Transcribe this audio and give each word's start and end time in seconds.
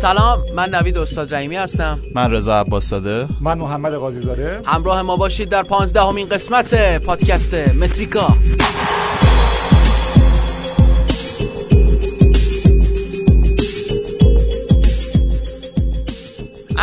سلام 0.00 0.44
من 0.54 0.70
نوید 0.74 0.98
استاد 0.98 1.34
رحیمی 1.34 1.56
هستم. 1.56 1.98
من 2.14 2.30
رضا 2.30 2.60
عباسزاده 2.60 3.26
من 3.40 3.58
محمد 3.58 3.94
قاضی 3.94 4.20
زاده 4.20 4.60
همراه 4.66 5.02
ما 5.02 5.16
باشید 5.16 5.48
در 5.48 5.62
پانزدهمین 5.62 6.28
قسمت 6.28 6.98
پادکست 7.02 7.54
متریکا. 7.54 8.28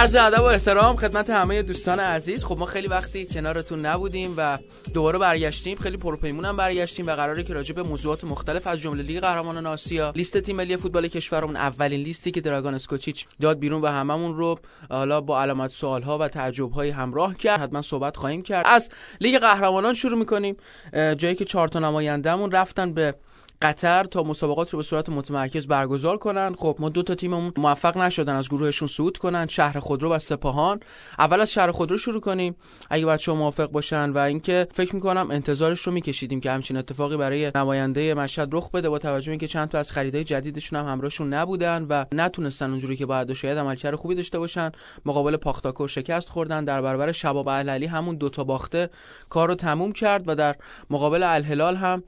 عرض 0.05 0.15
ادب 0.15 0.39
و 0.39 0.43
احترام 0.43 0.95
خدمت 0.95 1.29
همه 1.29 1.61
دوستان 1.61 1.99
عزیز. 1.99 2.43
خب 2.43 2.57
ما 2.57 2.65
خیلی 2.65 2.87
وقتی 2.87 3.25
کنارتون 3.25 3.85
نبودیم 3.85 4.33
و 4.37 4.57
دوباره 4.93 5.19
برگشتیم 5.19 5.77
خیلی 5.77 5.97
پرپیمون 5.97 6.45
هم 6.45 6.57
برگشتیم 6.57 7.07
و 7.07 7.15
قراره 7.15 7.43
که 7.43 7.53
راجع 7.53 7.75
به 7.75 7.83
موضوعات 7.83 8.23
مختلف 8.23 8.67
از 8.67 8.79
جمله 8.79 9.03
لیگ 9.03 9.19
قهرمانان 9.19 9.65
آسیا 9.65 10.13
لیست 10.15 10.37
تیم 10.37 10.55
ملی 10.55 10.77
فوتبال 10.77 11.07
کشورمون 11.07 11.55
اولین 11.55 12.01
لیستی 12.01 12.31
که 12.31 12.41
دراگان 12.41 12.73
اسکوچیچ 12.73 13.25
داد 13.41 13.59
بیرون 13.59 13.81
و 13.81 13.87
هممون 13.87 14.35
رو 14.35 14.59
حالا 14.89 15.21
با 15.21 15.41
علامت 15.41 15.69
سوال 15.69 16.01
ها 16.01 16.17
و 16.17 16.27
تعجب 16.27 16.71
های 16.71 16.89
همراه 16.89 17.35
کرد. 17.35 17.61
حتما 17.61 17.81
صحبت 17.81 18.17
خواهیم 18.17 18.41
کرد. 18.41 18.65
از 18.67 18.89
لیگ 19.21 19.39
قهرمانان 19.39 19.93
شروع 19.93 20.19
می‌کنیم. 20.19 20.57
جایی 20.93 21.35
که 21.35 21.45
چهار 21.45 21.67
تا 21.67 21.79
نمایندهمون 21.79 22.51
رفتن 22.51 22.93
به 22.93 23.15
قطر 23.65 24.03
تا 24.03 24.23
مسابقات 24.23 24.69
رو 24.69 24.77
به 24.77 24.83
صورت 24.83 25.09
متمرکز 25.09 25.67
برگزار 25.67 26.17
کنن. 26.17 26.55
خب 26.57 26.75
ما 26.79 26.89
دو 26.89 27.03
تا 27.03 27.15
تیممون 27.15 27.53
موفق 27.57 27.97
نشدن 27.97 28.35
از 28.35 28.49
گروهشون 28.49 28.87
صعود 28.87 29.17
کنن. 29.17 29.47
شهر 29.47 29.79
خودرو 29.79 30.11
و 30.11 30.19
سپاهان. 30.19 30.79
اول 31.19 31.41
از 31.41 31.53
شهر 31.53 31.71
خودرو 31.71 31.97
شروع 31.97 32.21
کنیم. 32.21 32.55
اگه 32.89 33.05
بچه 33.05 33.31
موافق 33.31 33.71
باشن 33.71 34.09
و 34.09 34.17
اینکه 34.17 34.67
فکر 34.73 34.95
می‌کنم 34.95 35.31
انتظارش 35.31 35.81
رو 35.81 35.93
میکشیدیم 35.93 36.41
که 36.41 36.51
همچین 36.51 36.77
اتفاقی 36.77 37.17
برای 37.17 37.51
نماینده 37.55 38.13
مشهد 38.13 38.49
رخ 38.51 38.71
بده 38.71 38.89
با 38.89 38.99
توجه 38.99 39.31
اینکه 39.31 39.47
چند 39.47 39.69
تا 39.69 39.77
از 39.77 39.91
خریدای 39.91 40.23
جدیدشون 40.23 40.79
هم 40.79 40.85
همراهشون 40.85 41.33
نبودن 41.33 41.85
و 41.89 42.05
نتونستن 42.11 42.69
اونجوری 42.69 42.95
که 42.95 43.05
باید 43.05 43.33
شاید 43.33 43.57
عملکرد 43.57 43.95
خوبی 43.95 44.15
داشته 44.15 44.39
باشن. 44.39 44.71
مقابل 45.05 45.37
پاختاکور 45.37 45.87
شکست 45.87 46.29
خوردن. 46.29 46.65
در 46.65 46.81
برابر 46.81 47.11
شباب 47.11 47.47
اهلی 47.47 47.85
همون 47.85 48.15
دوتا 48.15 48.43
باخته 48.43 48.89
کار 49.29 49.47
رو 49.47 49.55
تموم 49.55 49.91
کرد 49.91 50.23
و 50.27 50.35
در 50.35 50.55
مقابل 50.89 51.23
الهلال 51.23 51.75
هم 51.75 52.03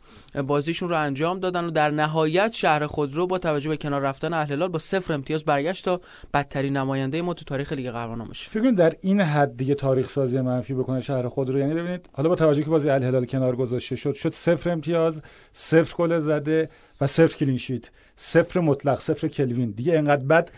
بازیشون 0.47 0.89
رو 0.89 0.99
انجام 0.99 1.39
دادن 1.51 1.65
و 1.65 1.71
در 1.71 1.91
نهایت 1.91 2.51
شهر 2.51 2.87
خودرو 2.87 3.27
با 3.27 3.37
توجه 3.37 3.69
به 3.69 3.77
کنار 3.77 4.01
رفتن 4.01 4.33
اهلال 4.33 4.67
با 4.67 4.79
صفر 4.79 5.13
امتیاز 5.13 5.43
برگشت 5.43 5.85
تا 5.85 6.01
بدترین 6.33 6.77
نماینده 6.77 7.21
ما 7.21 7.33
تو 7.33 7.45
تاریخ 7.45 7.73
لیگ 7.73 7.91
قهرمانان 7.91 8.27
بشه 8.27 8.49
فکر 8.49 8.71
در 8.71 8.93
این 9.01 9.21
حد 9.21 9.57
دیگه 9.57 9.75
تاریخ 9.75 10.09
سازی 10.09 10.41
منفی 10.41 10.73
بکنه 10.73 11.01
شهر 11.01 11.27
خودرو 11.27 11.59
یعنی 11.59 11.73
ببینید 11.73 12.09
حالا 12.13 12.29
با 12.29 12.35
توجه 12.35 12.63
که 12.63 12.69
بازی 12.69 12.89
الهلال 12.89 13.25
کنار 13.25 13.55
گذاشته 13.55 13.95
شد 13.95 14.13
شد 14.13 14.33
صفر 14.33 14.69
امتیاز 14.69 15.21
صفر 15.53 15.95
گل 15.97 16.19
زده 16.19 16.69
و 17.01 17.07
صفر 17.07 17.37
کلینشیت 17.37 17.89
صفر 18.15 18.59
مطلق 18.59 18.99
صفر 18.99 19.27
کلوین. 19.27 19.71
دیگه 19.71 19.97
انقدر 19.97 20.25
بد 20.25 20.51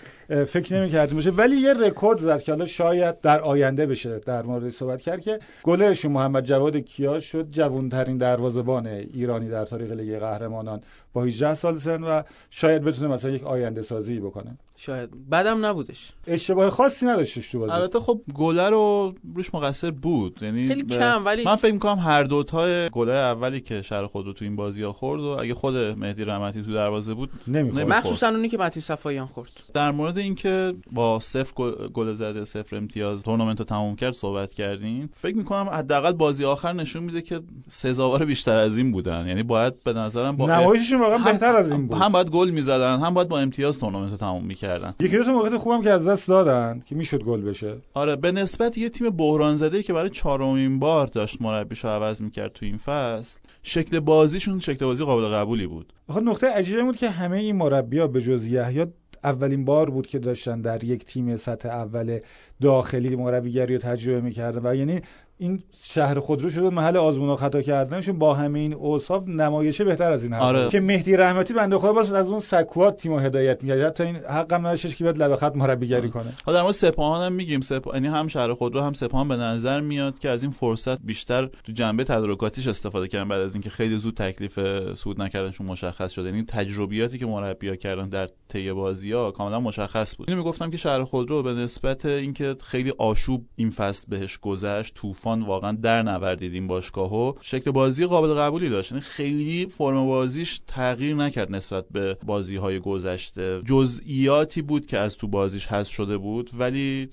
فکر 0.46 0.76
نمی‌کردیم 0.76 1.16
باشه. 1.16 1.31
ولی 1.31 1.56
یه 1.56 1.73
رکورد 1.73 2.20
زد 2.20 2.42
که 2.42 2.52
حالا 2.52 2.66
شاید 2.66 3.22
در 3.22 3.42
آینده 3.42 3.86
بشه 3.86 4.20
در 4.20 4.42
مورد 4.42 4.70
صحبت 4.70 5.02
کرد 5.02 5.22
که 5.22 5.40
گلرش 5.64 6.06
محمد 6.06 6.46
جواد 6.46 6.78
کیا 6.78 7.20
شد 7.20 7.48
جوانترین 7.52 8.18
دروازه‌بان 8.18 8.88
ایرانی 8.88 9.50
در 9.50 9.66
تاریخ 9.66 9.92
لیگ 9.92 10.20
قهرمانان. 10.20 10.81
با 11.14 11.24
18 11.24 11.54
سال 11.54 11.78
سن 11.78 12.04
و 12.04 12.22
شاید 12.50 12.84
بتونه 12.84 13.08
مثلا 13.08 13.32
یک 13.32 13.44
آینده 13.44 13.82
سازی 13.82 14.20
بکنه. 14.20 14.58
شاید. 14.76 15.30
بدم 15.30 15.66
نبودش. 15.66 16.12
اشتباه 16.28 16.70
خاصی 16.70 17.06
نداشتش 17.06 17.52
تو 17.52 17.60
بازی. 17.60 17.72
البته 17.72 18.00
خب 18.00 18.22
گله 18.34 18.70
رو 18.70 19.14
روش 19.36 19.54
مقصر 19.54 19.92
بود. 19.92 20.40
یعنی 20.42 20.68
خیلی 20.68 20.86
کم 20.86 21.26
ولی 21.26 21.44
من 21.44 21.56
فکر 21.56 21.74
می‌کنم 21.74 22.00
هر 22.00 22.24
دو 22.24 22.44
تا 22.44 22.90
گله 22.90 23.12
اولی 23.12 23.62
که 23.62 23.82
شهر 23.82 24.06
خود 24.06 24.26
رو 24.26 24.34
تو 24.34 24.46
این 24.46 24.56
بازی 24.56 24.84
ها 24.84 24.94
خورد 24.94 25.22
و 25.22 25.28
اگه 25.28 25.54
خود 25.54 25.76
مهدی 25.76 26.24
رحمتی 26.24 26.64
تو 26.64 26.74
دروازه 26.74 27.14
بود 27.14 27.30
نمی‌خورد. 27.48 27.88
مخصوصا 27.88 28.28
اونی 28.28 28.50
که 28.50 28.58
متین 28.58 28.81
صفاییان 28.81 29.28
خورد. 29.28 29.52
در 29.74 29.92
مورد 29.92 30.18
اینکه 30.18 30.74
با 30.92 31.19
صفر 31.19 31.72
گل 31.94 32.14
زده 32.14 32.46
صفر 32.46 32.75
امتیاز 32.75 33.24
تورنمنت 33.24 33.59
رو 33.59 33.66
تموم 33.66 33.96
کرد 33.96 34.14
صحبت 34.14 34.53
کردیم 34.53 35.09
فکر 35.14 35.36
می‌کنم 35.36 35.69
حداقل 35.69 36.12
بازی 36.12 36.46
آخر 36.46 36.74
نشون 36.74 37.03
میده 37.03 37.22
که 37.22 37.40
سزاوار 37.69 38.25
بیشتر 38.25 38.59
از 38.59 38.78
این 38.78 38.92
بودن. 38.92 39.28
یعنی 39.28 39.44
باید 39.44 39.84
به 39.84 39.94
نظرم 39.94 40.38
با 40.38 40.46
نمایششون 40.46 40.99
واقعا 41.00 41.18
بهتر 41.18 41.56
از 41.56 41.72
این 41.72 41.88
بود. 41.88 41.98
هم 41.98 42.12
باید 42.12 42.30
گل 42.30 42.50
می‌زدن 42.50 43.00
هم 43.00 43.14
باید 43.14 43.28
با 43.28 43.40
امتیاز 43.40 43.80
تورنمنت 43.80 44.12
رو 44.12 44.18
تموم 44.18 44.46
می‌کردن. 44.46 44.94
یکی 45.00 45.18
دو 45.18 45.24
تا 45.24 45.32
موقعیت 45.32 45.58
خوبم 45.58 45.82
که 45.82 45.92
از 45.92 46.08
دست 46.08 46.28
دادن 46.28 46.84
که 46.86 46.96
می‌شد 46.96 47.24
گل 47.24 47.42
بشه. 47.42 47.76
آره 47.94 48.16
به 48.16 48.32
نسبت 48.32 48.78
یه 48.78 48.90
تیم 48.90 49.10
بحران 49.10 49.56
زده 49.56 49.84
که 49.84 49.94
برای 49.94 50.10
چهارمین 50.10 50.80
بار 50.80 51.08
داشت 51.08 51.42
مربیشو 51.42 51.88
عوض 51.88 52.22
می‌کرد 52.22 52.54
تو 52.54 52.66
این 52.66 52.78
فصل 52.78 53.40
شکل 53.64 54.00
بازیشون 54.00 54.60
شکل 54.60 54.86
بازی 54.86 55.04
قابل 55.06 55.28
قبولی 55.28 55.68
بود. 55.68 55.94
آخه 56.08 56.20
نقطه 56.20 56.48
عجیبی 56.48 56.82
بود 56.82 56.98
که 56.98 57.10
همه 57.10 57.38
این 57.38 57.56
مربی‌ها 57.56 58.08
به 58.08 58.22
جز 58.22 58.46
یحیی 58.46 58.86
اولین 59.24 59.66
بار 59.66 59.90
بود 59.90 60.08
که 60.08 60.20
داشتن 60.20 60.62
در 60.62 60.84
یک 60.84 61.06
تیم 61.06 61.36
سطح 61.36 61.70
اول 61.70 62.20
داخلی 62.62 63.16
مربیگری 63.16 63.74
رو 63.74 63.81
تجربه 63.81 64.22
می‌کردن. 64.22 64.62
و 64.64 64.76
یعنی 64.76 65.02
این 65.41 65.63
شهر 65.83 66.19
خودرو 66.19 66.50
شده 66.50 66.69
محل 66.69 66.97
آزمون 66.97 67.29
و 67.29 67.35
خطا 67.35 67.61
کردنشون 67.61 68.19
با 68.19 68.33
همه 68.33 68.59
این 68.59 68.73
اوصاف 68.73 69.27
نمایشه 69.27 69.83
بهتر 69.83 70.11
از 70.11 70.23
این 70.23 70.33
حرف 70.33 70.44
آره. 70.44 70.69
که 70.69 70.79
مهدی 70.79 71.17
رحمتی 71.17 71.53
بنده 71.53 71.77
خدا 71.77 71.94
باز 71.94 72.13
از 72.13 72.27
اون 72.27 72.39
سکوات 72.39 72.97
تیمو 72.97 73.19
هدایت 73.19 73.63
می‌کرد. 73.63 73.81
حتی 73.81 74.03
این 74.03 74.16
حقم 74.16 74.67
نداشتش 74.67 74.95
که 74.95 75.03
بیاد 75.03 75.17
لب 75.17 75.35
خط 75.35 75.55
مربیگری 75.55 76.09
کنه. 76.09 76.33
حالا 76.45 76.57
در 76.57 76.61
مورد 76.61 76.73
سپاهان 76.73 77.25
هم 77.25 77.33
میگیم. 77.33 77.61
سپاه 77.61 77.94
یعنی 77.94 78.07
هم 78.07 78.27
شهر 78.27 78.53
خودرو 78.53 78.81
هم 78.81 78.94
سپاهان 78.94 79.27
به 79.27 79.35
نظر 79.35 79.79
میاد 79.79 80.19
که 80.19 80.29
از 80.29 80.44
این 80.44 80.51
فرصت 80.51 81.01
بیشتر 81.01 81.45
تو 81.45 81.71
جنبه 81.71 82.03
تدارکاتیش 82.03 82.67
استفاده 82.67 83.07
کردن 83.07 83.27
بعد 83.27 83.41
از 83.41 83.56
اینکه 83.56 83.69
خیلی 83.69 83.97
زود 83.97 84.13
تکلیف 84.13 84.59
سود 84.94 85.21
نکردنشون 85.21 85.67
مشخص 85.67 86.11
شده. 86.11 86.29
یعنی 86.29 86.44
تجربیاتی 86.44 87.17
که 87.17 87.25
مربی‌ها 87.25 87.75
کردن 87.75 88.09
در 88.09 88.29
طی 88.47 88.71
بازی‌ها 88.71 89.31
کاملا 89.31 89.59
مشخص 89.59 90.16
بود. 90.16 90.29
اینو 90.29 90.41
می‌گفتم 90.41 90.71
که 90.71 90.77
شهر 90.77 91.03
خودرو 91.03 91.44
به 91.44 91.53
نسبت 91.53 92.06
اینکه 92.06 92.56
خیلی 92.63 92.94
آشوب 92.97 93.45
این 93.56 93.69
فصل 93.69 94.06
بهش 94.09 94.38
گذشت 94.38 94.94
طوفان 94.94 95.28
واقعا 95.34 95.72
در 95.72 96.03
نوردید 96.03 96.53
این 96.53 96.67
باشگاهو. 96.67 97.34
شکل 97.41 97.72
بازی 97.72 98.06
قابل 98.06 98.34
قبولی 98.34 98.69
داشت. 98.69 98.91
یعنی 98.91 99.01
خیلی 99.01 99.66
فرم 99.66 100.06
بازیش 100.06 100.62
تغییر 100.67 101.16
نکرد 101.16 101.56
نسبت 101.56 101.85
به 101.91 102.17
بازی 102.25 102.56
های 102.56 102.79
گذشته. 102.79 103.62
جزئیاتی 103.66 104.62
بود 104.62 104.85
که 104.85 104.97
از 104.97 105.18
تو 105.18 105.28
بازیش 105.28 105.68
حذف 105.68 105.91
شده 105.91 106.18
بود 106.18 106.51
ولی 106.53 107.09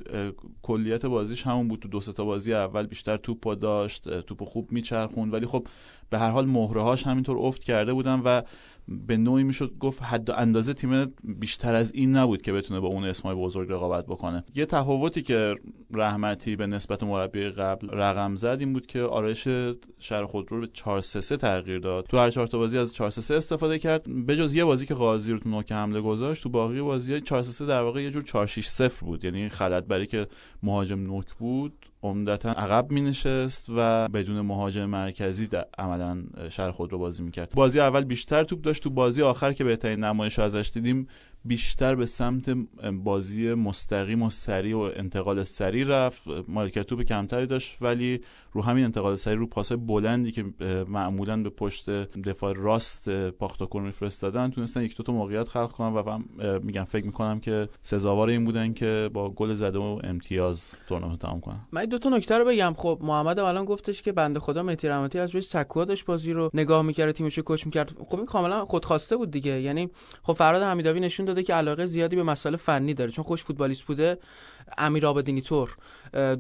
کلیت 0.62 1.06
بازیش 1.06 1.42
همون 1.42 1.68
بود. 1.68 1.80
تو 1.80 1.88
دو 1.88 2.00
تا 2.00 2.24
بازی 2.24 2.54
اول 2.54 2.86
بیشتر 2.86 3.16
توپو 3.16 3.54
داشت 3.54 4.20
توپو 4.20 4.44
خوب 4.44 4.72
میچرخوند. 4.72 5.32
ولی 5.32 5.46
خب 5.46 5.66
به 6.10 6.18
هر 6.18 6.30
حال 6.30 6.46
مهرهاش 6.46 7.06
همینطور 7.06 7.38
افت 7.38 7.64
کرده 7.64 7.92
بودن 7.92 8.20
و 8.24 8.42
به 8.88 9.16
نوعی 9.16 9.44
می‌شد 9.44 9.78
گفت 9.80 10.02
حد 10.02 10.30
اندازه 10.30 10.74
تیم 10.74 11.04
بیشتر 11.24 11.74
از 11.74 11.92
این 11.94 12.16
نبود 12.16 12.42
که 12.42 12.52
بتونه 12.52 12.80
با 12.80 12.88
اون 12.88 13.04
اسمای 13.04 13.34
بزرگ 13.34 13.72
رقابت 13.72 14.06
بکنه. 14.06 14.44
یه 14.54 14.66
تفاوتی 14.66 15.22
که 15.22 15.54
رحمتی 15.94 16.56
به 16.56 16.66
نسبت 16.66 17.02
مربی 17.02 17.48
قبل 17.48 17.90
رقم 17.90 18.34
زد 18.36 18.56
این 18.60 18.72
بود 18.72 18.86
که 18.86 19.02
آرایش 19.02 19.48
شهر 19.98 20.24
خودرو 20.24 20.60
به 20.60 20.66
4 20.66 21.00
3 21.00 21.36
تغییر 21.36 21.78
داد. 21.78 22.06
تو 22.06 22.18
هر 22.18 22.30
چهار 22.30 22.46
تا 22.46 22.58
بازی 22.58 22.78
از 22.78 22.94
4 22.94 23.10
3 23.10 23.34
استفاده 23.34 23.78
کرد. 23.78 24.26
به 24.26 24.36
جز 24.36 24.54
یه 24.54 24.64
بازی 24.64 24.86
که 24.86 24.94
قاضی 24.94 25.32
رو 25.32 25.38
تو 25.38 25.48
نوک 25.48 25.72
حمله 25.72 26.00
گذاشت 26.00 26.42
تو 26.42 26.48
باقی 26.48 26.80
بازی 26.80 27.20
4 27.20 27.42
3 27.42 27.66
در 27.66 27.82
واقع 27.82 28.02
یه 28.02 28.10
جور 28.10 28.22
4 28.22 28.46
6 28.46 28.68
0 28.68 29.04
بود. 29.04 29.24
یعنی 29.24 29.48
خلط 29.48 29.84
برای 29.84 30.06
که 30.06 30.26
مهاجم 30.62 31.00
نوک 31.00 31.34
بود 31.34 31.86
عمدتا 32.02 32.50
عقب 32.50 32.90
می 32.90 33.00
نشست 33.00 33.66
و 33.76 34.08
بدون 34.08 34.40
مهاجم 34.40 34.84
مرکزی 34.84 35.48
عملا 35.78 36.24
شهر 36.48 36.70
خود 36.70 36.92
رو 36.92 36.98
بازی 36.98 37.22
می‌کرد. 37.22 37.50
بازی 37.54 37.80
اول 37.80 38.04
بیشتر 38.04 38.44
توپ 38.44 38.60
داشت 38.60 38.82
تو 38.82 38.90
بازی 38.90 39.22
آخر 39.22 39.52
که 39.52 39.64
بهترین 39.64 40.04
نمایش 40.04 40.38
ازش 40.38 40.70
دیدیم 40.74 41.08
بیشتر 41.46 41.94
به 41.94 42.06
سمت 42.06 42.50
بازی 43.04 43.54
مستقیم 43.54 44.22
و 44.22 44.30
سریع 44.30 44.76
و 44.76 44.90
انتقال 44.96 45.44
سریع 45.44 45.86
رفت. 45.86 46.22
مالکیت 46.48 46.86
توپ 46.86 47.02
کمتری 47.02 47.46
داشت 47.46 47.76
ولی 47.80 48.20
رو 48.52 48.62
همین 48.62 48.84
انتقال 48.84 49.16
سریع 49.16 49.38
رو 49.38 49.46
پاسای 49.46 49.78
بلندی 49.78 50.32
که 50.32 50.44
معمولا 50.88 51.42
به 51.42 51.50
پشت 51.50 51.90
دفاع 51.90 52.52
راست 52.52 53.10
پاختاکور 53.30 53.82
میفرستادن 53.82 54.50
تونستن 54.50 54.82
یک 54.82 54.96
دو 54.96 55.02
تا 55.02 55.12
موقعیت 55.12 55.48
خلق 55.48 55.72
کنن 55.72 55.92
و 55.92 56.18
میگم 56.62 56.84
فکر 56.84 57.06
می‌کنم 57.06 57.40
که 57.40 57.68
سزاوار 57.82 58.28
این 58.28 58.44
بودن 58.44 58.72
که 58.72 59.10
با 59.12 59.30
گل 59.30 59.54
زده 59.54 59.78
و 59.78 60.00
امتیاز 60.04 60.70
تورنمنت 60.88 61.18
تمام 61.18 61.40
کنن. 61.40 61.60
من 61.72 61.84
دو 61.84 61.98
تا 61.98 62.08
نکته 62.08 62.38
رو 62.38 62.44
بگم. 62.44 62.74
خب 62.78 62.98
محمد 63.02 63.38
الان 63.38 63.64
گفتش 63.64 64.02
که 64.02 64.12
بنده 64.12 64.40
خدا 64.40 64.62
مهدی 64.62 64.88
رحمتی 64.88 65.18
از 65.18 65.30
روی 65.30 65.42
سکوها 65.42 65.84
داشت 65.84 66.04
بازی 66.04 66.32
رو 66.32 66.50
نگاه 66.54 66.82
می‌کرد 66.82 67.12
تیمش 67.12 67.38
رو 67.38 67.42
کوچ 67.42 67.66
می‌کرد. 67.66 67.92
خب 68.08 68.16
این 68.16 68.26
کاملا 68.26 68.64
خودخواسته 68.64 69.16
بود 69.16 69.30
دیگه. 69.30 69.60
یعنی 69.60 69.90
خب 70.22 70.32
فراد 70.32 70.62
حمیدوی 70.62 71.00
نشون 71.00 71.26
داده 71.36 71.46
که 71.46 71.54
علاقه 71.54 71.86
زیادی 71.86 72.16
به 72.16 72.22
مسائل 72.22 72.56
فنی 72.56 72.94
داره. 72.94 73.10
چون 73.10 73.24
خوش 73.24 73.44
فوتبالیست 73.44 73.82
بوده 73.82 74.18
امیر 74.78 75.06
آبدینی 75.06 75.40
طور 75.40 75.76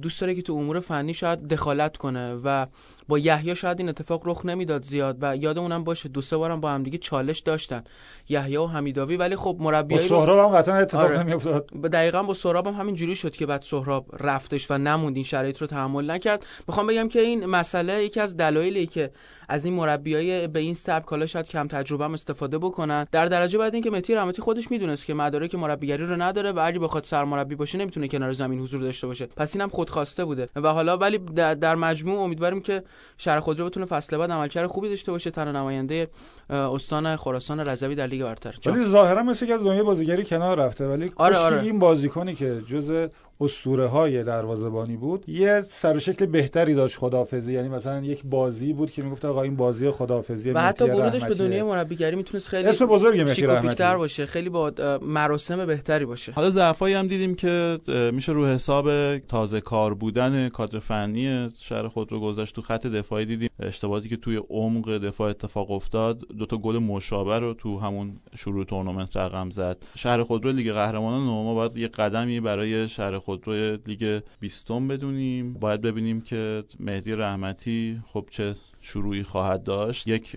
دوست 0.02 0.20
داره 0.20 0.34
که 0.34 0.42
تو 0.42 0.52
امور 0.52 0.80
فنی 0.80 1.14
شاید 1.14 1.48
دخالت 1.48 1.96
کنه 1.96 2.34
و 2.34 2.66
با 3.08 3.18
یحیی 3.18 3.56
شاید 3.56 3.78
این 3.78 3.88
اتفاق 3.88 4.22
رخ 4.28 4.46
نمی‌داد 4.46 4.84
زیاد 4.84 5.16
و 5.20 5.36
یادمونم 5.36 5.84
باشه 5.84 6.08
دو 6.08 6.22
سه 6.22 6.36
بارم 6.36 6.60
با 6.60 6.70
هم 6.70 6.82
دیگه 6.82 6.98
چالش 6.98 7.38
داشتن 7.38 7.84
یحیی 8.28 8.56
و 8.56 8.66
حمیداوی. 8.66 9.16
ولی 9.16 9.36
خب 9.36 9.56
مربیای 9.60 10.08
با 10.08 10.08
سهراب 10.08 10.52
هم 10.52 10.58
قطعا 10.58 10.74
اتفاق 10.74 11.04
آره. 11.04 11.22
نمیافتاد. 11.22 11.66
دقیقاً 11.66 12.22
با 12.22 12.34
سهراب 12.34 12.66
هم 12.66 12.74
همین 12.74 12.94
جوری 12.94 13.16
شد 13.16 13.36
که 13.36 13.46
بعد 13.46 13.62
سهراب 13.62 14.06
رفتش 14.20 14.70
و 14.70 14.78
نموند 14.78 15.16
این 15.16 15.24
شرایط 15.24 15.58
رو 15.58 15.66
تحمل 15.66 16.10
نکرد. 16.10 16.46
می‌خوام 16.68 16.86
بگم 16.86 17.08
که 17.08 17.20
این 17.20 17.46
مسئله 17.46 18.04
یکی 18.04 18.20
از 18.20 18.36
دلایلی 18.36 18.86
که 18.86 19.10
از 19.48 19.64
این 19.64 19.74
مربیای 19.74 20.46
به 20.46 20.60
این 20.60 20.74
سبک 20.74 21.08
حالا 21.08 21.26
شاید 21.26 21.48
کم 21.48 21.68
تجربه 21.68 22.04
هم 22.04 22.14
استفاده 22.14 22.58
بکنن 22.58 23.06
در 23.12 23.26
درجه 23.26 23.58
بعد 23.58 23.74
اینکه 23.74 23.90
مهدی 23.90 24.14
رحمتی 24.14 24.42
خودش 24.42 24.70
می‌دونست 24.70 25.06
که 25.06 25.14
مدارک 25.14 25.54
مربیگری 25.54 26.06
رو 26.06 26.22
نداره 26.22 26.52
و 26.52 26.60
اگه 26.64 26.78
بخواد 26.78 27.04
سرمربی 27.04 27.54
باشه 27.54 27.78
نمی‌تونه 27.78 28.08
کنار 28.18 28.32
زمین 28.32 28.60
حضور 28.60 28.80
داشته 28.80 29.06
باشه. 29.06 29.26
پس 29.26 29.56
اینم 29.56 29.68
خودخواسته 29.68 30.24
بوده. 30.24 30.48
و 30.56 30.68
حالا 30.68 30.96
ولی 30.96 31.18
در 31.34 31.74
مجموع 31.74 32.20
امیدواریم 32.20 32.60
که 32.60 32.82
شهر 33.18 33.40
خودرو 33.40 33.66
بتونه 33.66 33.86
فصل 33.86 34.16
بعد 34.16 34.30
عملکرد 34.30 34.66
خوبی 34.66 34.88
داشته 34.88 35.12
باشه. 35.12 35.30
تن 35.30 35.56
نماینده 35.56 36.08
استان 36.50 37.16
خراسان 37.16 37.60
رضوی 37.60 37.94
در 37.94 38.06
لیگ 38.06 38.22
برتر. 38.22 38.54
ولی 38.66 38.84
ظاهرا 38.84 39.22
مثل 39.22 39.46
که 39.46 39.54
از 39.54 39.60
دنیای 39.60 39.82
بازیگری 39.82 40.24
کنار 40.24 40.58
رفته 40.58 40.88
ولی 40.88 41.12
آره 41.16 41.36
آره. 41.36 41.62
این 41.62 41.78
بازیکنی 41.78 42.34
که 42.34 42.62
جز 42.66 43.08
اسطوره 43.40 43.86
های 43.86 44.24
دروازه‌بانی 44.24 44.96
بود. 44.96 45.28
یه 45.28 45.62
سر 45.68 45.96
و 45.96 46.00
شکل 46.00 46.26
بهتری 46.26 46.74
داشت 46.74 46.96
خدافظی 46.96 47.52
یعنی 47.52 47.68
مثلا 47.68 48.02
یک 48.02 48.22
بازی 48.24 48.72
بود 48.72 48.90
که 48.90 49.02
می‌گفت 49.02 49.24
آقا 49.24 49.42
این 49.42 49.56
بازی 49.56 49.90
خدافظی 49.90 50.50
و 50.50 50.58
حتی 50.58 50.84
ورودش 50.84 51.24
به 51.24 51.34
دنیای 51.34 51.62
مربیگری 51.62 52.16
می‌تونست 52.16 52.48
خیلی 52.48 52.68
اسم 52.68 52.86
مهدی 52.86 53.42
رحمتی. 53.42 53.84
باشه 53.96 54.26
خیلی 54.26 54.48
با 54.48 54.72
مراسم 55.02 55.66
بهتری 55.66 56.04
باشه. 56.04 56.32
حالا 56.32 56.50
ضعفایی 56.50 56.94
هم 56.94 57.06
دیدیم 57.06 57.34
که 57.34 57.78
میشه 58.12 58.32
رو 58.32 58.46
حساب 58.46 59.18
تازه 59.18 59.60
کار 59.60 59.94
بودن 59.94 60.48
کادر 60.48 60.78
فنی 60.78 61.48
شهر 61.58 61.88
خود 61.88 62.12
رو 62.12 62.20
گذاشت 62.20 62.54
تو 62.54 62.62
خط 62.62 62.86
دفاعی. 62.86 63.26
دیدیم 63.26 63.50
اشتباهاتی 63.60 64.08
که 64.08 64.16
توی 64.16 64.40
عمق 64.50 64.98
دفاع 64.98 65.30
اتفاق 65.30 65.70
افتاد. 65.70 66.22
دو 66.38 66.46
تا 66.46 66.56
گل 66.56 66.78
مشابه 66.78 67.38
رو 67.38 67.54
تو 67.54 67.78
همون 67.78 68.16
شروع 68.36 68.64
تورنمنت 68.64 69.16
رقم 69.16 69.50
زد. 69.50 69.76
شهر 69.94 70.22
خود 70.22 70.44
رو 70.44 70.52
لیگ 70.52 70.72
قهرمانان 70.72 71.22
ما 71.22 71.54
باید 71.54 71.76
یه 71.76 71.88
قدمی 71.88 72.40
برای 72.40 72.88
شهر 72.88 73.18
خودروی 73.26 73.78
لیگ 73.86 74.20
بیستم 74.40 74.88
بدونیم. 74.88 75.54
باید 75.54 75.80
ببینیم 75.80 76.20
که 76.20 76.64
مهدی 76.80 77.12
رحمتی 77.12 78.02
خب 78.06 78.28
چه 78.30 78.54
شروعی 78.86 79.22
خواهد 79.22 79.62
داشت 79.62 80.08
یک 80.08 80.36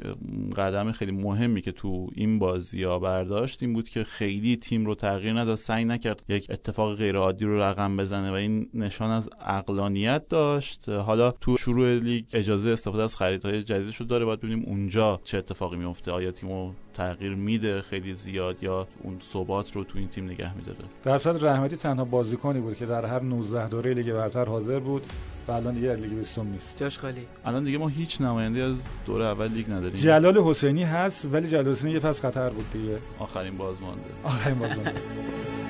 قدم 0.58 0.92
خیلی 0.92 1.12
مهمی 1.12 1.62
که 1.62 1.72
تو 1.72 2.08
این 2.16 2.40
بازی 2.40 2.84
ها 2.84 3.00
برداشت 3.00 3.64
این 3.64 3.74
بود 3.74 3.90
که 3.90 4.04
خیلی 4.04 4.56
تیم 4.56 4.86
رو 4.86 4.96
تغییر 4.96 5.40
نداد 5.40 5.56
سعی 5.56 5.86
نکرد 5.86 6.24
یک 6.30 6.48
اتفاق 6.50 6.96
غیر 6.96 7.18
عادی 7.18 7.46
رو 7.46 7.62
رقم 7.62 7.98
بزنه 7.98 8.32
و 8.32 8.34
این 8.34 8.70
نشان 8.74 9.12
از 9.12 9.30
اقلانیت 9.46 10.28
داشت. 10.28 10.90
حالا 10.90 11.32
تو 11.32 11.58
شروع 11.58 12.00
لیگ 12.00 12.26
اجازه 12.34 12.70
استفاده 12.70 13.04
از 13.04 13.16
خریدهای 13.16 13.64
جدیدش 13.64 13.96
رو 13.96 14.06
داره 14.06 14.26
باید 14.26 14.40
ببینیم 14.40 14.66
اونجا 14.66 15.20
چه 15.24 15.38
اتفاقی 15.38 15.78
میفته 15.78 16.12
آیا 16.12 16.32
تیمو 16.32 16.72
تغییر 16.94 17.36
میده 17.36 17.82
خیلی 17.82 18.14
زیاد 18.14 18.64
یا 18.64 18.88
اون 19.04 19.18
ثبات 19.22 19.76
رو 19.76 19.84
تو 19.84 19.98
این 19.98 20.08
تیم 20.08 20.26
نگه 20.26 20.56
میداره؟ 20.56 20.78
در 21.04 21.18
صد 21.18 21.46
رحمتی 21.46 21.76
تنها 21.76 22.06
بازیکنی 22.06 22.60
بود 22.60 22.76
که 22.76 22.86
در 22.86 23.06
هر 23.06 23.22
19 23.22 23.70
دوره 23.70 23.94
لیگ 23.94 24.14
برتر 24.14 24.46
حاضر 24.46 24.80
بود. 24.80 25.04
و 25.50 25.52
الان 25.52 25.74
دیگه 25.74 25.96
لیگ 25.96 26.14
بیستم 26.14 26.48
نیست. 26.48 26.78
جاش 26.78 26.98
خالی. 27.00 27.22
الان 27.46 27.64
دیگه 27.64 27.78
ما 27.78 27.88
هیچ 27.88 28.22
نماینده 28.22 28.64
از 28.64 28.76
دوره 29.06 29.26
اول 29.26 29.48
لیگ 29.52 29.72
نداریم. 29.72 29.96
جلال 29.96 30.38
حسینی 30.38 30.84
هست 30.84 31.26
ولی 31.32 31.48
جلال 31.48 31.68
حسینی 31.68 31.92
یه 31.94 32.00
فصل 32.00 32.22
خطر 32.22 32.50
بود 32.50 32.66
دیگه. 32.74 32.98
آخرین 33.20 33.58
بازمانده. 33.58 34.02
آخرین 34.24 34.60
بازمانده. 34.60 34.94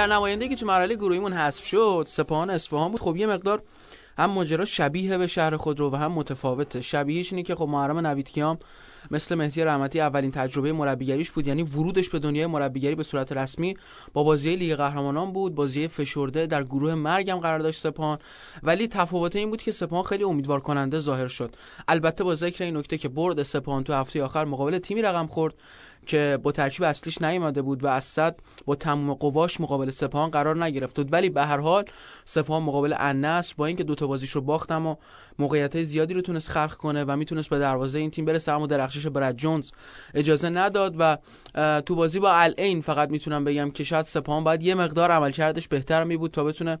دیگر 0.00 0.12
نماینده 0.12 0.48
که 0.48 0.56
تو 0.56 0.66
مرحله 0.66 0.94
گروهیمون 0.94 1.32
حذف 1.32 1.66
شد 1.66 2.06
سپاهان 2.08 2.50
اصفهان 2.50 2.90
بود. 2.90 3.00
خب 3.00 3.16
یه 3.16 3.26
مقدار 3.26 3.62
هم 4.18 4.30
ماجرا 4.30 4.64
شبیه 4.64 5.18
به 5.18 5.26
شهر 5.26 5.56
خود 5.56 5.80
رو 5.80 5.90
و 5.90 5.96
هم 5.96 6.12
متفاوته. 6.12 6.80
شبیهش 6.80 7.32
اینه 7.32 7.42
که 7.42 7.54
خب 7.54 7.68
محرم 7.68 8.06
نویدکیام 8.06 8.58
مثل 9.10 9.34
مهدی 9.34 9.64
رحمتی 9.64 10.00
اولین 10.00 10.30
تجربه 10.30 10.72
مربیگریش 10.72 11.30
بود. 11.30 11.46
یعنی 11.46 11.62
ورودش 11.62 12.08
به 12.08 12.18
دنیای 12.18 12.46
مربیگری 12.46 12.94
به 12.94 13.02
صورت 13.02 13.32
رسمی 13.32 13.76
با 14.12 14.22
بازی 14.22 14.56
لیگ 14.56 14.74
قهرمانان 14.74 15.32
بود. 15.32 15.54
بازی 15.54 15.88
فشرده 15.88 16.46
در 16.46 16.64
گروه 16.64 16.94
مرگم 16.94 17.36
قرار 17.36 17.58
داشت 17.58 17.80
سپاهان. 17.80 18.18
ولی 18.62 18.88
تفاوت 18.88 19.36
این 19.36 19.50
بود 19.50 19.62
که 19.62 19.72
سپاهان 19.72 20.04
خیلی 20.04 20.24
امیدوار 20.24 20.60
کننده 20.60 20.98
ظاهر 20.98 21.28
شد. 21.28 21.54
البته 21.88 22.24
با 22.24 22.34
ذکر 22.34 22.64
این 22.64 22.76
نکته 22.76 22.98
که 22.98 23.08
برد 23.08 23.42
سپاهان 23.42 23.84
تو 23.84 23.92
هفته 23.92 24.22
آخر 24.22 24.44
مقابل 24.44 24.78
تیمی 24.78 25.02
رقم 25.02 25.26
خورد. 25.26 25.54
که 26.06 26.38
با 26.42 26.52
ترکیب 26.52 26.82
اصلیش 26.82 27.22
نیامده 27.22 27.62
بود 27.62 27.84
و 27.84 27.86
اسد 27.86 28.36
با 28.64 28.74
تمام 28.74 29.14
قواش 29.14 29.60
مقابل 29.60 29.90
سپاهان 29.90 30.30
قرار 30.30 30.64
نگرفت. 30.64 30.96
بود 30.96 31.12
ولی 31.12 31.30
به 31.30 31.44
هر 31.44 31.58
حال 31.58 31.84
سپاهان 32.24 32.62
مقابل 32.62 32.94
النصر 32.96 33.54
با 33.56 33.66
اینکه 33.66 33.84
دو 33.84 33.94
تا 33.94 34.06
بازیش 34.06 34.30
رو 34.30 34.40
باخت 34.40 34.72
اما 34.72 34.98
موقعیت 35.38 35.82
زیادی 35.82 36.14
رو 36.14 36.20
تونست 36.20 36.48
خلق 36.48 36.74
کنه 36.74 37.04
و 37.04 37.16
می‌تونست 37.16 37.48
به 37.48 37.58
دروازه 37.58 37.98
این 37.98 38.10
تیم 38.10 38.24
برسه 38.24 38.52
اما 38.52 38.66
درخشش 38.66 39.06
برد 39.06 39.36
جونز 39.36 39.70
اجازه 40.14 40.48
نداد 40.48 40.94
و 40.98 41.18
تو 41.80 41.94
بازی 41.94 42.18
با 42.18 42.32
العین 42.32 42.80
فقط 42.80 43.10
می‌تونم 43.10 43.44
بگم 43.44 43.70
که 43.70 43.84
شاید 43.84 44.04
سپاهان 44.04 44.44
باید 44.44 44.62
یه 44.62 44.74
مقدار 44.74 45.10
عملکردش 45.10 45.68
بهتر 45.68 46.04
می 46.04 46.16
بود 46.16 46.30
تا 46.30 46.44
بتونه 46.44 46.78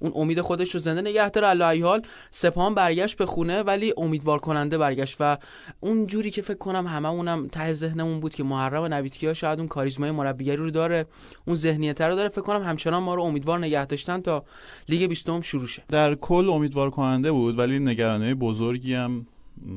اون 0.00 0.12
امید 0.14 0.40
خودش 0.40 0.70
رو 0.70 0.80
زنده 0.80 1.00
نگه 1.00 1.30
داره. 1.30 1.48
الله 1.48 1.84
حال 1.84 2.02
سپاهان 2.30 2.74
برگشت 2.74 3.16
به 3.16 3.26
خونه 3.26 3.62
ولی 3.62 3.94
امیدوار 3.96 4.38
کننده 4.38 4.78
برگشت 4.78 5.16
و 5.20 5.38
اون 5.80 6.06
جوری 6.06 6.30
که 6.30 6.42
فکر 6.42 6.58
کنم 6.58 6.86
هممونم 6.86 7.48
ته 7.48 7.72
ذهنمون 7.72 8.20
بود 8.20 8.34
که 8.34 8.42
محرم 8.58 8.84
نویدکیا 8.84 9.34
شاید 9.34 9.58
اون 9.58 9.68
کاریزمای 9.68 10.10
مربیگری 10.10 10.56
رو 10.56 10.70
داره 10.70 11.06
اون 11.46 11.56
ذهنیت 11.56 12.00
رو 12.00 12.16
داره. 12.16 12.28
فکر 12.28 12.40
کنم 12.40 12.62
همچنان 12.62 13.02
ما 13.02 13.14
رو 13.14 13.22
امیدوار 13.22 13.58
نگه 13.58 13.86
داشتن 13.86 14.20
تا 14.20 14.44
لیگ 14.88 15.08
20 15.08 15.40
شروع 15.40 15.66
شه. 15.66 15.82
در 15.88 16.14
کل 16.14 16.50
امیدوار 16.50 16.90
کننده 16.90 17.32
بود 17.32 17.58
ولی 17.58 17.78
نگرانی 17.78 18.34
بزرگی 18.34 18.94
هم 18.94 19.26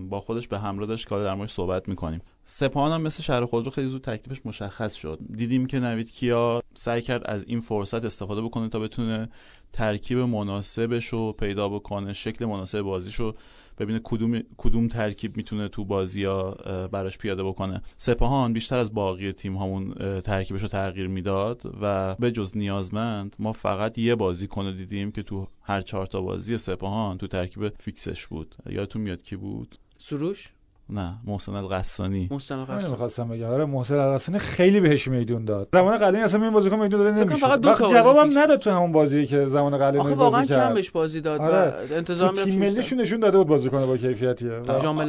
با 0.10 0.20
خودش 0.20 0.48
به 0.48 0.60
همراه 0.60 0.88
داشت 0.88 1.10
که 1.10 1.16
در 1.16 1.36
موردش 1.36 1.52
صحبت 1.52 1.90
می‌کنیم. 1.90 2.22
سپاهان 2.54 2.92
هم 2.92 3.02
مثل 3.02 3.24
شهر 3.24 3.46
خود 3.46 3.66
رو 3.66 3.72
خیلی 3.72 3.90
زود 3.90 4.04
تکلیفش 4.04 4.46
مشخص 4.46 4.94
شد. 4.94 5.20
دیدیم 5.36 5.66
که 5.66 5.80
نوید 5.80 6.12
کیا 6.12 6.64
سعی 6.76 7.02
کرد 7.02 7.24
از 7.26 7.46
این 7.48 7.60
فرصت 7.60 8.06
استفاده 8.06 8.42
بکنه 8.42 8.70
تا 8.70 8.80
بتونه 8.80 9.30
ترکیب 9.74 10.18
مناسبش 10.18 11.08
رو 11.08 11.34
پیدا 11.34 11.70
بکنه 11.70 12.14
شکل 12.14 12.46
مناسب 12.46 12.82
بازیش 12.82 13.16
رو 13.16 13.36
ببینه 13.78 14.00
کدوم 14.04 14.42
کدوم 14.58 14.88
ترکیب 14.88 15.38
می‌تونه 15.38 15.68
تو 15.68 15.86
بازی 15.86 16.24
ها 16.24 16.52
براش 16.92 17.18
پیاده 17.18 17.44
بکنه. 17.44 17.82
سپاهان 17.98 18.54
بیشتر 18.54 18.78
از 18.78 18.94
باقی 18.94 19.32
تیم 19.32 19.58
همون 19.58 19.94
ترکیبش 20.22 20.62
رو 20.62 20.68
تغییر 20.68 21.08
می‌داد 21.08 21.62
و 21.82 22.16
به 22.16 22.32
جز 22.32 22.58
نیازمند 22.58 23.36
ما 23.40 23.54
فقط 23.54 23.98
یه 23.98 24.16
بازی 24.16 24.48
کنه 24.48 24.72
دیدیم 24.72 25.12
که 25.12 25.24
تو 25.24 25.48
هر 25.62 25.82
چهار 25.82 26.06
تا 26.06 26.22
بازی 26.22 26.58
سپاهان 26.58 27.18
تو 27.18 27.28
ترکیب 27.28 27.70
فیکسش 27.80 28.28
بود. 28.28 28.56
یادتون 28.70 29.02
میاد 29.02 29.24
کی 29.24 29.36
بود؟ 29.36 29.80
سروش؟ 29.98 30.54
نه 30.92 31.16
محسن 31.26 31.56
القسانی 31.56 32.28
محسن 32.32 32.60
القسانی 32.60 32.92
می‌خواستم 32.92 33.28
بگم. 33.28 33.46
آره 33.46 33.66
محسن 33.66 33.96
القسانی 33.96 34.40
خیلی 34.40 34.80
بهش 34.80 35.08
میدون 35.08 35.46
داد. 35.46 35.70
زمان 35.74 35.98
قدیمی 35.98 36.24
اصلا 36.24 36.44
این 36.44 36.54
بازیکن 36.54 36.80
میدون 36.80 37.00
داده 37.00 37.26
نمی‌شد 37.26 37.66
وقت 37.66 37.92
جوابم 37.92 38.40
نداد 38.40 38.60
تو 38.60 38.72
همون 38.72 38.92
بازی 38.92 39.26
که 39.26 39.46
زمان 39.46 39.78
قدیمی 39.78 40.04
بازی 40.04 40.16
واقعا 40.16 40.46
کم 40.46 40.74
بهش 40.74 40.90
بازی 40.90 41.22
داد 41.22 41.42
آره. 41.42 41.74
انتظار 41.92 42.34
تیم 42.34 42.60
ملیشون 42.60 43.02
نشون 43.02 43.20
داده 43.20 43.38
بود 43.38 43.48
بازیکن 43.48 43.86
با 43.86 43.98
کیفیتیه 43.98 44.62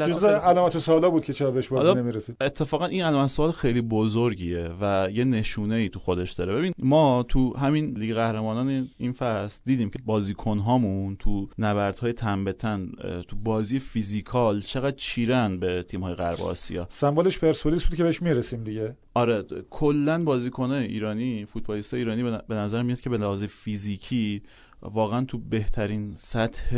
جزء 0.09 0.29
علامت 0.29 0.79
سوالا 0.79 1.11
بود 1.11 1.25
که 1.25 1.33
چرا 1.33 1.51
بهش 1.51 1.69
بازی 1.69 1.99
نمی‌رسید. 1.99 2.37
اتفاقا 2.41 2.87
این 2.87 3.05
علامت 3.05 3.31
سوال 3.31 3.53
خیلی 3.53 3.81
بزرگیه 3.81 4.71
و 4.81 5.09
یه 5.13 5.25
نشونه 5.25 5.75
ای 5.75 5.89
تو 5.89 5.99
خودش 5.99 6.33
داره. 6.33 6.55
ببین 6.55 6.73
ما 6.79 7.25
تو 7.29 7.57
همین 7.57 7.95
لیگ 7.99 8.15
قهرمانان 8.15 8.89
این 8.99 9.13
فصل 9.13 9.61
دیدیم 9.67 9.91
که 9.91 9.99
بازیکن 10.07 10.59
هامون 10.59 11.17
تو 11.17 11.49
نبردهای 11.59 12.13
تن 12.13 12.45
به 12.45 12.53
تن 12.53 12.91
تو 13.29 13.37
بازی 13.37 13.79
فیزیکال 13.79 14.61
چقدر 14.61 14.97
چیرن 14.97 15.59
به 15.59 15.72
تیم 15.89 16.01
های 16.01 16.15
غرب 16.15 16.41
آسیا. 16.41 16.87
سمبولش 16.91 17.39
پرسپولیس 17.39 17.85
بود 17.85 17.97
که 17.97 18.03
بهش 18.03 18.23
می‌رسیم 18.23 18.65
دیگه. 18.65 18.97
آره 19.15 19.45
کلا 19.71 20.25
بازیکنه 20.25 20.75
ایرانی 20.75 21.45
فوتبالیست 21.45 21.95
ایرانی 21.95 22.23
به 22.23 22.55
نظر 22.55 22.83
میاد 22.83 23.01
که 23.01 23.11
به 23.11 23.19
لحاظ 23.19 23.45
فیزیکی 23.45 24.43
واقعا 24.85 25.25
تو 25.25 25.39
بهترین 25.39 26.13
سطح 26.17 26.77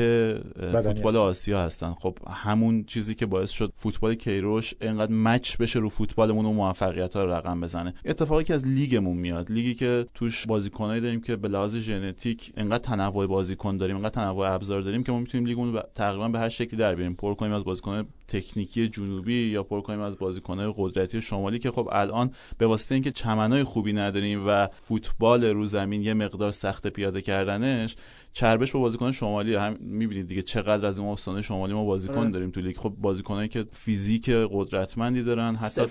فوتبال 0.83 1.17
آسیا 1.17 1.61
هستن. 1.61 1.95
خب 1.95 2.19
همون 2.31 2.85
چیزی 2.85 3.15
که 3.15 3.27
باعث 3.27 3.51
شد 3.51 3.73
فوتبال 3.77 4.15
کیروش 4.15 4.75
انقدر 4.81 5.13
مچ 5.13 5.57
بشه 5.57 5.79
رو 5.79 5.89
فوتبالمون 5.89 6.47
و 6.47 6.53
موفقیت 6.53 7.17
ها 7.17 7.25
رو 7.25 7.33
رقم 7.33 7.61
بزنه. 7.61 7.95
اتفاقی 8.05 8.45
که 8.45 8.55
از 8.55 8.67
لیگمون 8.67 9.17
میاد 9.17 9.53
لیگی 9.53 9.75
که 9.75 10.07
توش 10.15 10.47
بازیکنایی 10.47 11.01
داریم 11.01 11.21
که 11.21 11.37
به 11.37 11.49
لحاظ 11.49 11.77
ژنتیک 11.77 12.53
انقدر 12.57 12.85
تنوع 12.85 13.27
بازیکن 13.27 13.77
داریم 13.77 13.97
انقدر 13.97 14.15
تنوع 14.15 14.53
ابزار 14.53 14.81
داریم 14.81 15.03
که 15.03 15.13
ما 15.13 15.19
می‌تونیم 15.19 15.47
لیگمون 15.47 15.83
تقریبا 15.95 16.29
به 16.29 16.39
هر 16.39 16.49
شکلی 16.49 16.77
در 16.77 16.95
بیاریم. 16.95 17.15
پر 17.15 17.35
کنیم 17.35 17.53
از 17.53 17.65
بازیکن 17.65 18.07
تکنیکی 18.29 18.89
جنوبی 18.89 19.35
یا 19.35 19.63
پر 19.63 19.81
کنیم 19.81 20.01
از 20.01 20.19
بازیکن‌های 20.19 20.75
قدرتی 20.77 21.23
شمالی 21.23 21.59
که 21.59 21.71
خب 21.71 21.89
الان 21.93 22.31
به 22.59 22.67
واسطه 22.67 22.95
اینکه 22.95 23.13
چمنای 23.13 23.65
خوبی 23.65 23.93
نداریم 23.93 24.45
و 24.47 24.69
فوتبال 24.81 25.45
رو 25.45 25.67
زمین 25.67 26.03
یه 26.03 26.15
مقدار 26.15 26.51
سخت 26.51 26.87
پیاده 26.87 27.23
کردنش 27.23 27.97
چربش 28.35 28.73
با 28.73 28.81
بازیکن 28.81 29.13
شمالی 29.13 29.55
هم 29.55 29.77
می‌بینید 29.81 30.29
دیگه 30.29 30.43
چقدر 30.43 30.87
از 30.87 30.99
این 30.99 31.09
استان 31.09 31.43
شمالی 31.43 31.73
ما 31.73 31.85
بازیکن 31.85 32.19
آره. 32.19 32.31
داریم 32.31 32.51
تو 32.51 32.61
لیگ 32.61 32.77
خب 32.77 32.95
بازیکنایی 32.99 33.49
که 33.49 33.67
فیزیک 33.73 34.31
قدرتمندی 34.31 35.23
دارن 35.23 35.55
حتی 35.55 35.83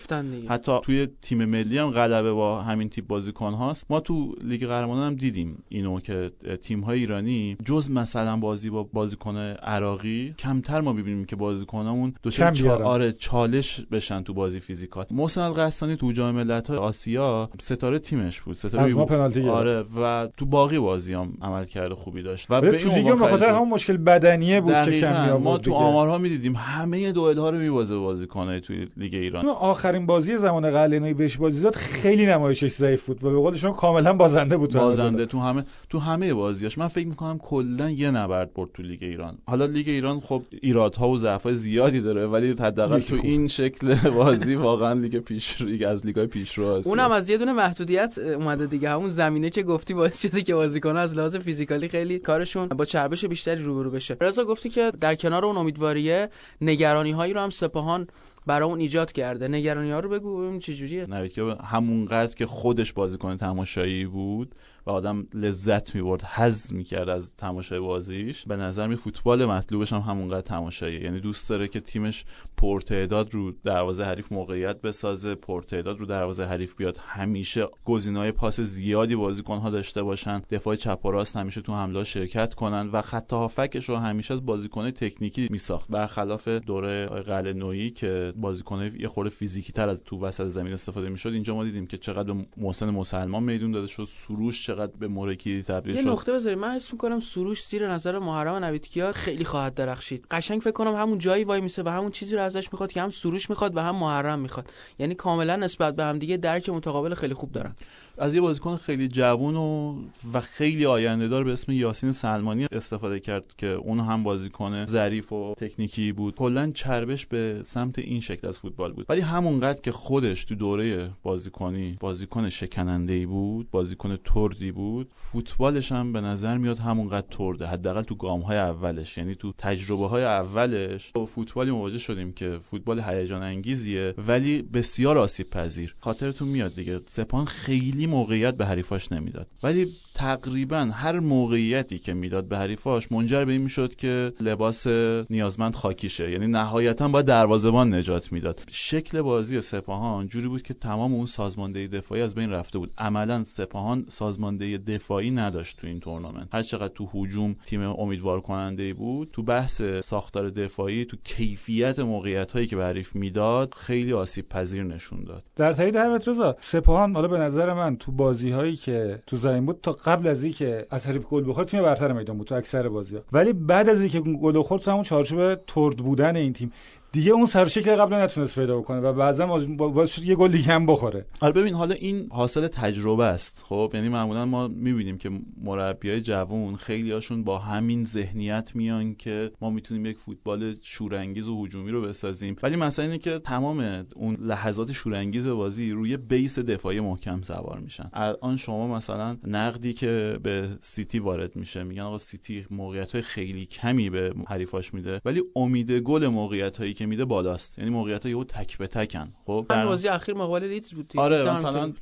حتی 0.49 0.79
توی 0.83 1.07
تیم 1.21 1.45
ملی 1.45 1.77
هم 1.77 1.91
غلبه 1.91 2.33
با 2.33 2.61
همین 2.61 2.89
تیپ 2.89 3.07
بازیکن 3.07 3.53
هاست 3.53 3.85
ما 3.89 3.99
تو 3.99 4.35
لیگ 4.43 4.65
قهرمانان 4.65 5.07
هم 5.07 5.15
دیدیم 5.15 5.63
اینو 5.69 5.99
که 5.99 6.31
تیم 6.61 6.81
های 6.81 6.99
ایرانی 6.99 7.57
جز 7.65 7.91
مثلا 7.91 8.37
بازی 8.37 8.69
با 8.69 8.83
بازیکن 8.83 9.37
عراقی 9.37 10.35
کمتر 10.39 10.81
ما 10.81 10.93
ببینیم 10.93 11.25
که 11.25 11.35
بازیکنامون. 11.35 12.13
بیارن. 12.53 12.85
آره 12.85 13.11
چالش 13.11 13.81
بشن 13.91 14.23
تو 14.23 14.33
بازی 14.33 14.59
فیزیکات 14.59 15.11
محسن 15.11 15.41
القحطانی 15.41 15.95
تو 15.95 16.11
جام 16.11 16.35
ملت‌های 16.35 16.77
آسیا 16.77 17.49
ستاره 17.61 17.99
تیمش 17.99 18.41
بود 18.41 18.55
ستاره 18.55 18.83
از 18.83 18.95
ما 18.95 19.05
پنالتی 19.05 19.41
گرفت. 19.41 19.55
آره 19.55 19.85
و 20.01 20.27
تو 20.37 20.45
باقی 20.45 20.79
بازی 20.79 21.13
هم 21.13 21.33
عمل 21.41 21.65
کرده 21.65 21.95
خوبی 21.95 22.32
داشت. 22.33 22.47
و 22.49 22.61
به 22.61 22.71
تو 22.71 22.89
لیگ 22.89 23.07
هم 23.07 23.17
خاطر 23.17 23.49
همون 23.49 23.69
مشکل 23.69 23.97
بدنیه 23.97 24.61
بود 24.61 24.73
که 24.73 24.79
دقیقاً. 24.79 25.07
کم 25.07 25.25
می 25.25 25.31
ما 25.43 25.49
آورد 25.49 25.61
تو. 25.61 25.73
آمارها 25.73 26.17
می‌دیدیم 26.17 26.55
همه 26.55 27.11
دوئل 27.11 27.37
ها 27.37 27.49
رو 27.49 27.57
میبازه 27.57 27.97
بازیکنای 27.97 28.61
توی 28.61 28.87
لیگ 28.97 29.13
ایران. 29.13 29.45
آخرین 29.45 30.05
بازی 30.05 30.37
زمان 30.37 30.71
قلعه‌نویی 30.71 31.13
بهش 31.13 31.37
بازی 31.37 31.61
داد 31.61 31.75
خیلی 31.75 32.25
نمایشش 32.25 32.71
ضعیف 32.71 33.05
بود 33.05 33.23
و 33.23 33.29
به 33.29 33.37
قول 33.37 33.55
شما 33.55 33.71
کاملا 33.71 34.13
بازنده 34.13 34.57
بود 34.57 34.69
تو 34.69 34.79
بازنده 34.79 35.25
تو 35.25 35.39
همه 35.39 35.63
تو 35.89 35.99
همه 35.99 36.33
بازیاش. 36.33 36.77
من 36.77 36.87
فکر 36.87 37.07
می‌کنم 37.07 37.37
کلا 37.37 37.89
یه 37.89 38.11
نبرد 38.11 38.53
برد 38.53 38.69
تو 38.73 38.83
لیگ 38.83 39.03
ایران. 39.03 39.37
حالا 39.47 39.65
لیگ 39.65 39.89
ایران 39.89 40.19
خب 40.19 40.41
ایرادها 40.61 41.09
و 41.09 41.17
ضعف‌های 41.17 41.55
زیادی 41.55 42.01
داره 42.01 42.27
ولی 42.27 42.55
حداقل 42.59 42.99
تو. 42.99 43.15
این 43.23 43.47
شکل 43.47 44.09
بازی 44.09 44.55
واقعا 44.55 44.93
لیگ 44.93 45.17
پیش 45.17 45.61
لیگ 45.61 45.83
از 45.87 46.05
لیگ‌های 46.05 46.27
پیشرو 46.27 46.75
هست 46.75 46.87
اونم 46.87 47.11
از 47.11 47.29
یه 47.29 47.37
دونه 47.37 47.53
محدودیت 47.53 48.17
اومده 48.17 48.65
دیگه. 48.65 48.89
همون 48.89 49.09
زمینه 49.09 49.49
که 49.49 49.63
گفتی 49.63 49.93
باعث 49.93 50.21
شده 50.21 50.41
که 50.41 50.55
بازیکن‌ها 50.55 51.01
از 51.01 51.15
لحاظ 51.15 51.35
physical 51.35 51.82
ی 51.82 51.87
خیلی 51.87 52.19
کارشون 52.23 52.67
با 52.67 52.85
چربش 52.85 53.25
بیشتری 53.25 53.63
روبرو 53.63 53.91
بشه. 53.91 54.17
رضا 54.21 54.45
گفتی 54.45 54.69
که 54.69 54.91
در 55.01 55.15
کنار 55.15 55.45
اون 55.45 55.57
امیدواریه 55.57 56.29
نگرانی 56.61 57.11
هایی 57.11 57.33
رو 57.33 57.39
هم 57.39 57.49
سپاهان 57.49 58.07
برای 58.45 58.69
اون 58.69 58.79
ایجاد 58.79 59.11
کرده. 59.11 59.47
نگرانی 59.47 59.91
ها 59.91 59.99
رو 59.99 60.09
بگو 60.09 60.37
ببینیم 60.37 60.59
چه 60.59 61.29
که 61.29 61.43
همونقدر 61.63 62.35
که 62.35 62.45
خودش 62.45 62.93
بازیکن 62.93 63.37
تماشایی 63.37 64.05
بود 64.05 64.55
و 64.85 64.89
آدم 64.89 65.27
لذت 65.33 65.95
می‌برد 65.95 66.23
حظ 66.23 66.73
می‌کرد 66.73 67.09
از 67.09 67.35
تماشای 67.35 67.79
بازیش. 67.79 68.45
به 68.47 68.55
نظر 68.55 68.87
می 68.87 68.95
فوتبال 68.95 69.45
مطلوبش 69.45 69.93
هم 69.93 69.99
همونقدر 69.99 70.41
تماشاییه. 70.41 71.03
یعنی 71.03 71.19
دوست 71.19 71.49
داره 71.49 71.67
که 71.67 71.79
تیمش 71.79 72.25
پرتعداد 72.57 73.33
رو 73.33 73.51
دروازه 73.51 74.03
حریف 74.03 74.31
موقعیت 74.31 74.81
بسازه 74.81 75.35
پرتعداد 75.35 75.99
رو 75.99 76.05
دروازه 76.05 76.43
حریف 76.43 76.75
بیاد. 76.75 76.97
همیشه 77.01 77.67
گزینه‌های 77.85 78.31
پاس 78.31 78.59
زیادی 78.59 79.15
بازیکن‌ها 79.15 79.69
داشته 79.69 80.03
باشن. 80.03 80.41
دفاع 80.49 80.75
چپ 80.75 81.05
و 81.05 81.11
راست 81.11 81.37
همیشه 81.37 81.61
تو 81.61 81.73
حمله 81.73 82.03
شرکت 82.03 82.53
کنن 82.53 82.89
و 82.93 83.01
خط 83.01 83.33
هافکش 83.33 83.89
رو 83.89 83.95
همیشه 83.95 84.33
از 84.33 84.45
بازیکن‌های 84.45 84.91
تکنیکی 84.91 85.47
میساخت. 85.51 85.87
برخلاف 85.89 86.47
دوره 86.47 87.05
قلعه 87.05 87.53
نویی 87.53 87.89
که 87.89 88.33
بازیکن‌های 88.35 88.91
یه 88.99 89.07
خورده 89.07 89.29
فیزیکی 89.29 89.71
تر 89.71 89.89
از 89.89 90.03
تو 90.03 90.19
وسط 90.19 90.47
زمین 90.47 90.73
استفاده 90.73 91.09
می‌شد 91.09 91.29
اینجا 91.29 91.55
ما 91.55 91.63
دیدیم 91.63 91.87
که 91.87 91.97
چقدر 91.97 92.33
به 92.33 92.45
محسن 92.57 92.89
مسلمان 92.89 93.43
میدون 93.43 93.71
داده 93.71 93.87
شد. 93.87 94.05
سروش 94.05 94.65
چقدر 94.73 94.91
به 94.99 95.07
مورکی 95.07 95.63
تبدیل 95.63 95.95
یه 95.95 96.01
شد؟ 96.01 96.07
نقطه 96.07 96.33
بذاریم 96.33 96.59
من 96.59 96.71
حس 96.71 96.93
می‌کنم 96.93 97.19
سروش 97.19 97.65
زیر 97.67 97.91
نظر 97.91 98.19
محرم 98.19 98.63
نویدکیا 98.63 99.11
خیلی 99.11 99.45
خواهد 99.45 99.73
درخشید. 99.73 100.25
قشنگ 100.31 100.61
فکر 100.61 100.71
کنم 100.71 100.95
همون 100.95 101.17
جایی 101.17 101.43
وای 101.43 101.61
میسه 101.61 101.83
و 101.83 101.89
همون 101.89 102.11
چیزی 102.11 102.35
رو 102.35 102.41
ازش 102.41 102.69
می‌خواد 102.71 102.91
که 102.91 103.01
هم 103.01 103.09
سروش 103.09 103.49
می‌خواد 103.49 103.77
و 103.77 103.79
هم 103.79 103.95
محرم 103.95 104.39
می‌خواد. 104.39 104.69
یعنی 104.99 105.15
کاملا 105.15 105.55
نسبت 105.55 105.95
به 105.95 106.03
هم 106.03 106.19
دیگه 106.19 106.37
درک 106.37 106.69
متقابل 106.69 107.13
خیلی 107.13 107.33
خوب 107.33 107.51
دارن. 107.51 107.75
از 108.17 108.35
یه 108.35 108.41
بازیکن 108.41 108.77
خیلی 108.77 109.07
جوون 109.07 109.55
و 109.55 109.95
و 110.33 110.41
خیلی 110.41 110.85
آینده 110.85 111.27
دار 111.27 111.43
به 111.43 111.53
اسم 111.53 111.71
یاسین 111.71 112.11
سلمانی 112.11 112.67
استفاده 112.71 113.19
کرد 113.19 113.45
که 113.57 113.67
اون 113.67 113.99
هم 113.99 114.23
بازیکن 114.23 114.85
ظریف 114.85 115.33
و 115.33 115.53
تکنیکی 115.57 116.11
بود. 116.11 116.35
کلا 116.35 116.71
چربش 116.71 117.25
به 117.25 117.61
سمت 117.65 117.99
این 117.99 118.21
شکل 118.21 118.47
از 118.47 118.57
فوتبال 118.57 118.93
بود. 118.93 119.05
ولی 119.09 119.21
همونقدر 119.21 119.81
که 119.81 119.91
خودش 119.91 120.45
تو 120.45 120.55
دوره 120.55 121.09
بازیکنی 121.23 121.97
بازیکن 121.99 122.49
شکننده 122.49 123.13
ای 123.13 123.25
بود 123.25 123.71
بازیکن 123.71 124.15
تردی 124.63 124.71
بود 124.71 125.11
فوتبالش 125.15 125.91
هم 125.91 126.13
به 126.13 126.21
نظر 126.21 126.57
میاد 126.57 126.79
همونقدر 126.79 127.27
ترده. 127.31 127.67
حداقل 127.67 128.01
تو 128.01 128.15
گام 128.15 128.41
های 128.41 128.57
اولش 128.57 129.17
یعنی 129.17 129.35
تو 129.35 129.53
تجربه 129.57 130.07
های 130.07 130.23
اولش 130.23 131.11
با 131.13 131.25
فوتبالی 131.25 131.71
مواجه 131.71 131.97
شدیم 131.97 132.33
که 132.33 132.59
فوتبال 132.63 132.99
هیجان 132.99 133.43
انگیزیه 133.43 134.13
ولی 134.27 134.61
بسیار 134.61 135.17
آسیب 135.17 135.49
پذیر 135.49 135.95
خاطرتون 135.99 136.47
میاد 136.47 136.75
دیگه. 136.75 136.99
سپان 137.05 137.45
خیلی 137.45 138.07
موقعیت 138.07 138.57
به 138.57 138.65
حریفاش 138.65 139.11
نمی‌داد. 139.11 139.47
ولی 139.63 139.87
تقریبا 140.13 140.77
هر 140.77 141.19
موقعیتی 141.19 141.99
که 141.99 142.13
می‌داد 142.13 142.47
به 142.47 142.57
حریفاش 142.57 143.11
منجر 143.11 143.45
به 143.45 143.51
این 143.51 143.61
می‌شد 143.61 143.95
که 143.95 144.33
لباس 144.41 144.87
نیازمند 145.29 145.75
خاکیشه. 145.75 146.31
یعنی 146.31 146.47
نهایتا 146.47 147.07
با 147.07 147.21
دروازه‌بان 147.21 147.93
نجات 147.93 148.31
می‌داد. 148.31 148.61
شکل 148.71 149.21
بازی 149.21 149.61
سپاهان 149.61 150.27
جوری 150.27 150.47
بود 150.47 150.61
که 150.61 150.73
تمام 150.73 151.13
اون 151.13 151.25
سازماندهی 151.25 151.87
دفاعی 151.87 152.21
از 152.21 152.35
بین 152.35 152.49
رفته 152.49 152.79
بود. 152.79 152.91
عملا 152.97 153.43
سپاهان 153.43 154.05
سازماندهی 154.09 154.77
دفاعی 154.77 155.31
نداشت 155.31 155.77
تو 155.77 155.87
این 155.87 155.99
تورنمنت. 155.99 156.47
هر 156.53 156.63
چقدر 156.63 156.93
تو 156.93 157.09
هجوم 157.13 157.55
تیم 157.65 157.81
امیدوار 157.81 158.41
کننده 158.41 158.93
بود 158.93 159.29
تو 159.33 159.43
بحث 159.43 159.81
ساختار 160.03 160.49
دفاعی 160.49 161.05
تو 161.05 161.17
کیفیت 161.23 161.99
موقعیت 161.99 162.51
هایی 162.51 162.67
که 162.67 162.75
به 162.75 162.83
حریف 162.83 163.15
می‌داد 163.15 163.73
خیلی 163.73 164.13
آسیب 164.13 164.49
پذیر 164.49 164.83
نشون 164.83 165.23
داد. 165.23 165.43
در 165.55 165.73
تایید 165.73 165.95
حرفت 165.95 166.27
رضا 166.27 166.55
سپاهان 166.59 167.15
حالا 167.15 167.27
به 167.27 167.37
نظر 167.37 167.73
من 167.73 167.97
تو 167.97 168.11
بازی 168.11 168.49
هایی 168.49 168.75
که 168.75 169.23
تو 169.27 169.37
زمین 169.37 169.65
بود 169.65 169.79
تا 169.81 169.93
قبل 170.05 170.27
از 170.27 170.43
اینکه 170.43 170.87
از 170.89 171.07
حریف 171.07 171.23
گل 171.23 171.49
بخوره 171.49 171.65
تیم 171.65 171.81
برتر 171.81 172.13
میدان 172.13 172.37
بود 172.37 172.47
تو 172.47 172.55
اکثر 172.55 172.89
بازی 172.89 173.15
ها 173.15 173.21
ولی 173.31 173.53
بعد 173.53 173.89
از 173.89 173.99
اینکه 174.01 174.19
گل 174.19 174.61
خورد 174.61 174.81
تو 174.81 174.91
همون 174.91 175.03
چارچوب 175.03 175.55
ترد 175.55 175.97
بودن 175.97 176.35
این 176.35 176.53
تیم. 176.53 176.71
دیگه 177.13 177.31
اون 177.31 177.45
سر 177.45 177.58
و 177.58 177.64
شکل 177.64 177.95
قبل 177.95 178.13
نتونست 178.15 178.55
پیدا 178.55 178.77
بکنه 178.77 178.99
و 178.99 179.13
بعضا 179.13 179.45
باعث 179.77 180.09
شد 180.09 180.23
یه 180.23 180.35
گل 180.35 180.51
دیگه 180.51 180.73
هم 180.73 180.85
بخوره. 180.85 181.25
آره 181.41 181.53
ببین 181.53 181.73
حالا 181.73 181.95
این 181.95 182.27
حاصل 182.31 182.67
تجربه 182.67 183.25
است. 183.25 183.63
خب 183.67 183.91
یعنی 183.93 184.09
معمولا 184.09 184.45
ما 184.45 184.67
می‌بینیم 184.67 185.17
که 185.17 185.31
مربیای 185.63 186.21
جوان 186.21 186.75
خیلی 186.75 187.11
هاشون 187.11 187.43
با 187.43 187.59
همین 187.59 188.05
ذهنیت 188.05 188.71
میان 188.75 189.15
که 189.15 189.51
ما 189.61 189.69
می‌تونیم 189.69 190.05
یک 190.05 190.17
فوتبال 190.17 190.75
شورانگیز 190.81 191.47
و 191.47 191.65
هجومی 191.65 191.91
رو 191.91 192.01
بسازیم. 192.01 192.55
ولی 192.63 192.75
مثلا 192.75 193.05
اینه 193.05 193.17
که 193.17 193.39
تمام 193.39 194.05
اون 194.15 194.37
لحظات 194.39 194.91
شورانگیز 194.91 195.47
بازی 195.47 195.91
روی 195.91 196.17
base 196.17 196.59
دفاعی 196.59 196.99
محکم 196.99 197.41
سوار 197.41 197.79
میشن. 197.79 198.09
الان 198.13 198.57
شما 198.57 198.87
مثلا 198.87 199.37
نقدی 199.47 199.93
که 199.93 200.39
به 200.43 200.69
سیتی 200.81 201.19
وارد 201.19 201.55
میشه 201.55 201.83
میگن 201.83 202.01
آقا 202.01 202.17
سیتی 202.17 202.65
موقعیت 202.71 203.11
های 203.11 203.21
خیلی 203.21 203.65
کمی 203.65 204.09
به 204.09 204.33
حریفاش 204.47 204.93
میده 204.93 205.21
ولی 205.25 205.41
امید 205.55 205.91
گل 205.91 206.27
موقعیت 206.27 206.77
هایی 206.77 206.93
که 206.93 207.02
میده 207.05 207.25
بالاست. 207.25 207.79
یعنی 207.79 207.91
موقعیت 207.91 208.25
یهو 208.25 208.43
تک 208.43 208.77
به 208.77 208.87
تکن. 208.87 209.33
خب 209.45 209.65
همین 209.71 209.85
بازی 209.85 210.07
اخیر 210.07 210.35
مقابل 210.35 210.67
لیدز 210.67 210.93
بود. 210.93 211.13
آره 211.15 211.51
مثلا 211.51 211.93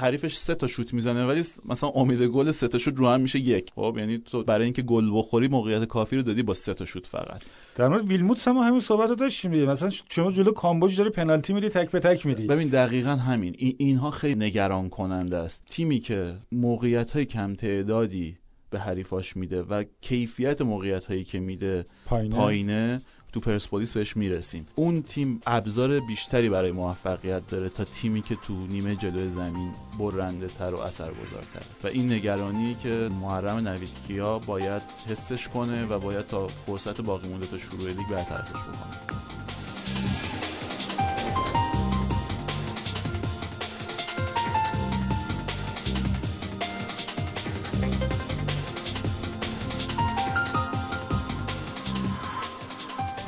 حریفش 0.00 0.36
سه 0.36 0.54
تا 0.54 0.66
شوت 0.66 0.94
می‌زنه 0.94 1.26
ولی 1.26 1.42
مثلا 1.64 1.90
امید 1.90 2.22
گل 2.22 2.50
سه 2.50 2.68
تا 2.68 2.78
شوت 2.78 2.94
رو 2.96 3.08
هم 3.08 3.20
میشه 3.20 3.38
یک. 3.38 3.70
خب 3.74 3.94
یعنی 3.98 4.18
تو 4.18 4.42
برای 4.42 4.64
اینکه 4.64 4.82
گل 4.82 5.10
بخوری 5.12 5.48
موقعیت 5.48 5.84
کافی 5.84 6.16
رو 6.16 6.22
دادی 6.22 6.42
با 6.42 6.54
سه 6.54 6.74
تا 6.74 6.84
شوت 6.84 7.06
فقط. 7.06 7.42
در 7.76 7.88
مورد 7.88 8.08
ویلموتس 8.08 8.48
هم 8.48 8.56
همین 8.56 8.80
صحبت 8.80 9.08
رو 9.08 9.14
داشتیم 9.14 9.50
دیگه. 9.50 9.66
مثلا 9.66 9.90
شما 10.08 10.32
جلو 10.32 10.52
کامبوج 10.52 10.98
داری 10.98 11.10
پنالتی 11.10 11.52
میدی 11.52 11.68
تک 11.68 11.90
به 11.90 12.00
تک 12.00 12.26
میدی. 12.26 12.46
ببین 12.46 12.68
دقیقا 12.68 13.10
همین. 13.10 13.54
این 13.58 13.76
اینها 13.78 14.10
خیلی 14.10 14.34
نگران 14.34 14.88
کننده 14.88 15.36
است. 15.36 15.64
تیمی 15.66 15.98
که 15.98 16.36
موقعیت 16.52 17.10
های 17.10 17.24
کم 17.24 17.54
تعدادی 17.54 18.38
به 18.70 18.80
حریفاش 18.80 19.36
میده 19.36 19.62
و 19.62 19.84
کیفیت 20.00 20.62
موقعیت 20.62 21.04
هایی 21.04 21.24
که 21.24 21.40
میده 21.40 21.86
پایینه, 22.06 22.36
پایینه 22.36 23.02
تو 23.32 23.40
پرسپولیس 23.40 23.92
بهش 23.92 24.16
می‌رسیم. 24.16 24.66
اون 24.74 25.02
تیم 25.02 25.40
ابزار 25.46 26.00
بیشتری 26.00 26.48
برای 26.48 26.72
موفقیت 26.72 27.50
داره 27.50 27.68
تا 27.68 27.84
تیمی 27.84 28.22
که 28.22 28.36
تو 28.46 28.66
نیمه 28.66 28.96
جلوی 28.96 29.28
زمین 29.28 29.72
برنده 29.98 30.46
تر 30.46 30.74
و 30.74 30.80
اثرگذارتر. 30.80 31.62
و 31.84 31.86
این 31.86 32.12
نگرانی 32.12 32.76
که 32.82 33.08
محرم 33.20 33.68
نوید 33.68 33.88
کیا 34.06 34.38
باید 34.38 34.82
حسش 35.08 35.48
کنه 35.48 35.86
و 35.86 35.98
باید 35.98 36.26
تا 36.26 36.46
فرصت 36.46 37.00
باقی 37.00 37.28
مونده 37.28 37.46
تا 37.46 37.58
شروع 37.58 37.88
لیگ 37.88 38.08
برطرفش 38.10 38.50
بکنه. 38.50 39.37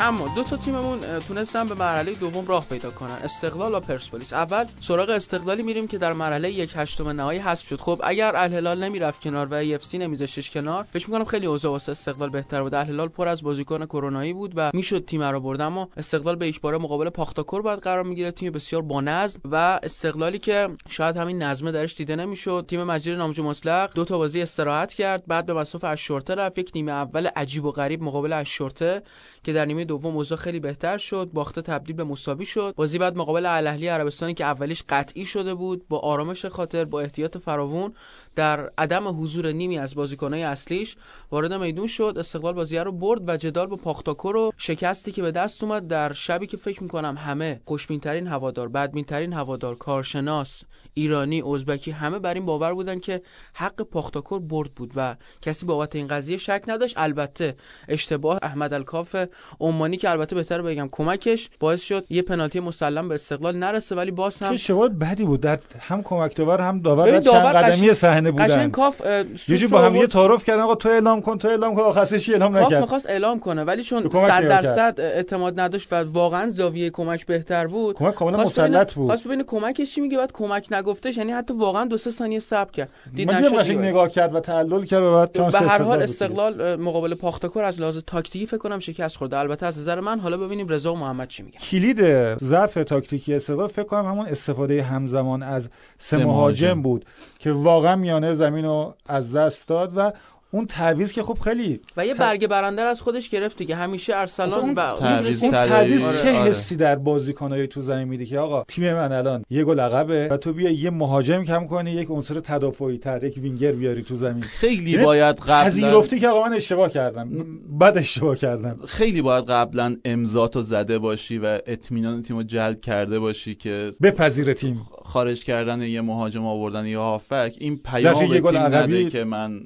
اما 0.02 0.34
دو 0.34 0.42
تا 0.42 0.56
تیممون 0.56 0.98
تونستن 1.28 1.66
به 1.66 1.74
مرحله 1.74 2.14
دوم 2.14 2.46
راه 2.46 2.66
پیدا 2.66 2.90
کنن. 2.90 3.18
استقلال 3.24 3.74
و 3.74 3.80
پرسپولیس. 3.80 4.32
اول 4.32 4.64
سراغ 4.80 5.10
استقلالی 5.10 5.62
میریم 5.62 5.86
که 5.86 5.98
در 5.98 6.12
مرحله 6.12 6.50
یک 6.50 6.72
هشتم 6.76 7.08
نهایی 7.08 7.38
حذف 7.38 7.68
شد. 7.68 7.80
خب 7.80 8.00
اگر 8.04 8.36
الهلال 8.36 8.84
نمی‌رفت 8.84 9.20
کنار 9.20 9.46
و 9.46 9.54
اف 9.54 9.84
سی 9.84 9.98
نمیذاشتش 9.98 10.50
کنار 10.50 10.86
فکر 10.92 11.10
می‌کنم 11.10 11.24
خیلی 11.24 11.46
اوضاع 11.46 11.72
واسه 11.72 11.92
استقلال 11.92 12.30
بهتر 12.30 12.62
بود. 12.62 12.74
الهلال 12.74 13.08
پر 13.08 13.28
از 13.28 13.42
بازیکن 13.42 13.86
کرونایی 13.86 14.32
بود 14.32 14.52
و 14.56 14.70
می‌شد 14.74 15.04
تیم 15.04 15.22
رو 15.22 15.40
برد. 15.40 15.60
اما 15.60 15.88
استقلال 15.96 16.36
به 16.36 16.48
یک 16.48 16.60
بار 16.60 16.78
مقابل 16.78 17.08
پاختاکور 17.08 17.62
بعد 17.62 17.78
قرار 17.78 18.04
می‌گیره. 18.04 18.30
تیم 18.30 18.52
بسیار 18.52 18.82
با 18.82 19.00
نظم 19.00 19.40
و 19.44 19.80
استقلالی 19.82 20.38
که 20.38 20.68
شاید 20.88 21.16
همین 21.16 21.42
نظمه 21.42 21.72
درش 21.72 21.94
دیده 21.94 22.16
نمی‌شد. 22.16 22.64
تیم 22.68 22.84
مجری 22.84 23.16
نامجو 23.16 23.44
مطلق 23.44 23.92
دو 23.94 24.04
تا 24.04 24.18
بازی 24.18 24.42
استراحت 24.42 24.92
کرد. 24.92 25.26
بعد 25.26 25.46
به 25.46 25.54
مسافه 25.54 25.88
اشورته 25.88 26.34
رفت. 26.34 26.58
یک 26.58 26.70
نیمه 26.74 26.92
اول 26.92 27.26
عجیب 27.26 27.64
و 27.64 27.70
غریب 27.70 28.02
مقابل 28.02 28.32
اشورته 28.32 29.02
که 29.44 29.52
در 29.52 29.64
نیمه 29.64 29.84
دوم 29.90 30.16
اوضاع 30.16 30.38
خیلی 30.38 30.60
بهتر 30.60 30.96
شد. 30.96 31.30
باخته 31.32 31.62
تبدیل 31.62 31.96
به 31.96 32.04
مساوی 32.04 32.44
شد. 32.44 32.74
بازی 32.76 32.98
بعد 32.98 33.16
مقابل 33.16 33.46
الاهلی 33.46 33.86
عربستانی 33.86 34.34
که 34.34 34.44
اولیش 34.44 34.82
قطعی 34.88 35.26
شده 35.26 35.54
بود 35.54 35.88
با 35.88 35.98
آرامش 35.98 36.46
خاطر 36.46 36.84
با 36.84 37.00
احتیاط 37.00 37.38
فراوون 37.38 37.92
در 38.34 38.70
عدم 38.78 39.22
حضور 39.22 39.52
نیمی 39.52 39.78
از 39.78 39.94
بازیکنهای 39.94 40.42
اصلیش 40.42 40.96
وارد 41.30 41.52
میدون 41.52 41.86
شد. 41.86 42.14
استقلال 42.18 42.54
بازی 42.54 42.78
رو 42.78 42.92
برد 42.92 43.28
و 43.28 43.36
جدال 43.36 43.66
با 43.66 43.76
پاختاکو 43.76 44.32
رو 44.32 44.52
شکستی 44.56 45.12
که 45.12 45.22
به 45.22 45.30
دست 45.30 45.64
اومد 45.64 45.86
در 45.86 46.12
شبی 46.12 46.46
که 46.46 46.56
فکر 46.56 46.82
می‌کنم 46.82 47.16
همه 47.18 47.60
خوشبینترین 47.64 48.26
هوادار 48.26 48.68
بدبینترین 48.68 49.32
هوادار 49.32 49.74
کارشناس 49.74 50.62
ایرانی 50.94 51.42
ازبکی 51.42 51.90
همه 51.90 52.18
بر 52.18 52.34
این 52.34 52.46
باور 52.46 52.74
بودن 52.74 52.98
که 52.98 53.22
حق 53.54 53.82
پاختاکور 53.82 54.40
برد 54.40 54.74
بود 54.74 54.92
و 54.96 55.16
کسی 55.42 55.66
بابت 55.66 55.96
این 55.96 56.06
قضیه 56.06 56.36
شک 56.36 56.62
نداشت. 56.66 56.94
البته 56.98 57.56
اشتباه 57.88 58.38
احمد 58.42 58.72
الکاف 58.72 59.16
عمانی 59.60 59.96
که 59.96 60.10
البته 60.10 60.34
بهتر 60.36 60.62
بگم 60.62 60.88
کمکش 60.92 61.50
باعث 61.60 61.82
شد 61.82 62.06
یه 62.10 62.22
پنالتی 62.22 62.60
مسلم 62.60 63.08
به 63.08 63.14
استقلال 63.14 63.56
نرسه 63.56 63.94
ولی 63.94 64.10
باز 64.10 64.42
هم 64.42 64.52
اشتباه 64.52 64.88
بدی 64.88 65.24
بود. 65.24 65.46
هم 65.80 66.02
کمک 66.02 66.36
داور 66.36 66.60
هم 66.60 66.80
داور 66.80 67.18
داور 67.18 67.52
قدمی 67.52 67.94
صحنه 68.20 68.30
بودن. 68.30 68.44
قشنگ 68.44 68.70
کاف 68.70 69.02
یه 69.48 69.68
با 69.68 69.80
هم 69.80 69.96
یه 69.96 70.06
تعارف 70.06 70.44
کردن 70.44 70.60
آقا 70.60 70.74
تو 70.74 70.88
اعلام 70.88 71.20
کن 71.20 71.38
تو 71.38 71.48
اعلام 71.48 71.74
کن 71.74 71.82
آخرش 71.82 72.28
اعلام 72.28 72.56
نکرد. 72.56 72.70
کاف 72.70 72.80
می‌خواست 72.80 73.10
اعلام 73.10 73.40
کنه 73.40 73.64
ولی 73.64 73.82
چون 73.82 74.10
100 74.12 74.48
درصد 74.48 74.94
اعتماد 74.98 75.60
نداشت 75.60 75.92
و 75.92 75.96
واقعا 75.96 76.50
زاویه 76.50 76.90
کمک 76.90 77.26
بهتر 77.26 77.66
بود 77.66 77.96
کمک 77.96 78.14
کاملا 78.14 78.44
مسلط 78.44 78.94
بود. 78.94 79.06
خواست 79.06 79.24
ببینه 79.24 79.44
کمکش 79.44 79.94
چی 79.94 80.00
میگه 80.00 80.18
بعد 80.18 80.32
کمک 80.32 80.66
نگفتش 80.70 81.16
یعنی 81.16 81.32
حتی 81.32 81.54
واقعا 81.54 81.84
دو 81.84 81.98
سه 81.98 82.10
ثانیه 82.10 82.38
صبر 82.38 82.70
کرد. 82.70 82.88
دید 83.14 83.30
نشد 83.30 83.70
نگاه 83.70 84.08
کرد 84.08 84.34
و 84.34 84.40
تعلل 84.40 84.84
کرد 84.84 85.02
و 85.02 85.14
بعد 85.14 85.32
به 85.32 85.58
هر 85.58 85.82
حال 85.82 86.02
استقلال 86.02 86.76
مقابل 86.76 87.14
پاختاکور 87.14 87.64
از 87.64 87.80
لحاظ 87.80 87.98
تاکتیکی 88.06 88.46
فکر 88.46 88.58
کنم 88.58 88.78
شکست 88.78 89.16
خورده 89.16 89.38
البته 89.38 89.66
از 89.66 89.78
نظر 89.78 90.00
من 90.00 90.20
حالا 90.20 90.36
ببینیم 90.36 90.68
رضا 90.68 90.92
و 90.92 90.98
محمد 90.98 91.28
چی 91.28 91.42
میگن. 91.42 91.58
کلید 91.58 92.00
ضعف 92.44 92.74
تاکتیکی 92.74 93.34
استقلال 93.34 93.68
فکر 93.68 93.82
کنم 93.82 94.06
همون 94.06 94.26
استفاده 94.26 94.82
همزمان 94.82 95.42
از 95.42 95.68
سه 95.98 96.24
مهاجم. 96.24 96.82
بود 96.82 97.04
که 97.38 97.52
واقعا 97.52 97.96
میانه 98.10 98.34
زمین 98.34 98.64
رو 98.64 98.94
از 99.06 99.36
دست 99.36 99.68
داد 99.68 99.92
و 99.96 100.12
اون 100.50 100.66
تعویض 100.66 101.12
که 101.12 101.22
خب 101.22 101.38
خیلی 101.38 101.80
و 101.96 102.06
یه 102.06 102.14
برگ 102.14 102.46
برنده 102.46 102.82
از 102.82 103.00
خودش 103.00 103.28
گرفت 103.28 103.58
دیگه. 103.58 103.74
همیشه 103.74 104.16
ارسلان 104.16 104.60
اون 104.60 104.74
تعویض 104.74 105.42
اون 105.42 105.52
تعویض 105.52 106.22
چه 106.22 106.38
آره. 106.38 106.48
حسی 106.48 106.76
در 106.76 106.96
بازیکنای 106.96 107.66
تو 107.66 107.82
زمین 107.82 108.08
میده 108.08 108.24
که 108.24 108.38
آقا 108.38 108.64
تیم 108.68 108.94
من 108.94 109.12
الان 109.12 109.44
یه 109.50 109.64
گل 109.64 109.80
عقبه 109.80 110.28
و 110.28 110.36
تو 110.36 110.52
بیا 110.52 110.70
یه 110.70 110.90
مهاجم 110.90 111.44
کم 111.44 111.66
کنی 111.66 111.90
یک 111.90 112.10
عنصر 112.10 112.40
تدافعی 112.40 112.98
تر 112.98 113.24
یک 113.24 113.38
وینگر 113.42 113.72
بیاری 113.72 114.02
تو 114.02 114.16
زمین. 114.16 114.42
خیلی 114.42 114.96
باید 114.96 115.36
قبلا 115.36 115.64
پذیرفتی 115.64 116.20
که 116.20 116.28
آقا 116.28 116.48
من 116.48 116.54
اشتباه 116.54 116.90
کردم. 116.90 117.28
بعد 117.68 117.98
اشتباه 117.98 118.36
کردم. 118.36 118.76
خیلی 118.86 119.22
باید 119.22 119.44
قبلا 119.44 119.96
امضا 120.04 120.48
تو 120.48 120.62
زده 120.62 120.98
باشی 120.98 121.38
و 121.38 121.58
اطمینان 121.66 122.22
تیمو 122.22 122.42
جلب 122.42 122.80
کرده 122.80 123.18
باشی 123.18 123.54
که 123.54 123.92
بپذیر 124.02 124.52
تیم. 124.52 124.80
خارج 125.04 125.44
کردن 125.44 125.82
یه 125.82 126.00
مهاجم 126.00 126.46
آوردن 126.46 126.86
یه 126.86 126.98
هافک 126.98 127.54
این 127.58 127.76
پیام 127.76 128.28
به 128.28 128.40
تیم 128.40 128.58
نده 128.58 129.10
که 129.10 129.24
من 129.24 129.60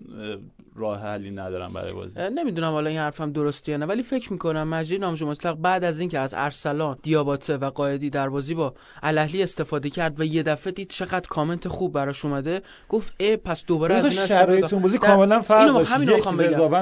راه 0.76 1.00
حلی 1.00 1.30
ندارم 1.30 1.72
برای 1.72 1.92
بازی. 1.92 2.20
نمی‌دونم 2.20 2.72
حالا 2.72 2.90
این 2.90 2.98
حرفم 2.98 3.32
درستی 3.32 3.72
یا 3.72 3.76
نه 3.76 3.86
ولی 3.86 4.02
فکر 4.02 4.32
می‌کنم 4.32 4.68
مجری 4.68 4.98
نامجو 4.98 5.26
مطلق 5.26 5.56
بعد 5.56 5.84
از 5.84 6.00
اینکه 6.00 6.18
از 6.18 6.34
ارسلان 6.36 6.96
دیاباته 7.02 7.56
و 7.56 7.70
قائدی 7.70 8.10
در 8.10 8.28
بازی 8.28 8.54
با 8.54 8.74
الاهلی 9.02 9.42
استفاده 9.42 9.90
کرد 9.90 10.20
و 10.20 10.24
یه 10.24 10.42
دفعه 10.42 10.72
دید 10.72 10.88
چقدر 10.88 11.28
کامنت 11.28 11.68
خوب 11.68 11.92
براش 11.92 12.24
اومده 12.24 12.62
گفت 12.88 13.14
ای 13.18 13.36
پس 13.36 13.64
دوباره 13.66 13.94
از 13.94 14.04
این 14.04 14.26
شرایط 14.26 14.74
بازی 14.74 14.98
کاملا 14.98 15.42
فرق 15.42 15.74
داشت. 15.74 15.90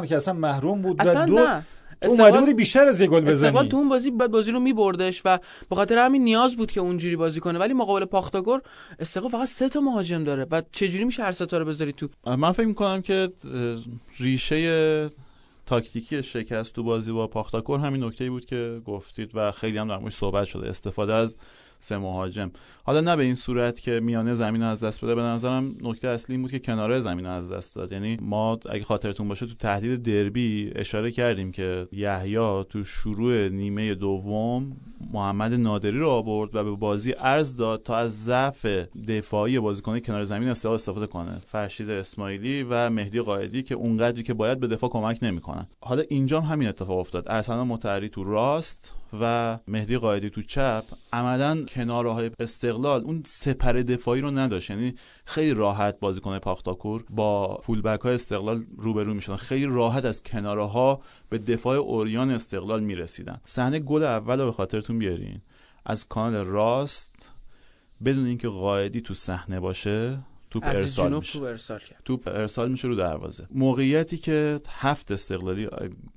یک 0.03 0.09
که 0.09 0.17
اصلا 0.17 0.35
محروم 0.35 0.83
بود 0.83 0.97
و 1.07 1.27
دو 1.27 1.35
نه. 1.35 1.63
اومده 2.09 2.41
بودی 2.41 2.55
بیشتر 2.55 2.87
از 2.89 3.01
یه 3.01 3.07
گل 3.07 3.21
بزنی. 3.21 3.49
استقلال 3.49 3.69
تو 3.69 3.77
اون 3.77 3.89
بازی 3.89 4.11
بعد 4.11 4.31
بازی 4.31 4.51
رو 4.51 4.61
میبردش 4.61 5.23
و 5.25 5.39
به 5.71 5.77
خاطر 5.77 5.99
همین 5.99 6.25
نیاز 6.25 6.57
بود 6.57 6.73
که 6.73 6.81
اونجوری 6.81 7.17
بازی 7.17 7.41
کنه. 7.41 7.59
ولی 7.59 7.75
مقابل 7.75 8.05
پاختاگور 8.05 8.63
استقلال 8.99 9.31
فقط 9.31 9.49
سه 9.49 9.69
تا 9.69 9.81
مهاجم 9.81 10.25
داره 10.25 10.47
و 10.51 10.63
چجوری 10.73 11.05
میشه 11.05 11.23
هر 11.23 11.33
سه 11.33 11.59
رو 11.59 11.65
بذاری 11.65 11.93
تو؟ 11.93 12.09
من 12.27 12.53
فکر 12.53 12.67
می‌کنم 12.67 13.03
که 13.03 13.33
ریشه 14.19 15.11
تاکتیکی 15.67 16.23
شکست 16.23 16.75
تو 16.75 16.83
بازی 16.83 17.13
با 17.13 17.27
پاختاکور 17.27 17.81
همین 17.81 18.05
نکته 18.05 18.31
بود 18.31 18.45
که 18.45 18.81
گفتید 18.87 19.31
و 19.35 19.53
خیلی 19.53 19.79
هم 19.79 19.89
در 19.89 20.11
صحبت 20.11 20.45
شده. 20.45 20.69
استفاده 20.69 21.13
از 21.13 21.37
سه 21.83 21.99
مهاجم. 21.99 22.51
حالا 22.85 23.01
نه 23.01 23.17
به 23.17 23.23
این 23.23 23.35
صورت 23.35 23.81
که 23.81 24.01
میانه 24.01 24.35
زمین 24.35 24.63
از 24.63 24.85
دست 24.85 25.05
بده 25.05 25.15
به 25.15 25.23
نظرم 25.23 25.77
نکته 25.81 26.09
اصلی 26.09 26.35
این 26.35 26.43
بود 26.43 26.51
که 26.51 26.59
کناره 26.59 26.99
زمین 26.99 27.27
از 27.27 27.53
دست 27.53 27.77
داد. 27.77 27.93
یعنی 27.93 28.19
ما 28.21 28.59
اگه 28.71 28.85
خاطرتون 28.85 29.29
باشه 29.29 29.47
تو 29.47 29.55
تهدید 29.55 30.03
دربی 30.03 30.73
اشاره 30.75 31.11
کردیم 31.11 31.53
که 31.53 31.89
یحیی 31.93 32.65
تو 32.69 32.85
شروع 32.85 33.49
نیمه 33.49 33.95
دوم 33.95 34.77
محمد 35.13 35.55
نادری 35.55 35.99
رو 35.99 36.09
آورد 36.09 36.55
و 36.55 36.65
به 36.65 36.71
بازی 36.71 37.15
ارز 37.19 37.57
داد 37.57 37.83
تا 37.83 37.97
از 37.97 38.25
ضعف 38.25 38.67
دفاعی 39.09 39.59
بازیکن 39.59 39.99
کنار 39.99 40.25
زمین 40.25 40.49
استفاده 40.49 40.75
استفاده 40.75 41.07
کنه. 41.07 41.41
فرشید 41.47 41.91
اسماعیلی 41.91 42.63
و 42.63 42.91
مهدی 42.91 43.21
قائدی 43.21 43.63
که 43.63 43.75
اونقدری 43.75 44.23
که 44.23 44.35
باید 44.35 44.61
به 44.61 44.67
دفاع 44.67 44.91
کمک 44.91 45.19
نمی‌کنن. 45.23 45.67
حالا 45.81 46.03
اینجا 46.09 46.41
همین 46.41 46.69
اتفاق 46.69 46.99
افتاد. 46.99 47.25
ارسلان 47.27 47.67
متحری 47.67 48.09
تو 48.09 48.25
راست 48.25 48.95
و 49.21 49.59
مهدی 49.69 49.99
قائدی 49.99 50.31
تو 50.31 50.43
چپ 50.43 50.85
عملا 51.13 51.65
کناره 51.65 52.13
های 52.13 52.31
استقلال 52.39 53.05
اون 53.05 53.23
سپر 53.27 53.73
دفاعی 53.73 54.21
رو 54.21 54.31
نداشت. 54.31 54.71
یعنی 54.71 54.95
خیلی 55.25 55.55
راحت 55.55 56.01
بازیکن 56.01 56.39
پاختاکور. 56.39 57.05
با 57.11 57.59
فولبک 57.63 58.01
های 58.01 58.15
استقلال 58.15 58.65
روبرو 58.79 59.15
می‌شدن. 59.15 59.37
خیلی 59.37 59.67
راحت 59.67 60.05
از 60.05 60.23
کناره 60.23 60.67
ها 60.67 61.01
به 61.29 61.39
دفاع 61.39 61.77
اوریان 61.77 62.31
استقلال 62.31 62.83
می‌رسیدن. 62.83 63.41
صحنه 63.45 63.79
گل 63.79 64.03
اول 64.03 64.41
رو 64.41 64.45
به 64.47 64.53
خاطرتون 64.53 64.99
بیارین. 64.99 65.41
از 65.87 66.09
کانال 66.09 66.47
راست 66.47 67.33
بدون 68.05 68.27
اینکه 68.27 68.49
قائدی 68.49 69.01
تو 69.01 69.15
صحنه 69.15 69.61
باشه 69.61 70.19
توپ 70.51 70.63
ارسال 70.67 71.17
میشه. 71.17 71.33
توپ 71.33 71.43
ارسال 71.43 71.79
کرد. 71.79 72.03
توپ 72.05 72.29
ارسال 72.29 72.71
میشه 72.71 72.89
رو 72.89 72.95
دروازه. 72.95 73.47
موقعیتی 73.51 74.19
که 74.19 74.59
هفت 74.69 75.13
استقلالی 75.13 75.69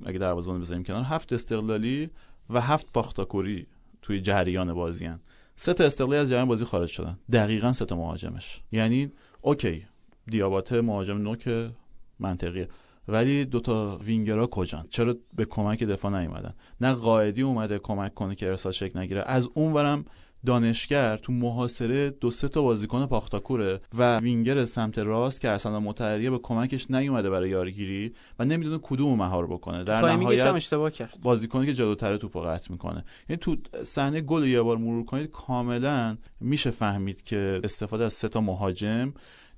اگه 0.06 0.18
دروازه 0.20 0.52
بزنیم 0.52 0.84
کنار 0.84 1.04
هفت 1.04 1.34
استقلالی 1.34 2.10
و 2.50 2.62
هفت 2.62 2.92
پاختاکوری 2.94 3.68
توی 4.02 4.22
جریان 4.22 4.74
بازی 4.74 5.06
هن. 5.06 5.20
سه 5.56 5.74
تا 5.74 5.84
استقلالی 5.84 6.22
از 6.22 6.30
جریان 6.30 6.48
بازی 6.48 6.66
خارج 6.66 6.90
شدن. 6.90 7.20
دقیقا 7.32 7.74
سه 7.74 7.86
تا 7.86 7.96
مهاجمش. 7.96 8.62
یعنی 8.72 9.12
OK 9.42 9.86
دیاباته 10.28 10.82
مهاجم 10.82 11.18
نوک 11.18 11.72
منطقیه 12.20 12.70
ولی 13.08 13.46
دوتا 13.46 13.98
وینگرها 13.98 14.48
کجان؟ 14.48 14.88
چرا 14.90 15.16
به 15.34 15.46
کمک 15.46 15.84
دفاع 15.84 16.22
نیومدن؟ 16.22 16.54
نه 16.82 16.94
قائدی 16.94 17.42
اومده 17.42 17.80
کمک 17.80 18.14
کنه 18.14 18.36
که 18.36 18.48
ارسال 18.48 18.72
شکل 18.72 19.00
نگیره. 19.00 19.24
از 19.26 19.50
اون 19.54 19.74
ورم 19.74 20.06
دانشگر 20.46 21.18
تو 21.18 21.32
محاصره 21.32 22.10
دو 22.10 22.32
سه 22.32 22.48
تا 22.48 22.62
بازیکن 22.62 23.06
پاختاکوره 23.06 23.80
و 23.98 24.18
وینگر 24.18 24.66
سمت 24.66 25.00
راست 25.00 25.42
که 25.42 25.50
اصلا 25.50 25.80
متحیره 25.80 26.30
به 26.30 26.40
کمکش 26.44 26.92
نیومده 26.92 27.30
برای 27.30 27.50
یاریگیری 27.50 28.14
و 28.40 28.46
نمی‌دونه 28.46 28.80
کدوم 28.84 29.18
مهار 29.18 29.48
بکنه. 29.48 29.84
در 29.84 30.02
نهایت 30.02 30.46
اشتباه 30.46 30.92
کرد. 30.92 31.18
بازیکنی 31.22 31.66
که 31.66 31.74
جلوتره 31.74 32.18
توپو 32.18 32.42
قطع 32.42 32.72
می‌کنه. 32.72 33.06
یعنی 33.30 33.38
تو 33.38 33.56
صحنه 33.84 34.22
گل 34.22 34.44
یه 34.48 34.62
بار 34.62 34.78
مرور 34.78 35.06
کنید 35.06 35.32
کاملا 35.32 36.18
میشه 36.42 36.72
فهمید 36.72 37.24
که 37.24 37.62
استفاده 37.64 38.04
از 38.04 38.14
سه 38.14 38.28
تا 38.28 38.42
مهاجم 38.42 39.14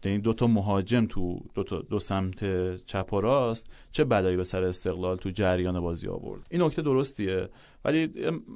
یعنی 0.05 0.17
دو 0.17 0.33
تا 0.33 0.47
مهاجم 0.47 1.05
تو 1.05 1.39
دو, 1.53 1.63
تا 1.63 1.81
دو 1.81 1.99
سمت 1.99 2.45
چپ 2.85 3.13
و 3.13 3.21
راست 3.21 3.67
چه 3.91 4.03
بلایی 4.03 4.37
به 4.37 4.43
سر 4.43 4.63
استقلال 4.63 5.17
تو 5.17 5.29
جریان 5.29 5.79
بازی 5.79 6.07
آورد. 6.07 6.47
این 6.49 6.61
نکته 6.61 6.81
درستیه. 6.81 7.49
ولی 7.85 8.11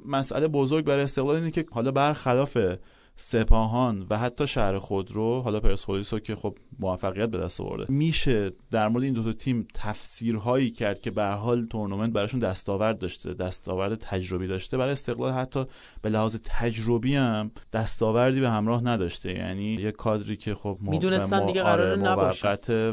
مسئله 0.06 0.48
بزرگ 0.48 0.84
برای 0.84 1.04
استقلال 1.04 1.36
اینه 1.36 1.50
که 1.50 1.66
حالا 1.70 1.90
برخلاف 1.90 2.58
سپاهان 3.16 4.06
و 4.10 4.18
حتی 4.18 4.46
شهر 4.46 4.78
خودرو 4.78 5.40
حالا 5.40 5.60
پرسپولیس 5.60 6.12
رو 6.12 6.18
که 6.18 6.36
خب 6.36 6.56
موفقیت 6.80 7.28
به 7.28 7.38
دست 7.38 7.60
آورده. 7.60 7.92
میشه 7.92 8.50
در 8.70 8.88
مورد 8.88 9.04
این 9.04 9.12
دو 9.12 9.22
تا 9.22 9.32
تیم 9.32 9.66
تفسیرهایی 9.74 10.70
کرد 10.70 11.00
که 11.00 11.10
به 11.10 11.24
حال 11.24 11.66
تورنمنت 11.66 12.12
براشون 12.12 12.40
دستاورد 12.40 12.98
داشته 12.98 13.34
دستاورد 13.34 13.94
تجربی 13.94 14.46
داشته. 14.46 14.76
برای 14.76 14.92
استقلال 14.92 15.32
حتی 15.32 15.64
به 16.02 16.08
لحاظ 16.08 16.36
تجربی 16.44 17.14
هم 17.14 17.50
دستاوردی 17.72 18.40
به 18.40 18.50
همراه 18.50 18.84
نداشته. 18.84 19.32
یعنی 19.32 19.74
یه 19.74 19.92
کادری 19.92 20.36
که 20.36 20.54
خب 20.54 20.78
می‌دونستن 20.80 21.46
دیگه 21.46 21.62
قرار 21.62 21.86
آره، 21.86 22.02
نباشه. 22.02 22.48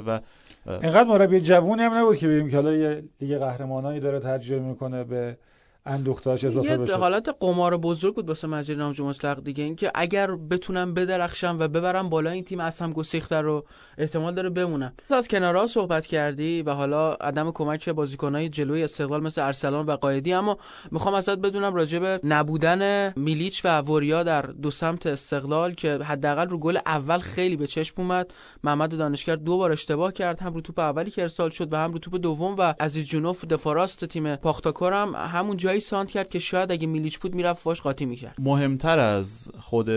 و 0.08 0.20
اینقدر 0.68 1.10
مربی 1.10 1.42
جوونی 1.42 1.84
هم 1.84 1.94
نبود 1.94 2.18
که 2.18 2.28
ببینیم 2.28 2.50
که 2.50 2.56
حالا 2.56 2.74
یه 2.74 3.04
دیگه 3.20 3.38
قهرمانایی 3.38 4.00
داره 4.00 4.20
تجربه 4.20 4.66
می‌کنه 4.66 5.04
به 5.04 5.38
اندوختاش 5.86 6.44
اضافه 6.46 6.78
بشه. 6.78 6.96
حالت 6.96 7.36
قمار 7.40 7.78
بزرگ 7.78 8.16
بود 8.16 8.28
واسه 8.28 8.48
مجری 8.48 8.76
نامجو 8.76 9.06
مطلق 9.06 9.44
دیگه. 9.44 9.64
اینکه 9.64 9.92
اگر 9.96 10.36
بتونم 10.36 10.94
بدرخشم 10.94 11.58
و 11.60 11.68
ببرم 11.68 12.10
بالا 12.10 12.30
این 12.30 12.44
تیم 12.44 12.60
از 12.60 12.80
هم 12.80 12.94
گسیخته 12.94 13.42
رو 13.42 13.66
احتمال 13.98 14.36
داره 14.36 14.50
بمونم. 14.50 14.94
از 15.12 15.28
کنارها 15.28 15.68
صحبت 15.68 16.06
کردی 16.06 16.62
و 16.62 16.72
حالا 16.72 17.14
عدم 17.14 17.52
کمک 17.52 17.90
بازیکنای 17.90 18.50
جلوی 18.50 18.84
استقلال 18.84 19.24
مثل 19.24 19.42
ارسلان 19.42 19.86
و 19.86 19.96
قایدی 19.96 20.34
اما 20.34 20.58
می‌خوام 20.92 21.14
ازت 21.16 21.38
بدونم 21.38 21.76
راجع 21.76 22.00
به 22.00 22.20
نبودن 22.24 23.14
میلیچ 23.16 23.62
و 23.66 23.82
وریا 23.82 24.24
در 24.24 24.42
دو 24.42 24.72
سمت 24.72 25.08
استقلال 25.08 25.74
که 25.74 25.98
حداقل 25.98 26.48
رو 26.48 26.58
گل 26.58 26.78
اول 26.86 27.20
خیلی 27.20 27.56
به 27.56 27.68
چشم 27.68 28.02
اومد. 28.02 28.34
محمد 28.64 28.98
دانشگر 28.98 29.36
دو 29.36 29.58
بار 29.58 29.72
اشتباه 29.72 30.14
کرد. 30.14 30.40
هم 30.40 30.54
رو 30.54 30.62
توپ 30.62 30.80
اولی 30.80 31.12
که 31.12 31.22
ارسال 31.22 31.50
شد 31.50 31.74
و 31.74 31.76
هم 31.76 31.94
رو 31.94 32.00
توپ 32.00 32.16
دوم 32.16 32.56
و 32.58 32.74
عزیز 32.80 33.10
جنوف 33.10 33.46
دفاراست 33.46 34.06
تیم 34.06 34.36
پاختاکور 34.36 34.94
هم 34.94 35.16
همون 35.16 35.58
جایی 35.70 35.82
سانت 35.82 36.12
کرد 36.12 36.30
که 36.30 36.40
شاید 36.40 36.72
اگه 36.72 36.88
میلیچ 36.88 37.20
بود 37.20 37.36
می‌رفت 37.36 37.68
واش 37.68 37.82
قاطی 37.82 38.06
می‌کرد. 38.06 38.36
مهمتر 38.40 39.00
از 39.00 39.50
خود 39.60 39.90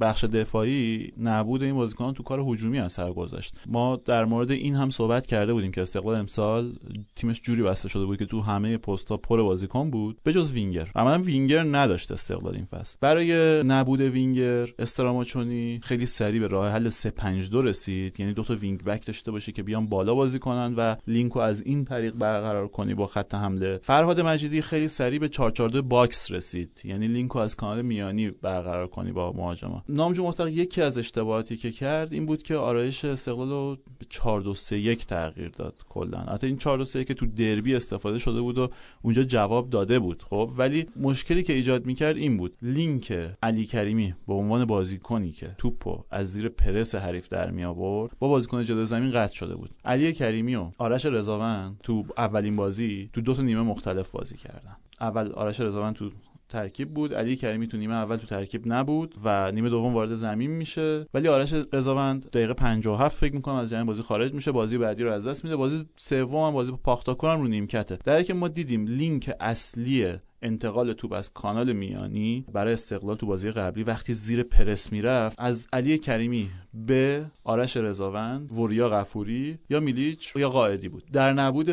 بخش 0.00 0.24
دفاعی 0.24 1.12
نبود 1.20 1.62
این 1.62 1.74
بازیکنان 1.74 2.14
تو 2.14 2.22
کار 2.22 2.40
هجومی 2.40 2.78
اثر 2.78 3.12
گذاشت 3.12 3.54
ما 3.66 4.00
در 4.04 4.24
مورد 4.24 4.50
این 4.50 4.74
هم 4.74 4.90
صحبت 4.90 5.26
کرده 5.26 5.52
بودیم 5.52 5.72
که 5.72 5.82
استقلال 5.82 6.16
امسال 6.16 6.72
تیمش 7.16 7.40
جوری 7.42 7.62
بسته 7.62 7.88
شده 7.88 8.04
بود 8.04 8.18
که 8.18 8.26
تو 8.26 8.40
همه 8.40 8.76
پست‌ها 8.76 9.16
پر 9.16 9.42
بازیکن 9.42 9.90
بود 9.90 10.20
به 10.22 10.32
جز 10.32 10.52
وینگر. 10.52 10.90
عملا 10.94 11.22
وینگر 11.22 11.62
نداشت 11.62 12.12
استقلال 12.12 12.54
این 12.54 12.64
فصل. 12.64 12.96
برای 13.00 13.62
نبود 13.62 14.00
وینگر 14.00 14.68
استراماچونی 14.78 15.80
خیلی 15.82 16.06
سریع 16.06 16.40
به 16.40 16.46
راه 16.46 16.72
حل 16.72 16.88
3 16.88 17.10
5 17.10 17.50
2 17.50 17.62
رسید. 17.62 18.20
یعنی 18.20 18.32
دو 18.32 18.42
تا 18.42 18.54
wing 18.54 18.84
back 18.84 19.06
داشته 19.06 19.30
باشه 19.30 19.52
که 19.52 19.62
بیان 19.62 19.86
بالا 19.86 20.14
بازی 20.14 20.38
کنن 20.38 20.74
و 20.76 20.96
لینکو 21.06 21.38
از 21.38 21.62
این 21.62 21.84
طریق 21.84 22.14
برقرار 22.14 22.68
کنی 22.68 22.94
با 22.94 23.06
خط 23.06 23.34
حمله. 23.34 23.78
فرهاد 23.82 24.20
مجیدی 24.20 24.62
خیلی 24.62 24.88
سریع 24.88 25.18
به 25.18 25.28
4 25.28 25.50
4 25.50 25.68
2 25.68 25.82
box 25.82 26.32
رسید. 26.32 26.80
یعنی 26.84 27.08
لینکو 27.08 27.38
از 27.38 27.56
کانال 27.56 27.82
میانی 27.82 28.30
برقرار 28.30 28.86
کنی 28.86 29.12
با 29.12 29.32
مهاجما. 29.32 29.84
نامجو 29.88 30.24
مطلق 30.24 30.48
یکی 30.48 30.82
از 30.82 30.98
اشتباهاتی 30.98 31.56
که 31.56 31.70
کرد 31.70 32.12
این 32.12 32.26
بود 32.26 32.42
که 32.42 32.56
آرایش 32.56 33.04
استقلال 33.04 33.48
رو 33.50 33.76
به 33.98 34.06
4 34.10 34.40
2 34.40 34.54
3 34.54 34.78
1 34.78 35.06
تغییر 35.06 35.48
داد 35.48 35.74
کلا. 35.88 36.18
البته 36.18 36.46
این 36.46 36.56
4 36.56 36.78
2 36.78 36.84
3 36.84 37.04
که 37.04 37.14
تو 37.14 37.26
دربی 37.26 37.74
استفاده 37.74 38.18
شده 38.18 38.40
بود 38.40 38.58
و 38.58 38.68
اونجا 39.02 39.22
جواب 39.22 39.70
داده 39.70 39.98
بود 39.98 40.22
خب؟ 40.30 40.52
ولی 40.56 40.86
مشکلی 40.96 41.42
که 41.42 41.52
ایجاد 41.52 41.86
می‌کرد 41.86 42.16
این 42.16 42.36
بود. 42.36 42.56
لینک 42.62 43.12
علی 43.42 43.66
کریمی 43.66 44.14
به 44.26 44.34
عنوان 44.34 44.64
بازیکنی 44.64 45.32
که 45.32 45.54
توپو 45.58 46.04
از 46.10 46.32
زیر 46.32 46.48
پرس 46.48 46.94
حریف 46.94 47.28
در 47.28 47.50
می 47.50 47.64
آورد 47.64 48.18
با 48.18 48.28
بازیکن 48.28 48.62
جلوی 48.62 48.86
زمین 48.86 49.12
قطع 49.12 49.34
شده 49.34 49.56
بود. 49.56 49.70
علی 49.84 50.12
کریمی 50.12 50.54
و 50.54 50.70
آرش 50.78 51.06
رضاوند 51.06 51.80
تو 51.82 52.04
اولین 52.16 52.56
بازی 52.56 53.10
تو 53.12 53.20
دو 53.20 53.34
تا 53.34 53.42
نیمه 53.42 53.62
مختلف 53.62 54.10
بازی 54.10 54.36
کردن. 54.36 54.76
اول 55.00 55.32
آرش 55.32 55.60
رضاوند 55.60 55.94
تو 55.94 56.10
ترکیب 56.48 56.94
بود. 56.94 57.14
علی 57.14 57.36
کریمی 57.36 57.68
تو 57.68 57.76
نیمه 57.76 57.94
اول 57.94 58.16
تو 58.16 58.26
ترکیب 58.26 58.62
نبود 58.66 59.14
و 59.24 59.52
نیمه 59.52 59.68
دوم 59.68 59.94
وارد 59.94 60.14
زمین 60.14 60.50
میشه. 60.50 61.06
ولی 61.14 61.28
آرش 61.28 61.54
رضاوند 61.72 62.30
دقیقه 62.30 62.54
57 62.54 63.16
فکر 63.16 63.34
می‌کنم 63.34 63.54
از 63.54 63.70
جریان 63.70 63.86
بازی 63.86 64.02
خارج 64.02 64.32
میشه. 64.32 64.52
بازی 64.52 64.78
بعدی 64.78 65.02
رو 65.02 65.12
از 65.12 65.26
دست 65.26 65.44
میده. 65.44 65.56
بازی 65.56 65.84
سوم 65.96 66.46
هم 66.46 66.52
بازی 66.52 66.72
پاختاکور 66.84 67.30
هم 67.30 67.40
رو 67.40 67.48
نیمکته. 67.48 67.98
در 68.04 68.22
که 68.22 68.34
ما 68.34 68.48
دیدیم 68.48 68.86
لینک 68.86 69.30
اصلی 69.40 70.18
انتقال 70.42 70.92
توپ 70.92 71.12
از 71.12 71.32
کانال 71.32 71.72
میانی 71.72 72.44
برای 72.52 72.72
استقلال 72.72 73.16
تو 73.16 73.26
بازی 73.26 73.50
قبلی 73.50 73.82
وقتی 73.82 74.14
زیر 74.14 74.42
پرس 74.42 74.92
می‌رفت 74.92 75.36
از 75.40 75.68
علی 75.72 75.98
کریمی 75.98 76.50
به 76.74 77.24
آرش 77.44 77.76
رضاوند 77.76 78.52
وریا 78.52 78.88
غفوری 78.88 79.58
یا 79.70 79.80
میلیچ 79.80 80.36
یا 80.36 80.50
قائدی 80.50 80.88
بود. 80.88 81.04
در 81.12 81.32
نبود 81.32 81.68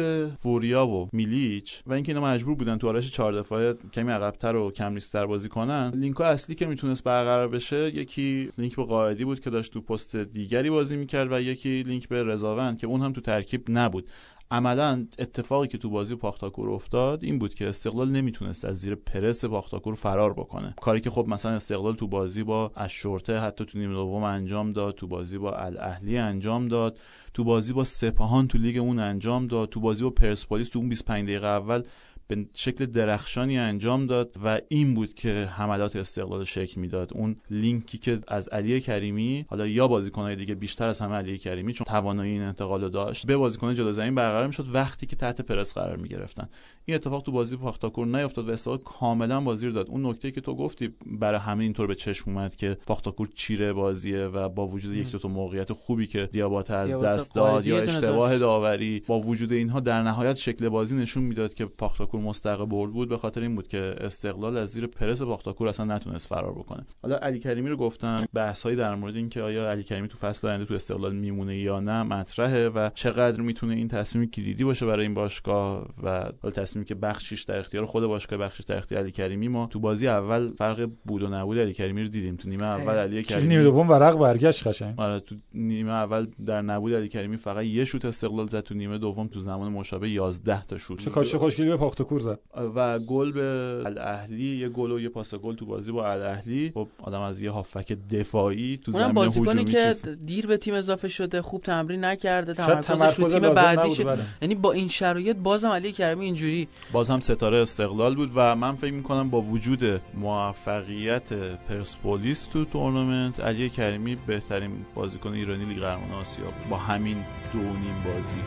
وریا 0.45 0.87
و 0.87 1.09
میلیچ 1.13 1.81
و 1.85 1.93
اینکه 1.93 2.11
اینا 2.11 2.25
مجبور 2.25 2.55
بودن 2.55 2.77
تو 2.77 2.87
آرایش 2.87 3.11
چهار 3.11 3.33
دفاعه 3.33 3.73
کمی 3.93 4.11
عقبتر 4.11 4.55
و 4.55 4.71
کم 4.71 4.93
ریسک‌تر 4.93 5.25
بازی 5.25 5.49
کنن 5.49 5.91
لینک 5.95 6.21
اصلی 6.21 6.55
که 6.55 6.65
می‌تونست 6.65 7.03
برقرار 7.03 7.47
بشه 7.47 7.95
یکی 7.95 8.49
لینک 8.57 8.75
به 8.75 8.83
قائدی 8.83 9.25
بود 9.25 9.39
که 9.39 9.49
داشت 9.49 9.73
تو 9.73 9.81
پست 9.81 10.15
دیگری 10.15 10.69
بازی 10.69 10.95
می‌کرد 10.95 11.31
و 11.31 11.41
یکی 11.41 11.83
لینک 11.83 12.07
به 12.07 12.23
رضاوند 12.23 12.77
که 12.77 12.87
اون 12.87 13.01
هم 13.01 13.13
تو 13.13 13.21
ترکیب 13.21 13.63
نبود. 13.69 14.09
عملا 14.51 15.07
اتفاقی 15.19 15.67
که 15.67 15.77
تو 15.77 15.89
بازی 15.89 16.15
پاختاکور 16.15 16.69
افتاد 16.69 17.23
این 17.23 17.39
بود 17.39 17.53
که 17.53 17.69
استقلال 17.69 18.09
نمی‌تونست 18.11 18.65
از 18.65 18.77
زیر 18.77 18.95
پرس 18.95 19.45
پاختاکور 19.45 19.95
فرار 19.95 20.33
بکنه. 20.33 20.73
کاری 20.81 21.01
که 21.01 21.09
خب 21.09 21.25
مثلا 21.27 21.51
استقلال 21.51 21.95
تو 21.95 22.07
بازی 22.07 22.43
با 22.43 22.71
الشرطه 22.75 23.39
حتی 23.39 23.65
تو 23.65 23.77
نیمه 23.77 23.93
دوم 23.93 24.23
انجام 24.23 24.71
داد 24.71 24.95
تو 24.95 25.07
بازی 25.07 25.37
با 25.37 25.51
الاهلی 25.51 26.17
انجام 26.17 26.67
داد 26.67 26.99
تو 27.33 27.43
بازی 27.43 27.73
با 27.73 27.83
سپاهان 27.83 28.47
تو 28.47 28.57
لیگ 28.57 28.77
اون 28.77 28.99
انجام 28.99 29.47
داد 29.47 29.69
تو 29.69 29.79
بازی 29.79 30.03
با 30.03 30.09
پرسپولیس 30.09 30.69
تو 30.69 30.79
اون 30.79 30.89
25 30.89 31.23
دقیقه 31.23 31.47
اول 31.47 31.83
به 32.27 32.45
شکل 32.53 32.85
درخشانی 32.85 33.57
انجام 33.57 34.05
داد 34.05 34.35
و 34.45 34.61
این 34.67 34.93
بود 34.93 35.13
که 35.13 35.49
حملات 35.57 35.95
استقلال 35.95 36.43
شکل 36.43 36.81
می‌داد. 36.81 37.11
اون 37.13 37.35
لینکی 37.49 37.97
که 37.97 38.19
از 38.27 38.47
علی 38.47 38.81
کریمی 38.81 39.45
حالا 39.49 39.67
یا 39.67 39.87
بازیکنهای 39.87 40.35
دیگه 40.35 40.55
بیشتر 40.55 40.87
از 40.87 40.99
همه 40.99 41.15
علی 41.15 41.37
کریمی 41.37 41.73
چون 41.73 41.85
توانایی 41.85 42.31
این 42.31 42.41
انتقال 42.41 42.83
رو 42.83 42.89
داشت 42.89 43.27
به 43.27 43.37
بازیکن 43.37 43.73
جلو 43.73 43.91
زمین 43.91 44.15
برقرار 44.15 44.47
می‌شد 44.47 44.75
وقتی 44.75 45.05
که 45.05 45.15
تحت 45.15 45.41
پرس 45.41 45.73
قرار 45.73 45.97
می‌گرفتن. 45.97 46.49
این 46.85 46.95
اتفاق 46.95 47.23
تو 47.23 47.31
بازی 47.31 47.57
پاختاکور 47.57 48.07
نیفتاد 48.07 48.49
و 48.49 48.51
استقلال 48.51 48.77
کاملا 48.77 49.41
بازی 49.41 49.65
رو 49.65 49.71
داد. 49.71 49.89
اون 49.89 50.05
نکته 50.05 50.31
که 50.31 50.41
تو 50.41 50.55
گفتی 50.55 50.89
برای 51.05 51.39
همه 51.39 51.63
اینطور 51.63 51.87
به 51.87 51.95
چشم 51.95 52.31
اومد 52.31 52.55
که 52.55 52.77
پاختاکور 52.87 53.29
چیره 53.35 53.73
بازیه 53.73 54.25
و 54.25 54.49
با 54.49 54.67
وجود 54.67 54.95
یک 54.95 55.11
دو 55.11 55.19
تا 55.19 55.27
موقعیت 55.27 55.73
خوبی 55.73 56.07
که 56.07 56.29
دیاباته 56.31 56.71
از 56.71 57.03
دست 57.03 57.35
داد 57.35 57.65
یا 57.65 57.79
اشتباه 57.79 58.37
داوری 58.37 59.03
با 59.07 59.19
وجود 59.19 59.53
اینها 59.53 59.79
در 59.79 60.03
نهایت 60.03 60.35
شکل 60.35 60.69
بازی 60.69 60.95
نشون 60.95 61.23
می‌داد 61.23 61.53
که 61.53 61.65
پاختاکور 61.65 62.14
پاختاکور 62.15 62.29
مستحق 62.29 62.65
برد 62.65 62.91
بود 62.91 63.09
به 63.09 63.17
خاطر 63.17 63.41
این 63.41 63.55
بود 63.55 63.67
که 63.67 63.95
استقلال 63.99 64.57
از 64.57 64.69
زیر 64.69 64.87
پرس 64.87 65.21
پاختاکور 65.21 65.67
اصلا 65.67 65.95
نتونست 65.95 66.27
فرار 66.27 66.51
بکنه. 66.51 66.85
حالا 67.01 67.17
علی 67.17 67.39
کریمی 67.39 67.69
رو 67.69 67.77
گفتم 67.77 68.25
بحث 68.33 68.65
در 68.65 68.95
مورد 68.95 69.15
اینکه 69.15 69.41
آیا 69.41 69.71
علی 69.71 69.83
کریمی 69.83 70.07
تو 70.07 70.17
فصل 70.17 70.47
آینده 70.47 70.65
تو 70.65 70.73
استقلال 70.73 71.15
میمونه 71.15 71.57
یا 71.57 71.79
نه 71.79 72.03
مطرحه 72.03 72.69
و 72.69 72.89
چقدر 72.93 73.41
می‌تونه 73.41 73.73
این 73.75 73.87
تصمیم 73.87 74.29
کلیدی 74.29 74.63
باشه 74.63 74.85
برای 74.85 75.05
این 75.05 75.13
باشگاه 75.13 75.87
و 76.03 76.09
حالا 76.41 76.51
تصمیمی 76.55 76.85
که 76.85 76.95
بخشش 76.95 77.43
در 77.43 77.59
اختیار 77.59 77.85
خود 77.85 78.05
باشگاه 78.05 78.39
بخشش 78.39 78.63
در 78.63 78.77
اختیار 78.77 79.01
علی 79.01 79.11
کریمی 79.11 79.47
ما. 79.47 79.67
تو 79.67 79.79
بازی 79.79 80.07
اول 80.07 80.47
فرق 80.47 80.89
بود 81.05 81.23
و 81.23 81.27
نبود 81.27 81.57
علی 81.59 81.73
کریمی 81.73 82.01
رو 82.01 82.07
دیدیم. 82.07 82.35
تو 82.35 82.49
نیمه 82.49 82.65
اول 82.65 82.93
علی 82.93 83.23
کریمی 83.23 83.47
نیمه 83.47 83.63
دوم 83.63 83.89
ورق 83.89 84.17
برگشت 84.17 84.67
قشنگ. 84.67 84.93
آره 84.99 85.19
تو 85.19 85.35
نیمه 85.53 85.91
اول 85.91 86.27
در 86.45 86.61
نبود 86.61 86.93
علی 86.93 87.07
کریمی 87.07 87.37
فقط 87.37 87.65
یه 87.65 87.85
شوت 87.85 88.05
استقلال 88.05 88.47
زد 88.47 88.59
تو 88.59 88.73
نیمه 88.73 88.97
دوم 88.97 89.27
تو 89.27 89.39
زمان 89.39 89.71
مشابه 89.71 90.09
11 90.09 90.65
تا 90.65 90.77
شوت 90.77 90.99
چه 90.99 91.09
کاش 91.09 91.35
خوشگلی 91.35 91.69
به 91.69 91.77
پاختاکور 92.05 92.19
زد 92.19 92.39
و 92.75 92.99
گل 92.99 93.31
به 93.31 93.81
الاهلی 93.85 94.57
یه 94.57 94.69
گل 94.69 94.91
و 94.91 94.99
یه 94.99 95.09
پاس 95.09 95.35
گل 95.35 95.55
تو 95.55 95.65
بازی 95.65 95.91
با 95.91 96.11
الاهلی. 96.11 96.71
خب 96.73 96.87
آدم 97.03 97.21
از 97.21 97.41
یه 97.41 97.51
هافک 97.51 97.97
دفاعی 98.11 98.77
تو 98.77 98.91
زمین 98.91 99.17
هجومی 99.17 99.65
که 99.65 99.93
دیر 100.25 100.47
به 100.47 100.57
تیم 100.57 100.73
اضافه 100.73 101.07
شده 101.07 101.41
خوب 101.41 101.61
تمرین 101.61 102.05
نکرده 102.05 102.53
تمرکزش 102.53 103.19
رو 103.19 103.29
تیم 103.29 103.53
بعدیش. 103.53 104.01
یعنی 104.41 104.55
با 104.55 104.71
این 104.71 104.87
شرایط 104.87 105.37
بازم 105.37 105.69
علی 105.69 105.91
کریمی 105.91 106.25
اینجوری. 106.25 106.67
باز 106.91 107.09
هم 107.09 107.19
ستاره 107.19 107.57
استقلال 107.57 108.15
بود 108.15 108.31
و 108.35 108.55
من 108.55 108.75
فکر 108.75 108.93
می‌کنم 108.93 109.29
با 109.29 109.41
وجود 109.41 110.01
موفقیت 110.13 111.33
پرسپولیس 111.69 112.45
تو 112.45 112.65
تورنمنت 112.65 113.39
علی 113.39 113.69
کریمی 113.69 114.15
بهترین 114.15 114.71
بازیکن 114.95 115.33
ایرانی 115.33 115.65
لیگ 115.65 115.79
قهرمانان 115.79 116.21
آسیا 116.21 116.45
بود. 116.45 116.69
با 116.69 116.77
همین 116.77 117.17
دو 117.53 117.59
نیم 117.59 118.03
بازی. 118.05 118.39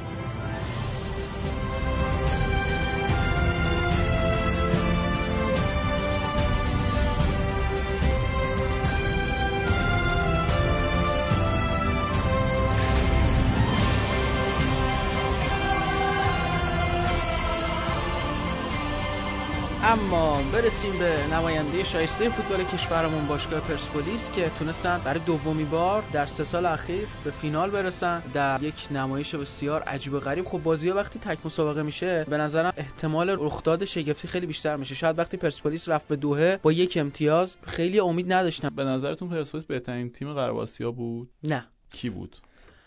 برسیم 20.53 20.99
به 20.99 21.27
نماینده 21.33 21.85
شایسته 21.85 22.29
فوتبال 22.29 22.65
کشورمون 22.65 23.27
باشگاه 23.27 23.61
پرسپولیس 23.61 24.31
که 24.31 24.51
تونستن 24.59 25.01
برای 25.05 25.21
دومی 25.21 25.65
بار 25.65 26.03
در 26.13 26.27
سه 26.27 26.45
سال 26.45 26.67
اخیر 26.67 27.07
به 27.25 27.31
فینال 27.31 27.71
برسن 27.71 28.23
در 28.35 28.63
یک 28.63 28.89
نمایش 28.91 29.35
بسیار 29.35 29.83
عجیب 29.83 30.13
و 30.13 30.21
غریب. 30.21 30.45
خب 30.45 30.63
بازی 30.63 30.89
ها 30.89 30.97
وقتی 30.97 31.19
تک 31.19 31.39
مسابقه 31.45 31.83
میشه 31.83 32.27
به 32.29 32.37
نظرم 32.37 32.73
احتمال 32.77 33.31
رخداد 33.31 33.85
شگفتی 33.85 34.29
خیلی 34.29 34.47
بیشتر 34.47 34.77
میشه. 34.77 34.95
شاید 34.95 35.19
وقتی 35.19 35.37
پرسپولیس 35.37 35.89
رفت 35.89 36.09
به 36.09 36.17
دوهه 36.17 36.61
با 36.63 36.73
یک 36.73 36.97
امتیاز 37.01 37.57
خیلی 37.67 38.01
امید 38.01 38.33
نداشتم 38.33 38.69
به 38.69 38.85
نظرتون 38.85 39.29
پرسپولیس 39.29 39.67
بهترین 39.67 40.13
تیم 40.13 40.35
غرب 40.35 40.67
بود؟ 40.97 41.31
نه. 41.45 41.67
کی 41.93 42.11
بود؟ 42.11 42.37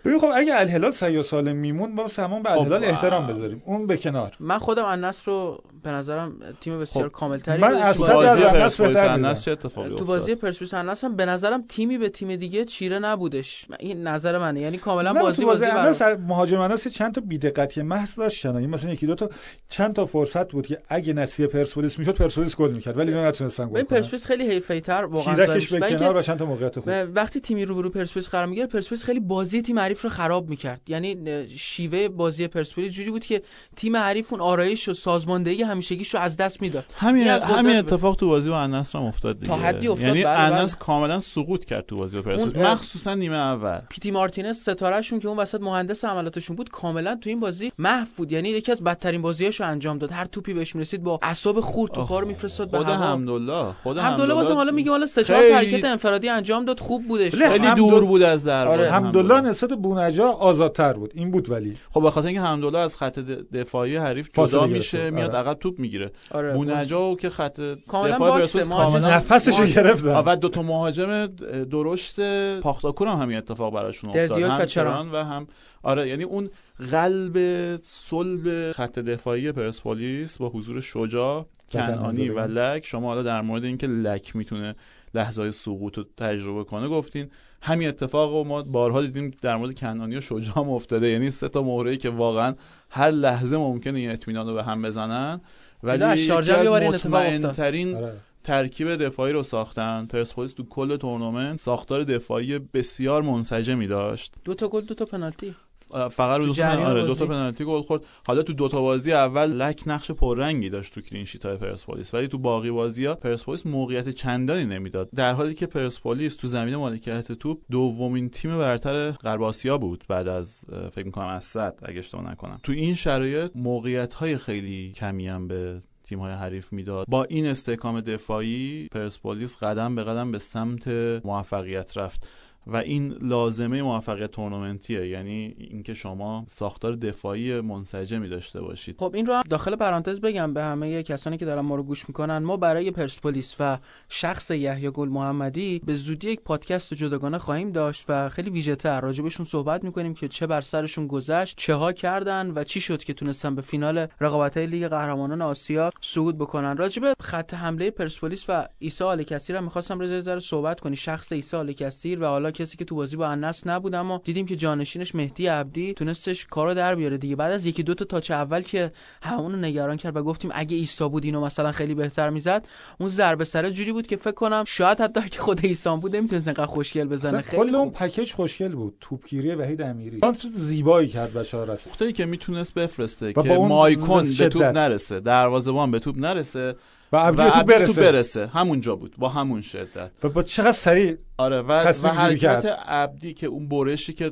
ببین 0.06 0.19
خب 0.19 0.32
اگه 0.36 0.60
الهلال 0.60 0.91
سه 0.91 1.21
سال 1.21 1.52
میمون 1.52 1.95
با 1.95 2.08
سمون 2.08 2.43
به 2.43 2.52
الهلال 2.52 2.82
خب، 2.82 2.89
احترام 2.89 3.28
بذاریم. 3.28 3.62
اون 3.65 3.88
به 3.88 3.97
کنار. 3.97 4.32
من 4.39 4.58
خودم 4.58 4.86
النصر 4.86 5.32
رو 5.32 5.63
به 5.84 5.91
نظرم 5.91 6.36
تیم 6.62 6.80
بسیار 6.80 7.06
خب، 7.06 7.12
کاملتری 7.12 7.62
من. 7.62 7.74
از 7.74 8.02
پرسپولیس 8.02 8.98
بهتر 8.98 9.34
چه 9.34 9.52
اتفاقی 9.52 9.96
تو 9.96 10.06
بازی 10.06 10.36
پرسپولیس 10.36 10.74
النصر 10.74 11.08
هم 11.08 11.15
به 11.15 11.26
نظرم 11.26 11.63
تیمی 11.70 11.98
به 11.98 12.10
تیم 12.10 12.36
دیگه 12.36 12.65
چیره 12.65 13.00
نبودش. 13.00 13.65
این 13.80 14.08
نظر 14.08 14.38
منه. 14.38 14.62
یعنی 14.62 14.78
کاملا 14.78 15.12
نه 15.12 15.22
بازی 15.22 15.46
بازی. 15.46 15.65
النصر 15.65 16.15
مهاجم 16.15 16.60
النصر 16.60 16.89
چند 16.89 17.13
تا 17.15 17.22
بی‌دقتی 17.22 17.82
محض 17.82 18.15
داشتن 18.15 18.56
این 18.56 18.70
مثلا 18.70 18.91
یکی 18.94 19.08
دو 19.08 19.15
تا 19.15 19.30
چند 19.70 19.94
تا 19.94 20.06
فرصت 20.06 20.52
بود 20.52 20.67
که 20.67 20.78
اگه 20.89 21.13
نصیب 21.13 21.46
پرسپولیس 21.46 22.00
می‌شد 22.00 22.15
پرسپولیس 22.15 22.56
گل 22.56 22.72
می‌کرد. 22.72 22.98
ولی 22.98 23.12
اینا 23.12 23.28
نتونستن 23.28 23.65
گل 23.65 23.72
کنن. 23.72 23.84
پرسپولیس 23.84 24.26
خیلی 24.26 24.48
حیفه‌ای‌تر 24.48 25.04
واقعا 25.04 25.54
میشه. 25.56 25.80
به 25.80 25.89
کنار 25.89 26.17
و 26.17 26.22
چند 26.22 26.39
تا 26.39 26.46
موقعیت 26.46 26.80
خوب. 26.80 26.94
وقتی 27.15 27.39
تیمی 27.39 27.65
رو 27.65 27.76
برو 27.76 27.89
پرسپولیس 27.89 28.30
قرار 28.30 28.46
می‌گیره 28.46 28.67
پرسپولیس 28.67 29.04
خیلی 29.04 29.20
بازی 29.20 29.62
تیم 29.62 29.80
حریف 29.80 30.02
رو 30.02 30.10
خراب 30.10 30.50
می‌کرد. 30.50 30.82
یعنی 30.88 31.48
شیوه 31.58 32.08
بازی 32.08 32.48
پرسپولیس 32.48 32.94
جوری 32.94 33.12
بود 33.12 33.26
که 33.26 33.41
تیم 33.76 33.98
حریف 33.98 34.34
اون 34.34 34.41
آرایش 34.41 34.89
و 34.89 34.94
سازماندهی 34.94 35.63
همیشگیش 35.71 36.13
رو 36.15 36.19
از 36.21 36.38
دست 36.38 36.62
می‌داد. 36.62 36.86
همین 36.95 37.27
همین 37.27 37.75
اتفاق 37.75 38.15
تو 38.15 38.27
بازی 38.27 38.49
با 38.49 38.62
النصر 38.62 38.99
هم 38.99 39.05
افتاد 39.05 39.39
دیگه. 39.39 39.47
تا 39.47 39.60
حدی 39.60 39.88
افتاد، 39.88 40.07
یعنی 40.07 40.23
بله، 40.23 40.36
بله. 40.36 40.57
النصر 40.57 40.77
کاملا 40.77 41.19
سقوط 41.19 41.65
کرد 41.65 41.86
تو 41.86 41.97
بازی 41.97 42.17
با 42.17 42.23
پرسپولیس. 42.23 42.57
مخصوصا 42.57 43.13
نیمه 43.13 43.36
اول. 43.36 43.79
پیتی 43.89 44.12
مارتینز 44.12 44.57
ستارهشون 44.57 45.19
که 45.19 45.27
اون 45.27 45.38
وسط 45.38 45.62
مهندس 45.62 46.05
عملاتشون 46.05 46.55
بود 46.55 46.69
کاملا 46.69 47.15
تو 47.15 47.29
این 47.29 47.39
بازی 47.39 47.71
محو 47.77 48.07
بود. 48.17 48.31
یعنی 48.31 48.49
یکی 48.49 48.71
از 48.71 48.84
بدترین 48.84 49.21
بازیاشو 49.21 49.63
انجام 49.63 49.97
داد. 49.97 50.12
هر 50.12 50.25
توپی 50.25 50.53
بهش 50.53 50.75
می‌رسید 50.75 51.03
با 51.03 51.19
اعصاب 51.21 51.60
خورد 51.60 51.91
توپا 51.91 52.19
رو 52.19 52.27
میفرستاد 52.27 52.71
به 52.71 52.77
خود 52.77 52.88
حمدالله 52.88 53.73
خود 53.84 53.97
حمدالله 53.97 54.34
بازم 54.34 54.53
حالا 54.53 54.71
میگه 54.71 54.91
حالا 54.91 55.05
سه 55.05 55.23
چهار 55.23 55.51
حرکت 55.51 55.86
انفرادی 55.86 56.29
انجام 56.29 56.65
داد 56.65 56.79
خوب 56.79 57.07
بودش. 57.07 57.36
خیلی 57.36 57.65
حمدال- 57.65 57.75
دور 57.75 58.05
بود 58.05 58.21
از 58.21 58.45
دروازه 58.45 58.81
آره. 58.81 58.91
حمدالله. 58.91 59.41
نسبت 59.41 59.69
بونجا 59.73 60.27
آزادتر 60.27 60.93
بود. 60.93 61.12
این 61.15 61.31
بود 61.31 61.49
ولی. 61.49 61.77
خب 61.91 62.01
به 62.01 62.12
خاطر 62.12 62.27
اینکه 62.27 62.41
حمدالله 62.41 62.79
از 62.79 62.97
خط 62.97 63.19
دفاعی 63.53 63.95
حریف 63.95 64.29
جدا 64.34 64.67
میشه. 64.67 65.10
میاد 65.10 65.36
آره. 65.36 65.49
عقب 65.49 65.60
توپ 65.62 65.80
می‌گیره. 65.80 66.12
آره 66.32 66.54
بونجا 66.54 67.15
که 67.15 67.30
خط 67.30 67.60
کاملا 67.88 68.15
دفاع 68.15 68.39
مهاجم- 68.39 68.69
کاملا 68.69 69.15
نفسشو 69.15 69.58
مهاجم- 69.62 69.74
گرفتن 69.76 70.10
و 70.26 70.36
دو 70.36 70.50
تا 70.50 70.62
مهاجم 70.62 71.26
درشت 71.71 72.15
پاختاکور 72.62 73.08
هم 73.08 73.17
همین 73.17 73.38
اتفاق 73.38 73.74
براشون 73.74 74.10
افتاد. 74.10 74.41
هم. 74.43 74.65
تران 74.65 75.12
و 75.12 75.15
هم 75.24 75.47
آره 75.84 76.10
یعنی 76.10 76.24
اون 76.24 76.50
قلب 76.91 77.38
صلب 77.84 78.71
خط 78.71 79.00
دفاعی 79.00 79.52
پرسپولیس 79.52 80.38
با 80.38 80.50
حضور 80.50 80.82
شجاع 80.82 81.45
کنعانی 81.71 82.30
و 82.30 82.39
لک. 82.39 82.86
شما 82.86 83.08
حالا 83.08 83.24
در 83.24 83.41
مورد 83.41 83.63
اینکه 83.63 83.88
لک 83.88 84.36
می‌تونه 84.36 84.76
لحظه 85.13 85.52
سقوط 85.52 85.97
رو 85.97 86.06
تجربه 86.17 86.63
کنه 86.63 86.88
گفتین 86.88 87.28
همین 87.62 87.88
اتفاق 87.88 88.32
رو 88.32 88.43
ما 88.43 88.63
بارها 88.63 89.02
دیدیم 89.02 89.32
در 89.41 89.56
مورد 89.56 89.76
کنعانی 89.80 90.17
و 90.17 90.21
شجاع 90.21 90.56
هم 90.56 90.69
افتاده. 90.69 91.08
یعنی 91.08 91.32
سه 91.32 91.50
تا 91.50 91.62
مهره 91.62 91.97
که 91.97 92.10
واقعا 92.10 92.56
هر 92.89 93.12
لحظه 93.12 93.58
ممکنه 93.58 94.00
این 94.00 94.12
اطمینان 94.12 94.47
رو 94.47 94.54
به 94.54 94.63
هم 94.63 94.82
بزنن. 94.82 95.41
ولی 95.84 96.21
یکی 96.21 96.32
از 96.32 96.47
یه 96.47 96.69
بار 96.69 96.82
این 96.82 96.95
اتفاق 96.95 97.13
افتاد. 97.13 97.36
مطمئن‌ترین 97.36 97.95
آره. 97.95 98.17
ترکیب 98.43 98.95
دفاعی 98.95 99.34
رو 99.34 99.43
ساختن. 99.43 100.06
پرسپولیس 100.06 100.54
تو 100.54 100.63
کل 100.63 100.97
تورنمنت 100.97 101.60
ساختار 101.60 102.04
دفاعی 102.04 102.60
بسیار 102.60 103.21
منسجمی 103.21 103.88
داشت. 103.88 104.34
دو 104.43 104.54
تا 104.54 104.67
گل 104.67 104.82
دو 104.82 104.93
تا 104.93 105.06
پنالتی. 105.06 105.56
فقط 105.91 106.39
رو 106.39 106.45
دو 106.45 106.63
آره 106.63 107.06
دو. 107.06 107.15
تا 107.15 107.25
پنالتی 107.25 107.65
گل 107.65 107.82
خورد. 107.82 108.01
حالا 108.27 108.43
تو 108.43 108.54
دو 108.54 108.67
تا 108.67 108.82
بازی 108.82 109.13
اول 109.13 109.54
لک 109.54 109.84
نقش 109.86 110.12
پررنگی 110.12 110.69
داشت 110.69 110.93
تو 110.93 111.01
کلین 111.01 111.25
شیت 111.25 111.45
های 111.45 111.58
پرسپولیس 111.58 112.13
ولی 112.13 112.27
تو 112.27 112.38
باقی 112.38 112.71
بازی 112.71 113.06
ها 113.06 113.15
پرسپولیس 113.15 113.65
موقعیت 113.65 114.10
چندانی 114.10 114.65
نمی‌داد. 114.65 115.10
در 115.15 115.34
حالی 115.34 115.54
که 115.54 115.65
پرسپولیس 115.65 116.36
تو 116.36 116.47
زمین 116.47 116.75
مالکیت 116.75 117.32
توپ 117.32 117.62
دومین 117.71 118.30
تیم 118.30 118.58
برتر 118.58 119.12
غرب 119.12 119.43
آسیا 119.43 119.77
بود 119.77 120.04
بعد 120.08 120.27
از 120.27 120.65
فکر 120.91 121.06
می‌کنم 121.06 121.27
از 121.27 121.43
صد 121.43 121.80
اگه 121.84 121.99
اشتباه 121.99 122.32
نکنم. 122.32 122.60
تو 122.63 122.71
این 122.71 122.95
شرایط 122.95 123.51
موقعیت 123.56 124.13
های 124.13 124.38
خیلی 124.38 124.91
کمی 124.91 125.27
هم 125.27 125.47
به 125.47 125.82
تیم 126.04 126.19
های 126.19 126.34
حریف 126.34 126.73
می‌داد. 126.73 127.06
با 127.10 127.23
این 127.23 127.47
استحکام 127.47 128.01
دفاعی 128.01 128.88
پرسپولیس 128.91 129.58
قدم 129.58 129.95
به 129.95 130.04
قدم 130.04 130.32
به 130.32 130.39
سمت 130.39 130.88
موفقیت 131.25 131.97
رفت. 131.97 132.27
و 132.67 132.76
این 132.76 133.15
لازمه 133.21 133.82
موفقیت 133.82 134.32
تورنمنتیه. 134.32 135.08
یعنی 135.08 135.56
اینکه 135.58 135.93
شما 135.93 136.45
ساختار 136.47 136.95
دفاعی 136.95 137.62
منسجمی 137.62 138.30
داشته 138.30 138.62
باشید. 138.62 138.95
خب 139.00 139.12
این 139.15 139.26
رو 139.26 139.34
هم 139.34 139.41
داخل 139.50 139.76
پرانتز 139.76 140.21
بگم. 140.21 140.54
به 140.54 140.63
همه 140.63 141.04
کسانی 141.04 141.38
که 141.38 141.45
دارن 141.45 141.62
ما 141.62 141.76
رو 141.76 141.84
گوش 141.84 142.10
می‌کنن 142.10 142.38
ما 142.38 142.58
برای 142.58 142.91
پرسپولیس 142.91 143.56
و 143.60 143.78
شخص 144.10 144.52
یحیی 144.52 144.89
گل 144.89 145.10
محمدی 145.10 145.82
به 145.86 145.95
زودی 145.95 146.30
یک 146.30 146.41
پادکست 146.41 146.93
جداگانه 146.93 147.38
خواهیم 147.38 147.71
داشت 147.71 148.06
و 148.10 148.30
خیلی 148.30 148.50
ویژه 148.50 148.76
تر 148.76 149.02
راجبشون 149.02 149.45
صحبت 149.45 149.84
می‌کنیم 149.84 150.13
که 150.13 150.28
چه 150.28 150.47
بر 150.47 150.62
سرشون 150.62 151.08
گذشت 151.08 151.58
چه 151.58 151.74
ها 151.76 151.91
کردن 151.91 152.52
و 152.56 152.63
چی 152.63 152.82
شد 152.82 153.04
که 153.04 153.13
تونستن 153.13 153.56
به 153.56 153.62
فینال 153.62 154.08
رقابت 154.21 154.58
های 154.58 154.67
لیگ 154.67 154.88
قهرمانان 154.88 155.41
آسیا 155.41 155.91
صعود 156.02 156.38
بکنن. 156.38 156.78
راجب 156.78 157.13
خط 157.21 157.54
حمله 157.54 157.91
پرسپولیس 157.91 158.45
و 158.50 158.67
عیسی 158.82 159.04
آل 159.04 159.24
کثیر 159.24 159.56
هم 159.56 159.63
می‌خواستم 159.63 160.19
ذره 160.21 160.39
صحبت 160.39 160.80
کنی. 160.80 160.95
شخص 160.95 161.34
عیسی 161.34 161.58
آل 161.58 161.74
کثیر 161.74 162.21
و 162.21 162.26
حالا 162.26 162.50
کسی 162.51 162.77
که 162.77 162.85
تو 162.85 162.95
بازی 162.95 163.15
با 163.15 163.27
انس 163.27 163.67
نبود 163.67 163.95
اما 163.95 164.21
دیدیم 164.23 164.45
که 164.45 164.55
جانشینش 164.55 165.15
مهدی 165.15 165.47
عبدی 165.47 165.93
تونستش 165.93 166.45
کارو 166.45 166.73
در 166.73 166.95
بیاره 166.95 167.17
دیگه. 167.17 167.35
بعد 167.35 167.51
از 167.51 167.65
یکی 167.65 167.83
دو 167.83 167.93
تا 167.93 168.05
تاچ 168.05 168.31
اول 168.31 168.61
که 168.61 168.91
همونو 169.23 169.57
نگران 169.57 169.97
کرد 169.97 170.17
و 170.17 170.23
گفتیم 170.23 170.51
اگه 170.53 170.77
عیسی 170.77 171.09
بود 171.09 171.25
اینو 171.25 171.41
مثلا 171.41 171.71
خیلی 171.71 171.95
بهتر 171.95 172.29
می‌زد 172.29 172.67
اون 172.99 173.09
ضربه 173.09 173.43
سره 173.43 173.71
جوری 173.71 173.91
بود 173.91 174.07
که 174.07 174.15
فکر 174.15 174.31
کنم 174.31 174.63
شاید 174.67 175.01
حتی 175.01 175.29
که 175.29 175.39
خود 175.39 175.59
عیسی 175.59 175.97
بود 176.01 176.15
نمی‌تونست 176.15 176.47
انقدر 176.47 176.65
خوشگل 176.65 177.07
بزنه. 177.07 177.41
خیلی 177.41 177.63
کل 177.63 177.75
اون. 177.75 177.89
پکیج 177.89 178.33
خوشگل 178.33 178.75
بود. 178.75 178.97
توپگیری 179.01 179.55
وحید 179.55 179.81
امیری. 179.81 180.19
کانتر 180.19 180.47
زیبایی 180.47 181.07
کرد 181.07 181.33
بشار 181.33 181.77
که 182.15 182.25
می‌تونست 182.25 182.73
بفرسته 182.73 183.33
که 183.33 183.53
اون 183.53 183.69
مایکون 183.69 184.23
به 184.39 184.49
توپ. 184.49 184.63
نرسه 184.63 185.19
دروازه‌بان 185.19 185.91
به 185.91 185.99
توپ 185.99 186.17
نرسه 186.17 186.75
و 187.12 187.17
و 187.17 187.19
عبدی 187.19 187.52
تو 187.52 187.60
عبدی 187.60 187.74
برسه. 187.74 188.02
برسه 188.02 188.47
همونجا 188.47 188.95
بود. 188.95 189.15
با 189.17 189.30
همون 189.30 189.62
شدت. 189.62 190.12
و 190.24 190.30
با 190.30 190.43
چقدر 190.43 190.71
سریع 190.71 191.17
آره 191.38 191.62
و, 191.62 191.71
و. 192.04 192.08
حرکت 192.08 192.65
عبدی 192.86 193.34
که 193.34 193.47
اون 193.47 193.67
برشی 193.69 194.13
که 194.13 194.32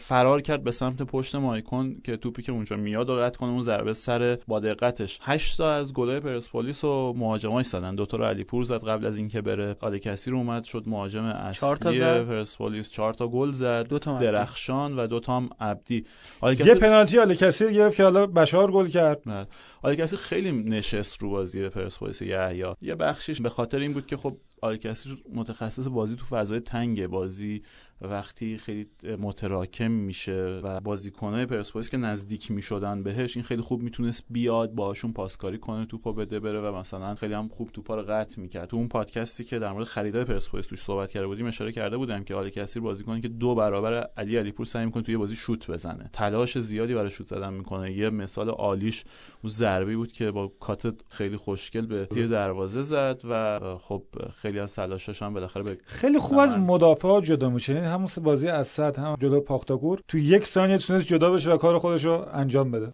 فرار 0.00 0.42
کرد 0.42 0.64
به 0.64 0.70
سمت 0.70 1.02
پشت 1.02 1.34
مایکون 1.34 2.00
که 2.04 2.16
توپی 2.16 2.42
که 2.42 2.52
اونجا 2.52 2.76
میاد 2.76 3.10
و 3.10 3.14
قطع 3.14 3.38
کنه 3.38 3.50
اون 3.50 3.62
ضربه 3.62 3.92
سر 3.92 4.38
با 4.46 4.60
دقتش. 4.60 5.18
8 5.22 5.56
تا 5.56 5.72
از 5.72 5.92
گلای 5.92 6.20
پرسپولیس 6.20 6.84
و 6.84 7.12
مهاجماش 7.16 7.66
زدن. 7.66 7.94
دو 7.94 8.06
تا 8.06 8.16
رو 8.16 8.24
علیپور 8.24 8.64
زد 8.64 8.84
قبل 8.84 9.06
از 9.06 9.18
اینکه 9.18 9.40
بره. 9.40 9.76
آل 9.80 9.98
کثیر 9.98 10.34
اومد 10.34 10.64
شد 10.64 10.84
مهاجم 10.86 11.50
چهار 11.50 11.76
تا 11.76 11.88
اصلی. 11.88 12.24
پرسپولیس. 12.24 12.90
4 12.90 13.14
تا 13.14 13.28
گل 13.28 13.52
زد. 13.52 13.88
دو 13.88 13.98
تا. 13.98 14.18
درخشان 14.18 14.96
و 14.96 15.06
دو 15.06 15.20
تا 15.20 15.36
هم 15.36 15.50
عبدی. 15.60 16.04
آل 16.40 16.60
یه 16.60 16.74
پنالتی 16.74 17.18
آل 17.18 17.34
کثیر 17.34 17.70
گرفت 17.70 17.96
که 17.96 18.02
حالا 18.02 18.26
بشار 18.26 18.70
گل 18.70 18.88
کرد. 18.88 19.22
نه. 19.26 19.46
آل 19.82 19.94
کثیر 19.94 20.18
خیلی 20.18 20.52
نشست 20.52 21.22
رو 21.22 21.30
بازی 21.30 21.68
پرسپولیس 21.68 22.22
یحیی. 22.22 22.64
یه 22.82 22.94
بخشش 22.94 23.40
به 23.40 23.48
خاطر 23.48 23.78
این 23.78 23.92
بود 23.92 24.06
که 24.06 24.16
خب 24.16 24.36
آل 24.66 24.76
کثیر 24.76 25.22
متخصص 25.34 25.86
بازی 25.86 26.16
تو 26.16 26.24
فضای 26.24 26.60
تنگ 26.60 27.06
بازی 27.06 27.62
وقتی 28.00 28.58
خیلی 28.58 28.86
متراکم 29.18 29.90
میشه 29.90 30.60
و 30.62 30.80
بازیکنای 30.80 31.46
پرسپولیس 31.46 31.88
که 31.88 31.96
نزدیک 31.96 32.50
می‌شدن 32.50 33.02
بهش 33.02 33.36
این 33.36 33.44
خیلی 33.44 33.62
خوب 33.62 33.82
می‌تونست 33.82 34.24
بیاد 34.30 34.72
باشون 34.74 35.12
پاسکاری 35.12 35.58
کنه 35.58 35.86
توپو 35.86 36.12
بده 36.12 36.40
بره 36.40 36.60
و 36.60 36.76
مثلا 36.76 37.14
خیلی 37.14 37.34
هم 37.34 37.48
خوب 37.48 37.70
توپا 37.72 37.94
رو 37.94 38.02
قطع 38.02 38.40
می‌کرد. 38.40 38.68
تو 38.68 38.76
اون 38.76 38.88
پادکستی 38.88 39.44
که 39.44 39.58
در 39.58 39.72
مورد 39.72 39.84
خریدای 39.84 40.24
پرسپولیس 40.24 40.66
توش 40.66 40.80
صحبت 40.80 41.10
کرده 41.10 41.26
بودیم 41.26 41.46
اشاره 41.46 41.72
کرده 41.72 41.96
بودم 41.96 42.24
که 42.24 42.34
آل 42.34 42.48
کثیر 42.48 42.82
بازیکنی 42.82 43.20
که 43.20 43.28
دو 43.28 43.54
برابر 43.54 44.08
علی 44.16 44.36
علیپور 44.36 44.66
سعی 44.66 44.84
می‌کنه 44.84 45.02
توی 45.02 45.16
بازی 45.16 45.36
شوت 45.36 45.70
بزنه. 45.70 46.10
تلاش 46.12 46.58
زیادی 46.58 46.94
برای 46.94 47.10
شوت 47.10 47.26
زدن 47.26 47.52
می‌کنه. 47.52 47.92
یه 47.92 48.10
مثال 48.10 48.48
عالیش 48.48 49.04
اون 49.42 49.50
ضربی 49.50 49.96
بود 49.96 50.12
که 50.12 50.30
با 50.30 50.52
کات 50.60 50.94
خیلی 51.08 51.36
خوشگل 51.36 51.86
به 51.86 52.06
تیر 52.06 52.26
دروازه 52.26 52.82
زد 52.82 53.20
و 53.30 53.60
خب 53.78 54.02
خیلی 54.34 54.55
از 54.58 54.74
تلاشاش 54.74 55.22
هم 55.22 55.34
بالاخره 55.34 55.62
به 55.62 55.76
خیلی 55.86 56.18
خوب 56.18 56.38
از. 56.38 56.56
مدافعا 56.56 57.20
جدا 57.20 57.48
میشه. 57.48 57.74
یعنی 57.74 57.86
همون 57.86 58.08
بازی 58.22 58.48
از 58.48 58.68
صد 58.68 58.98
هم 58.98 59.16
جلو 59.20 59.40
پاختاگور 59.40 60.00
تو 60.08 60.18
یک 60.18 60.46
ثانیه 60.46 60.78
تونست 60.78 61.06
جدا 61.06 61.30
بشه 61.30 61.52
و 61.52 61.56
کار 61.56 61.78
خودش 61.78 62.04
رو 62.04 62.24
انجام 62.32 62.70
بده. 62.70 62.92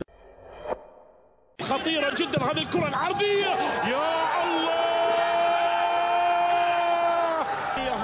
خطيرة 1.62 2.10
جدا 2.14 2.44
هذه 2.46 2.58
الكرة 2.58 2.88
العرضية 2.88 3.52
يا 3.92 4.08
الله! 4.42 4.82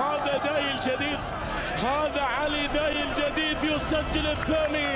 هذا 0.03 0.35
داي 0.47 0.71
الجديد 0.75 1.21
هذا 1.87 2.23
علي 2.39 2.67
داي 2.75 2.97
الجديد 3.03 3.59
يسجل 3.73 4.27
الثاني. 4.27 4.88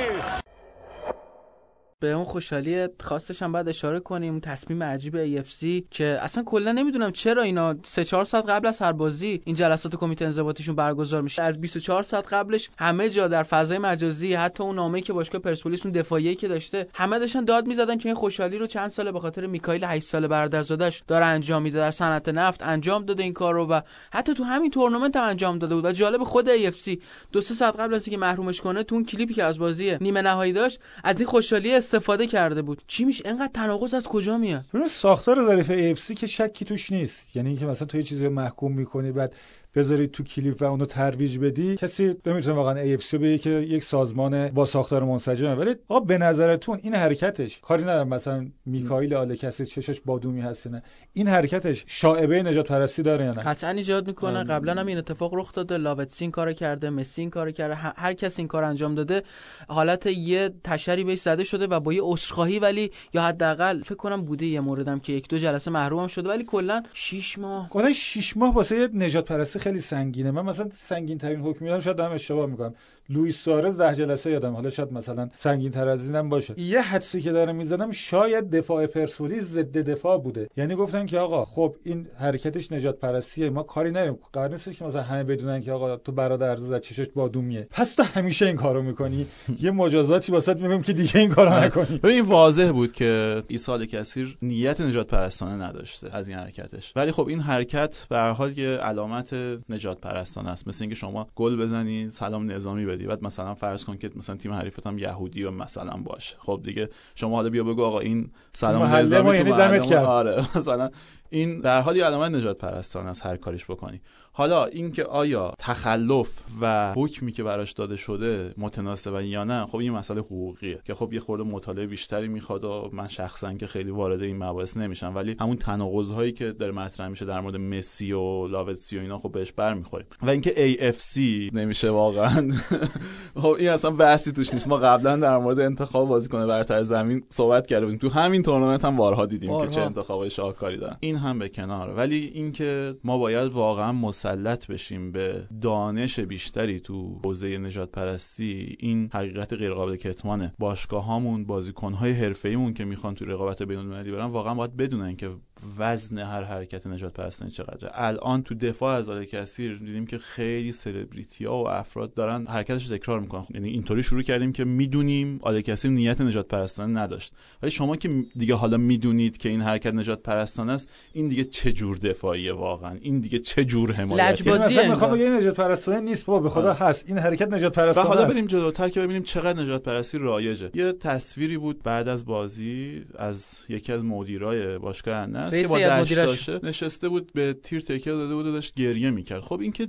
به 2.03 2.13
اون 2.13 2.25
خوشحالی 2.25 2.89
خاصش 3.03 3.43
هم 3.43 3.53
بعد 3.53 3.69
اشاره 3.69 4.01
کنیم. 4.01 4.41
تصمیم 4.41 4.83
عجیب 4.83 5.43
AFC 5.43 5.83
که 5.91 6.19
اصلا 6.21 6.45
کلا 6.45 6.73
نمی‌دونم 6.73 7.11
چرا 7.11 7.43
اینا 7.43 7.75
3 7.83 8.05
4 8.05 8.25
ساعت 8.25 8.49
قبل 8.49 8.69
از 8.69 8.83
هر 8.83 8.93
بازی 8.93 9.43
این 9.45 9.57
جلسات 9.57 9.97
کمیته 9.97 10.25
انضباطیشون 10.25 10.75
برگزار 10.75 11.23
میشه. 11.23 11.43
از 11.43 11.61
24 11.61 12.03
ساعت 12.03 12.33
قبلش 12.33 12.71
همه 12.79 13.11
جا 13.11 13.29
در 13.29 13.43
فضای 13.43 13.79
مجازی 13.79 14.35
حتی 14.35 14.63
اون 14.63 14.77
نامه‌ای 14.77 15.03
که 15.03 15.13
باشگاه 15.13 15.41
پرسپولیس 15.41 15.87
اون 15.87 15.93
دفاعیه‌ای 15.93 16.35
که 16.35 16.49
داشته 16.49 16.89
همه 16.95 17.19
داشتن 17.19 17.45
داد 17.45 17.67
می‌زدن 17.67 17.99
که 17.99 18.09
این 18.09 18.17
خوشحالی 18.17 18.59
رو 18.59 18.67
چند 18.67 18.91
ساله 18.91 19.13
به 19.13 19.21
خاطر 19.21 19.47
میکائیل 19.47 19.85
8 19.85 20.07
ساله 20.07 20.29
برادرزادش 20.29 21.03
داره 21.07 21.25
انجام 21.25 21.63
میده 21.63 21.79
در 21.79 21.91
صنعت 21.91 22.29
نفت 22.29 22.63
انجام 22.63 23.05
داده 23.05 23.23
این 23.23 23.33
کار 23.33 23.55
رو 23.55 23.67
و 23.67 23.81
حتی 24.13 24.35
تو 24.35 24.45
همین 24.45 24.71
تورنمنت 24.71 25.17
هم 25.17 25.25
انجام 25.25 25.59
داده 25.59 25.75
بود. 25.75 25.85
و 25.85 25.93
جالب 25.93 26.25
خود 26.25 26.71
AFC 26.71 26.99
دو 27.33 27.41
سه 27.41 27.55
ساعت 27.55 27.81
قبل 27.81 27.95
از 27.95 28.07
اینکه 28.07 28.19
محرومش 28.19 28.61
کنه 28.61 28.83
تو 28.83 28.95
اون 28.95 29.05
کلیپی 29.05 29.35
که 29.35 29.45
از 29.45 29.59
بازی 29.59 29.97
نیمه 30.01 30.23
نهایی 30.23 30.53
داشت 30.53 30.81
از 31.05 31.21
این 31.21 31.29
خوشحالی 31.29 31.81
استفاده 31.95 32.27
کرده 32.27 32.63
بود. 32.63 32.83
چی 32.87 33.05
میشه؟ 33.05 33.29
انقدر 33.29 33.51
تناقض 33.55 33.95
از 33.95 34.05
کجا 34.05 34.39
میاد؟ 34.39 34.65
ساختار 34.89 35.45
ظریف 35.45 35.97
AFC 35.97 36.15
که 36.15 36.27
شکی 36.27 36.65
توش 36.65 36.93
نیست. 36.93 37.37
یعنی 37.37 37.49
اینکه 37.49 37.67
مثلا 37.67 37.87
تو 37.87 37.97
یه 37.97 38.03
چیزی 38.03 38.25
رو 38.25 38.33
محکوم 38.33 38.73
می‌کنی 38.73 39.13
بعد 39.13 39.35
بذاری 39.75 40.07
تو 40.09 40.23
کلیپ 40.23 40.63
و 40.63 40.65
اونو 40.65 40.85
ترویج 40.85 41.39
بدی 41.39 41.77
کسی 41.77 42.17
نمی‌تونه 42.27 42.55
واقعا 42.55 42.97
AFC 42.97 43.15
بگه 43.15 43.39
که 43.39 43.51
یک 43.51 43.85
سازمان 43.85 44.49
با 44.49 44.67
ساختار 44.67 45.05
منسجمه. 45.05 45.55
ولی 45.55 45.75
آقا 45.89 46.01
به 46.01 46.19
نظرتون 46.19 46.79
این 46.83 46.95
حرکتش 46.95 47.61
کاری 47.61 47.83
ندارم 47.83 48.09
مثلا 48.09 48.47
میکائیل 48.67 49.15
آل 49.15 49.35
کسی 49.35 49.67
چشش 49.67 50.01
بادومی 50.01 50.41
هست 50.41 50.67
نه 50.67 50.83
این 51.13 51.29
حرکتش 51.29 51.85
شائبه 51.87 52.43
نجات 52.43 52.69
پرستی 52.69 53.03
داره 53.03 53.25
یا 53.25 53.31
نه؟ 53.31 53.43
قطعا 53.43 53.71
ایجاد 53.71 54.07
می‌کنه. 54.07 54.45
قبلا 54.45 54.75
هم 54.81 54.87
این 54.87 54.99
اتفاق 54.99 55.35
رخ 55.35 55.53
داده. 55.53 55.77
لاوتسی 55.77 56.25
این 56.25 56.31
کارو 56.31 56.53
کرده 56.53 56.91
مسی 56.91 57.21
این 57.21 57.31
کارو 57.31 57.51
کرده. 57.51 57.75
هر 57.75 58.13
کس 58.13 58.39
این 58.39 58.49
کار 58.49 58.65
انجام 58.65 58.95
داده 58.95 59.23
حالت 59.69 60.07
یه 60.07 60.51
تشری 60.65 61.05
بهش 61.05 61.21
زده 61.21 61.45
شده 61.45 61.67
و 61.67 61.81
با 61.81 61.93
یه 61.93 62.01
عذرخواهی 62.03 62.59
ولی 62.59 62.91
یا 63.15 63.23
حداقل 63.23 63.83
فکر 63.83 63.95
کنم 63.95 64.23
بوده 64.23 64.47
یه 64.47 64.61
موردم 64.61 64.99
که 64.99 65.13
یک 65.13 65.29
دو 65.29 65.39
جلسه 65.39 65.71
محرومم 65.71 66.07
شده. 66.07 66.29
ولی 66.29 66.45
کلا 66.45 66.83
6 66.93 67.39
ماه. 67.39 67.69
گفتن 67.69 67.93
6 67.93 68.37
ماه 68.37 68.55
واسه 68.55 68.89
نجات 68.95 69.25
پرستی 69.25 69.59
خیلی 69.63 69.81
سنگینه. 69.81 70.31
من 70.31 70.45
مثلا 70.45 70.69
سنگین 70.75 71.19
ترین 71.19 71.41
حکم 71.41 71.65
میدم 71.65 71.81
شاید 71.81 71.97
دارم 71.97 72.13
اشتباه 72.13 72.47
می‌کنم. 72.47 72.75
لوئیس 73.09 73.37
سوارز 73.37 73.77
ده 73.77 73.95
جلسه 73.95 74.31
یادم. 74.31 74.53
حالا 74.53 74.71
شاید 74.71 74.93
مثلا 74.93 75.29
سنگین 75.37 75.71
تر 75.71 75.89
از 75.89 76.11
اینم 76.11 76.29
باشه. 76.29 76.61
یه 76.61 76.81
حدسی 76.81 77.21
که 77.21 77.33
دارم 77.33 77.57
می‌زنم 77.57 77.91
شاید 77.91 78.51
دفاع 78.51 78.87
پرسپولیس 78.87 79.45
ضد 79.45 79.79
دفاع 79.79 80.19
بوده. 80.19 80.49
یعنی 80.57 80.75
گفتن 80.75 81.07
که 81.07 81.19
آقا 81.19 81.45
خب 81.45 81.77
این 81.85 82.07
حرکتش 82.19 82.73
نجات 82.73 82.99
پرستیه 82.99 83.51
ما 83.51 83.63
کاری 83.63 83.91
نداریم. 83.91 84.19
قرار 84.33 84.51
نیست 84.51 84.73
که 84.73 84.85
مثلا 84.85 85.03
همه 85.03 85.25
بدونن 85.25 85.61
که 85.61 85.73
آقا 85.73 85.97
تو 85.97 86.13
برادر 86.13 86.51
از 86.51 86.81
چشش 86.81 87.07
بادومیه. 87.15 87.69
پس 87.71 87.95
تو 87.95 88.03
همیشه 88.03 88.47
این 88.47 88.57
کارو 88.57 88.83
می‌کنی؟ 88.83 89.27
یه 89.61 89.71
مجازاتی 89.71 90.33
واسط 90.33 90.57
میگم 90.57 90.83
که 90.83 90.93
دیگه 90.93 91.21
این 91.21 91.31
کارو 91.31 91.65
نکنی. 91.65 92.01
این 92.05 92.25
واضح 92.25 92.71
بود 92.73 92.93
که 92.93 93.43
عیسی 93.51 93.87
کثیر 93.87 94.39
نیت 94.43 94.81
نجات 94.81 95.07
پرستانه 95.07 95.65
نداشته 95.65 96.17
از 96.17 96.29
این 96.29 96.39
حرکتش. 96.39 96.93
ولی 96.97 97.13
خب 97.13 97.27
این 97.27 97.41
حرکت 97.41 98.07
به 98.11 98.17
هر 98.17 98.31
حال 98.31 98.59
یه 98.59 98.69
علامت 98.69 99.35
نجات 99.69 100.01
پرستانه 100.01 100.51
است. 100.51 100.69
مثل 100.69 100.85
اینکه 100.85 100.97
شما 100.97 101.29
گل 101.37 101.57
بزنی 101.57 102.11
سلام 102.11 102.53
نظامی 102.53 102.85
بدی. 102.93 103.07
بعد 103.07 103.25
مثلا 103.25 103.55
فرض 103.55 103.85
کن 103.85 103.97
که 103.97 104.11
مثلا 104.17 104.37
تیم 104.37 104.53
حریفت 104.53 104.87
هم 104.87 104.99
یهودی 104.99 105.45
و 105.45 105.51
مثلا 105.51 105.97
باشه 105.97 106.37
خب 106.39 106.61
دیگه 106.65 106.89
شما 107.15 107.37
حالا 107.37 107.51
بیا 107.51 107.65
بگو 107.65 107.85
آقا 107.85 108.01
این 108.01 108.31
سلام 108.53 108.83
نظامی 108.83 109.29
تو 109.29 109.35
یعنی 109.35 109.51
محله. 109.51 109.99
آره 109.99 110.45
مثلا 110.59 110.91
این 111.31 111.61
در 111.61 111.81
حال 111.81 111.97
یه 111.97 112.05
علامت 112.05 112.31
نجات 112.31 112.59
پرستانه 112.59 113.11
است 113.11 113.27
هر 113.27 113.37
کاریش 113.37 113.65
بکنی. 113.65 114.01
حالا 114.35 114.65
اینکه 114.65 115.05
آیا 115.05 115.55
تخلف 115.59 116.43
و 116.61 116.93
حکمی 116.97 117.33
که 117.33 117.43
براش 117.43 117.73
داده 117.73 117.97
شده 117.97 118.55
متناسبن 118.57 119.25
یا 119.25 119.45
نه 119.45 119.67
خب 119.67 119.77
این 119.77 119.93
مسئله 119.93 120.21
حقوقیه 120.21 120.81
که 120.85 120.95
خب 120.95 121.13
یه 121.13 121.21
خورده 121.21 121.45
مطالعه 121.45 121.87
بیشتری 121.87 122.29
می‌خواد 122.29 122.65
و 122.65 122.91
من 122.93 123.09
شخصا 123.09 123.55
که 123.55 123.67
خیلی 123.67 123.91
وارد 123.91 124.23
این 124.23 124.45
مباحث 124.45 124.77
نمیشم 124.77 125.17
ولی 125.17 125.37
همون 125.41 125.57
تناقض 125.57 126.11
هایی 126.11 126.33
که 126.33 126.53
داره 126.53 126.73
مطرح 126.73 127.09
میشه 127.09 127.25
در 127.25 127.41
مورد 127.41 127.57
مسی 127.57 128.13
و 128.13 128.47
لاوتسی 128.47 128.99
و 128.99 129.01
اینا 129.01 129.19
خب 129.19 129.33
بهش 129.33 129.53
برمیخوریم 129.53 130.07
و 130.23 130.31
اینکه 130.31 130.77
AFC 130.77 131.19
نمیشه 131.53 131.91
واقعا. 131.91 132.51
خب 133.43 133.57
این 133.59 133.69
اصلا 133.69 133.91
بحثی 133.91 134.33
توش 134.33 134.53
نیست. 134.53 134.69
ما 134.69 134.77
قبلا 134.77 135.17
در 135.17 135.39
مورد 135.39 135.61
انتخاب 135.61 136.09
بازیکن 136.09 136.47
برتر 136.47 136.83
زمین 136.83 137.23
صحبت 137.29 137.67
کرده 137.67 137.87
بودیم 137.87 137.99
تو 137.99 138.09
همین 138.09 138.43
تورنمنت 138.43 138.85
هم 138.85 138.97
بارها 138.97 139.27
دیدیم 139.27 139.51
بارها. 139.51 139.67
که 139.67 139.75
چه 139.75 139.81
انتخابای 139.81 140.31
شاهکاری 140.31 140.77
دارن. 140.77 140.97
این 141.01 141.17
هم 141.17 141.39
به 141.39 141.49
کنار. 141.49 141.95
ولی 141.95 142.31
اینکه 142.35 142.95
ما 143.05 143.19
باید 143.19 143.53
واقعا 143.53 143.93
مسلط 144.27 144.67
بشیم 144.67 145.13
به 145.13 145.49
دانش 145.63 146.21
بیشتری 146.21 146.81
تو 146.81 147.21
حوزه 147.25 147.59
نجات 147.59 147.91
پرستی 147.91 148.77
این 148.79 149.11
حقیقت 149.13 149.53
غیر 149.53 149.75
قابل 149.75 149.97
کتمانه. 149.97 150.55
باشگاهامون 150.59 151.45
بازیکن‌های 151.45 152.13
حرفه‌ایمون 152.13 152.75
که 152.75 152.85
می‌خوان 152.85 153.15
تو 153.15 153.25
رقابت 153.25 153.63
بین‌المللی 153.63 154.13
برن 154.13 154.25
واقعا 154.25 154.55
باید 154.55 154.77
بدونن 154.77 155.17
که 155.17 155.31
وزن 155.79 156.19
هر 156.19 156.43
حرکت 156.43 156.87
نجات 156.87 157.13
پرستانی 157.13 157.51
چقدره. 157.51 157.91
الان 157.95 158.43
تو 158.43 158.55
دفاع 158.55 158.97
از 158.97 159.09
آل 159.09 159.25
کثیر 159.25 159.79
دیدیم 159.79 160.07
که 160.07 160.19
خیلی 160.19 160.73
سلبریتی 160.73 161.45
ها 161.45 161.65
و 161.65 161.69
افراد 161.69 162.15
دارن 162.15 162.47
حرکتش 162.47 162.91
رو 162.91 162.97
تکرار 162.97 163.21
می‌کنن. 163.21 163.45
یعنی 163.55 163.69
اینطوری 163.69 164.03
شروع 164.03 164.23
کردیم 164.23 164.53
که 164.53 164.65
می‌دونیم 164.65 165.39
آل 165.43 165.61
کثیر 165.61 165.91
نیت 165.91 166.21
نجات 166.21 166.49
پرستانه 166.49 167.01
نداشت. 167.01 167.33
ولی 167.63 167.71
شما 167.71 167.97
که 167.97 168.25
دیگه 168.37 168.55
حالا 168.55 168.77
می‌دونید 168.77 169.39
که 169.39 169.49
این 169.49 169.61
حرکت 169.61 169.95
نجات 169.95 170.23
پرستانه 170.23 170.73
است 170.73 170.89
این 171.13 171.29
دیگه 171.29 171.45
چه 171.45 171.73
جور 171.73 171.97
دفاعیه 171.97 172.53
واقعا؟ 172.53 172.99
این 173.01 173.21
دیگه 173.21 173.39
چه 173.39 173.65
جور 173.65 173.93
حمایتیه 173.93 174.31
لجبازی 174.31 174.63
یعنی 174.63 174.75
مثلا 174.75 174.91
می‌خوام. 174.91 175.13
بگم 175.13 175.23
این 175.23 175.33
نجات 175.33 175.57
پرستانه 175.57 176.01
نیست 176.01 176.27
بابا 176.27 176.41
به 176.41 176.49
خدا 176.49 176.69
آره. 176.69 176.79
هست. 176.79 177.05
این 177.09 177.19
حرکت 177.19 177.53
نجات 177.53 177.75
پرستانه 177.75 178.09
حالا. 178.09 178.25
بریم 178.25 178.47
جلوتر 178.47 178.89
که 178.89 179.01
ببینیم 179.01 179.23
چقدر 179.23 179.63
نجات 179.63 179.83
پرستی 179.83 180.19
رایجه. 180.19 180.71
یه 180.75 180.93
تصویری 180.93 181.59
بود 181.59 181.83
بعد 181.83 182.09
از 182.09 182.25
بازی 182.25 183.03
از 183.19 183.65
یکی 183.69 183.93
از 183.93 184.05
مدیرای 184.05 184.79
باشگاه 184.79 185.17
رئیس 185.53 185.73
که 185.73 185.89
با 185.89 186.03
دشت. 186.03 186.15
داشته. 186.15 186.61
نشسته 186.63 187.09
بود 187.09 187.33
به 187.33 187.53
تیر 187.63 187.81
تکیه 187.81 188.13
داده 188.13 188.35
بود 188.35 188.47
و 188.47 188.53
داشت 188.53 188.75
گریه 188.75 189.11
می‌کرد. 189.11 189.41
خب 189.41 189.61
این 189.61 189.73
که 189.73 189.89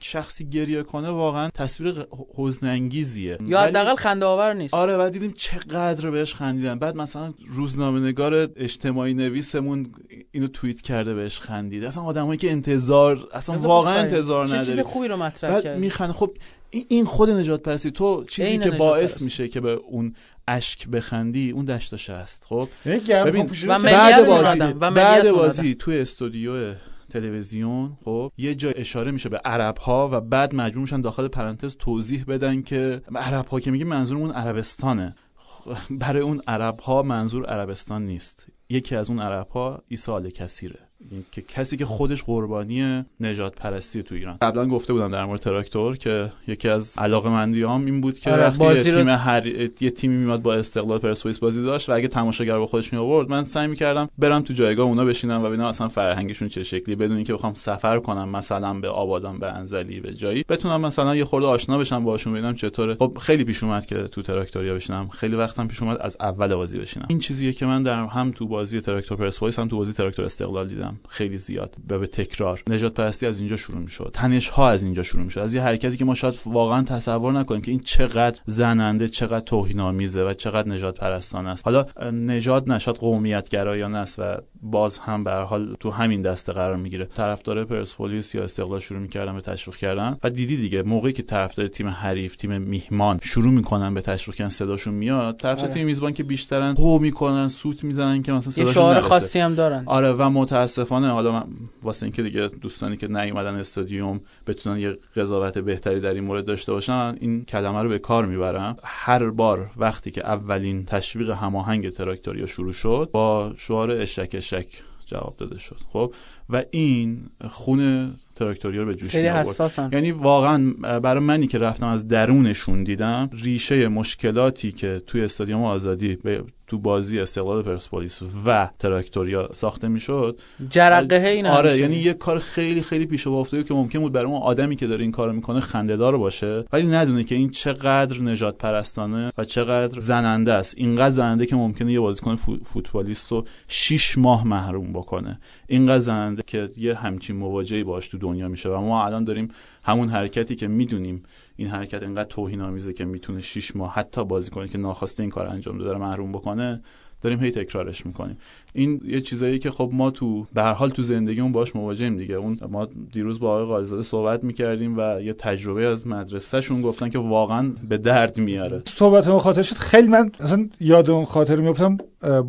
شخصی 0.00 0.48
گریه 0.50 0.82
کنه 0.82 1.08
واقعا 1.08 1.50
تصویر 1.54 2.06
حزن 2.36 2.66
انگیزیه 2.66 3.38
یا 3.46 3.60
حداقل 3.60 3.96
خنده 3.96 4.26
آور 4.26 4.52
نیست. 4.52 4.74
آره 4.74 4.96
و 4.96 5.10
دیدیم 5.10 5.34
چقدر 5.36 6.10
بهش 6.10 6.34
خندیدن. 6.34 6.78
بعد 6.78 6.96
مثلا 6.96 7.32
روزنامه 7.48 8.00
نگار 8.00 8.48
اجتماعی 8.56 9.14
نویسمون 9.14 9.92
اینو 10.32 10.46
توییت 10.46 10.80
کرده 10.80 11.14
بهش 11.14 11.38
خندید. 11.38 11.84
اصلا 11.84 12.02
آدمایی 12.02 12.38
که 12.38 12.50
انتظار 12.50 13.28
اصلا 13.32 13.58
واقعا. 13.58 13.94
انتظار 13.94 14.46
چه 14.46 14.64
چیز 14.64 14.80
خوبی 14.80 15.08
رو 15.08 15.16
مطرح 15.16 15.50
بعد 15.50 15.62
کرد 15.62 15.78
میخنده 15.78 16.12
خب 16.12 16.36
این- 16.70 17.04
خود 17.04 17.30
نجات 17.30 17.62
پرستی 17.62 17.90
تو 17.90 18.24
چیزی 18.24 18.58
که 18.58 18.70
باعث. 18.70 19.22
میشه 19.22 19.48
که 19.48 19.60
به 19.60 19.70
اون 19.70 20.14
اشک 20.48 20.88
بخندی 20.88 21.50
اون 21.50 21.64
دشتاشه 21.64 22.12
است 22.12 22.44
خب؟ 22.48 22.68
یعنی 22.86 23.30
ببین، 23.30 23.50
و 23.66 23.78
بعد 23.78 24.26
بازی 24.26 24.58
و 24.60 24.90
بعد 24.90 25.30
بازی 25.32 25.74
توی 25.74 25.98
استودیو 25.98 26.74
تلویزیون 27.10 27.96
خب 28.04 28.32
یه 28.38 28.54
جا 28.54 28.70
اشاره 28.70 29.10
میشه 29.10 29.28
به 29.28 29.38
عرب 29.44 29.78
ها 29.78 30.08
و 30.12 30.20
بعد 30.20 30.54
مجبور 30.54 30.80
میشن 30.80 31.00
داخل 31.00 31.28
پرانتز 31.28 31.76
توضیح 31.76 32.24
بدن 32.28 32.62
که 32.62 33.02
عرب 33.16 33.46
ها 33.46 33.60
که 33.60 33.70
میگه 33.70 33.84
منظورمون 33.84 34.30
عربستانه. 34.30 35.14
خب، 35.36 35.76
برای 35.90 36.22
اون 36.22 36.40
عرب 36.48 36.80
ها 36.80 37.02
منظور 37.02 37.46
عربستان 37.46 38.04
نیست. 38.04 38.46
یکی 38.70 38.96
از 38.96 39.10
اون 39.10 39.18
عرب 39.20 39.48
ها 39.48 39.82
عیسی 39.90 40.12
آل 40.12 40.30
کثیره 40.30 40.78
این 41.10 41.24
که 41.32 41.42
کسی 41.42 41.76
که 41.76 41.84
خودش 41.84 42.22
قربانی 42.22 43.04
نجات 43.20 43.54
پرستی 43.54 44.02
تو 44.02 44.14
ایران. 44.14 44.36
قبلا 44.42 44.66
گفته 44.66 44.92
بودم 44.92 45.10
در 45.10 45.24
مورد 45.24 45.40
تراکتور 45.40 45.96
که 45.96 46.32
یکی 46.46 46.68
از 46.68 46.94
علاقه 46.98 47.28
مندیام 47.28 47.84
این 47.84 48.00
بود 48.00 48.18
که 48.18 48.30
آره، 48.32 48.42
وقتی 48.42 48.64
یه 48.64 48.70
بازی 48.70 48.90
رو- 48.90 48.96
تیم 48.98 49.08
هر 49.08 49.46
یه 49.46 49.90
تیمی 49.90 50.16
میاد 50.16 50.42
با 50.42 50.54
استقلال 50.54 50.98
پرسپولیس 50.98 51.38
بازی 51.38 51.62
داشت 51.62 51.88
و 51.88 51.92
اگه 51.92 52.08
تماشاگر 52.08 52.58
با 52.58 52.66
خودش 52.66 52.92
می 52.92 52.98
آورد 52.98 53.30
من 53.30 53.44
سعی 53.44 53.66
می‌کردم 53.66 54.08
برم 54.18 54.42
تو 54.42 54.54
جایگاه 54.54 54.86
اونا 54.86 55.04
بشینم 55.04 55.42
و 55.42 55.48
ببینم 55.48 55.64
اصلا 55.64 55.88
فرهنگشون 55.88 56.48
چه 56.48 56.64
شکلی. 56.64 56.96
بدون 56.96 57.16
اینکه 57.16 57.34
بخوام 57.34 57.54
سفر 57.54 57.98
کنم 57.98 58.28
مثلا 58.28 58.74
به 58.74 58.88
آبادان 58.88 59.38
به 59.38 59.52
انزلی 59.52 60.00
به 60.00 60.14
جایی 60.14 60.44
بتونم 60.48 60.80
مثلا 60.80 61.16
یه 61.16 61.24
خورده 61.24 61.46
آشنا 61.46 61.78
بشم 61.78 62.04
باهاشون 62.04 62.32
ببینم 62.32 62.54
چطوره. 62.54 62.94
خب 62.94 63.18
خیلی 63.20 63.44
پیش 63.44 63.62
اومد 63.64 63.86
که 63.86 64.02
تو 64.02 64.22
تراکتوریا 64.22 64.74
بشینم. 64.74 65.08
خیلی 65.08 65.36
وقتم 65.36 65.68
پیش 65.68 65.82
اومد 65.82 65.98
از 66.00 66.16
اول 66.20 66.54
بازی 66.54 66.78
بشینم. 66.78 67.06
این 67.10 67.18
چیزیه 67.18 67.52
که 67.52 67.66
من 67.66 67.82
در 67.82 68.04
هم 68.04 68.30
تو 68.30 68.46
بازی 68.60 68.80
تراکتور 68.80 69.18
پرسپولیس 69.18 69.58
هم 69.58 69.68
تو 69.68 69.76
بازی 69.76 69.92
تراکتور 69.92 70.24
استقلال 70.24 70.68
دیدم. 70.68 71.00
خیلی 71.08 71.38
زیاد. 71.38 71.76
و 71.90 71.98
به 71.98 72.06
تکرار. 72.06 72.62
نجات 72.66 72.94
پرستی 72.94 73.26
از 73.26 73.38
اینجا 73.38 73.56
شروع 73.56 73.78
می‌شد. 73.78 74.10
تنش 74.12 74.48
ها 74.48 74.70
از 74.70 74.82
اینجا 74.82 75.02
شروع 75.02 75.24
می‌شد. 75.24 75.40
از 75.40 75.54
یه 75.54 75.62
حرکتی 75.62 75.96
که 75.96 76.04
ما 76.04 76.14
شاید 76.14 76.34
واقعا 76.46 76.82
تصور 76.82 77.32
نکنیم 77.32 77.60
که 77.60 77.70
این 77.70 77.80
چقدر 77.80 78.40
زننده 78.46 79.08
چقدر 79.08 79.44
توهین 79.44 79.80
آمیزه 79.80 80.24
و 80.24 80.34
چقدر 80.34 80.68
نجات 80.68 80.98
پرستانه 80.98 81.50
است. 81.50 81.64
حالا 81.64 81.86
نژاد 82.12 82.72
نشاد 82.72 82.96
قومیت 82.96 83.48
گرایانه 83.48 83.98
است 83.98 84.18
و 84.18 84.36
باز 84.62 84.98
هم 84.98 85.24
به 85.24 85.30
هر 85.30 85.42
حال 85.42 85.76
تو 85.80 85.90
همین 85.90 86.22
دسته 86.22 86.52
قرار 86.52 86.76
می‌گیره. 86.76 87.04
طرفدار 87.04 87.64
پرسپولیس 87.64 88.34
یا 88.34 88.44
استقلال 88.44 88.80
شروع 88.80 89.00
می‌کردن 89.00 89.34
به 89.34 89.40
تشویق 89.40 89.76
کردن. 89.76 90.18
و 90.24 90.30
دیدی 90.30 90.56
دیگه 90.56 90.82
موقعی 90.82 91.12
که 91.12 91.22
طرفدار 91.22 91.66
تیم 91.66 91.88
حریف 91.88 92.36
تیم 92.36 92.62
میهمان 92.62 93.18
شروع 93.22 93.52
می‌کنن 93.52 93.94
به 93.94 94.00
تشویق 94.00 94.36
کردن 94.36 94.50
صداشون 94.50 94.94
میاد 94.94 95.36
طرفدار 95.36 95.64
آره. 95.64 95.74
تیم 95.74 95.86
میزبان 95.86 96.12
که 96.12 96.22
بیشترن 96.22 96.74
هو 96.78 96.98
می‌کنن 96.98 97.48
سوت 97.48 97.84
می‌زنن 97.84 98.22
که 98.22 98.32
مثلا 98.32 98.49
یه 98.58 98.64
صداشون 98.64 98.74
شعار. 98.74 99.00
خاصی 99.00 99.38
هم 99.38 99.54
دارن. 99.54 99.82
آره 99.86 100.12
و 100.12 100.30
متاسفانه 100.30 101.10
حالا 101.10 101.32
من 101.32 101.44
واسه 101.82 102.06
اینکه 102.06 102.22
دیگه 102.22 102.46
دوستانی 102.46 102.96
که 102.96 103.08
نیومدن 103.08 103.54
استادیوم 103.54 104.20
بتونن 104.46 104.78
یه 104.78 104.98
قضاوت 105.16 105.58
بهتری 105.58 106.00
در 106.00 106.14
این 106.14 106.24
مورد 106.24 106.44
داشته 106.44 106.72
باشن 106.72 107.16
این 107.20 107.44
کلمه 107.44 107.82
رو 107.82 107.88
به 107.88 107.98
کار 107.98 108.26
می‌برم. 108.26 108.76
هر 108.84 109.30
بار 109.30 109.70
وقتی 109.76 110.10
که 110.10 110.26
اولین 110.26 110.84
تشویق 110.84 111.30
هماهنگ 111.30 111.90
تراکتوریا 111.90 112.46
شروع 112.46 112.72
شد 112.72 113.08
با 113.12 113.52
شعار 113.56 113.90
اشک 113.90 114.30
اشک 114.32 114.66
جواب 115.06 115.36
داده 115.36 115.58
شد. 115.58 115.76
خب 115.92 116.14
و 116.52 116.62
این 116.70 117.20
خون 117.48 118.12
تراکتوریا 118.34 118.82
رو 118.82 118.86
به 118.86 118.94
جوش 118.94 119.14
آورد 119.14 119.92
یعنی 119.92 120.12
واقعا 120.12 120.72
برای 121.00 121.22
منی 121.22 121.46
که 121.46 121.58
رفتم 121.58 121.86
از 121.86 122.08
درونشون 122.08 122.84
دیدم 122.84 123.30
ریشه 123.32 123.88
مشکلاتی 123.88 124.72
که 124.72 125.02
توی 125.06 125.24
استادیوم 125.24 125.64
آزادی 125.64 126.16
به 126.16 126.44
تو 126.66 126.78
بازی 126.78 127.20
استقلال 127.20 127.62
پرسپولیس 127.62 128.20
و 128.46 128.68
تراکتوریا 128.78 129.48
ساخته 129.52 129.88
می‌شد 129.88 130.40
جرقه 130.68 131.16
این 131.16 131.46
آره 131.46 131.78
یعنی 131.78 131.96
یه 131.96 132.12
کار 132.12 132.38
خیلی 132.38 132.82
خیلی 132.82 133.06
پیش 133.06 133.26
افتاده 133.26 133.64
که 133.64 133.74
ممکن 133.74 133.98
بود 133.98 134.12
برای 134.12 134.26
اون 134.26 134.42
آدمی 134.42 134.76
که 134.76 134.86
داره 134.86 135.02
این 135.02 135.12
کارو 135.12 135.32
می‌کنه 135.32 135.60
خندهدار 135.60 136.18
باشه. 136.18 136.64
ولی 136.72 136.86
ندونه 136.86 137.24
که 137.24 137.34
این 137.34 137.50
چقدر 137.50 138.22
نجات 138.22 138.58
پرستانه 138.58 139.32
و 139.38 139.44
چقدر 139.44 140.00
زننده 140.00 140.52
است. 140.52 140.74
اینقدر 140.76 141.10
زننده 141.10 141.46
که 141.46 141.56
ممکنه 141.56 141.92
یه 141.92 142.00
بازیکن 142.00 142.36
فوتبالیست 142.64 143.32
رو 143.32 143.44
6 143.68 144.18
ماه 144.18 144.46
محروم 144.46 144.92
بکنه. 144.92 145.40
اینقدر 145.66 145.98
زننده 145.98 146.39
که 146.46 146.68
یه 146.76 146.94
همچین 146.94 147.36
مواجهی 147.36 147.84
باش 147.84 148.08
تو 148.08 148.18
دنیا 148.18 148.48
میشه 148.48 148.68
و 148.68 148.80
ما 148.80 149.04
الان 149.04 149.24
داریم 149.24 149.48
همون 149.82 150.08
حرکتی 150.08 150.54
که 150.54 150.68
می‌دونیم. 150.68 151.22
این 151.56 151.68
حرکت 151.68 152.02
اینقدر 152.02 152.28
توهین 152.28 152.60
آمیزه 152.60 152.92
که 152.92 153.04
می‌تونه 153.04 153.40
6 153.40 153.76
ماه 153.76 153.94
حتی 153.94 154.24
بازیکنی 154.24 154.68
که 154.68 154.78
ناخواسته 154.78 155.22
این 155.22 155.30
کار 155.30 155.46
انجام 155.48 155.78
داره 155.78 155.98
محروم 155.98 156.32
بکنه 156.32 156.80
داریم 157.22 157.40
هی 157.40 157.50
تکرارش 157.50 158.06
می‌کنیم. 158.06 158.38
این 158.72 159.00
یه 159.04 159.20
چیزایی 159.20 159.58
که 159.58 159.70
خب 159.70 159.90
ما 159.92 160.10
تو 160.10 160.46
به 160.54 160.62
هر 160.62 160.72
حال 160.72 160.90
تو 160.90 161.02
زندگیمون 161.02 161.52
باش 161.52 161.76
مواجهیم 161.76 162.16
دیگه. 162.16 162.34
اون 162.34 162.58
ما 162.70 162.88
دیروز 163.12 163.40
با 163.40 163.52
آقای 163.54 163.64
قایزاده 163.64 164.02
صحبت 164.02 164.44
می‌کردیم 164.44 164.98
و 164.98 165.20
یه 165.20 165.32
تجربه 165.32 165.86
از 165.86 166.06
مدرسهشون 166.06 166.82
گفتن 166.82 167.08
که 167.08 167.18
واقعا 167.18 167.72
به 167.88 167.98
درد 167.98 168.38
میاره. 168.38 168.82
صحبت 168.86 169.28
ما 169.28 169.38
خاطر 169.38 169.62
خیلی 169.62 170.08
من 170.08 170.30
اصلا 170.40 170.68
یاد 170.80 171.10
اون 171.10 171.24
خاطر 171.24 171.56
میفتم 171.56 171.96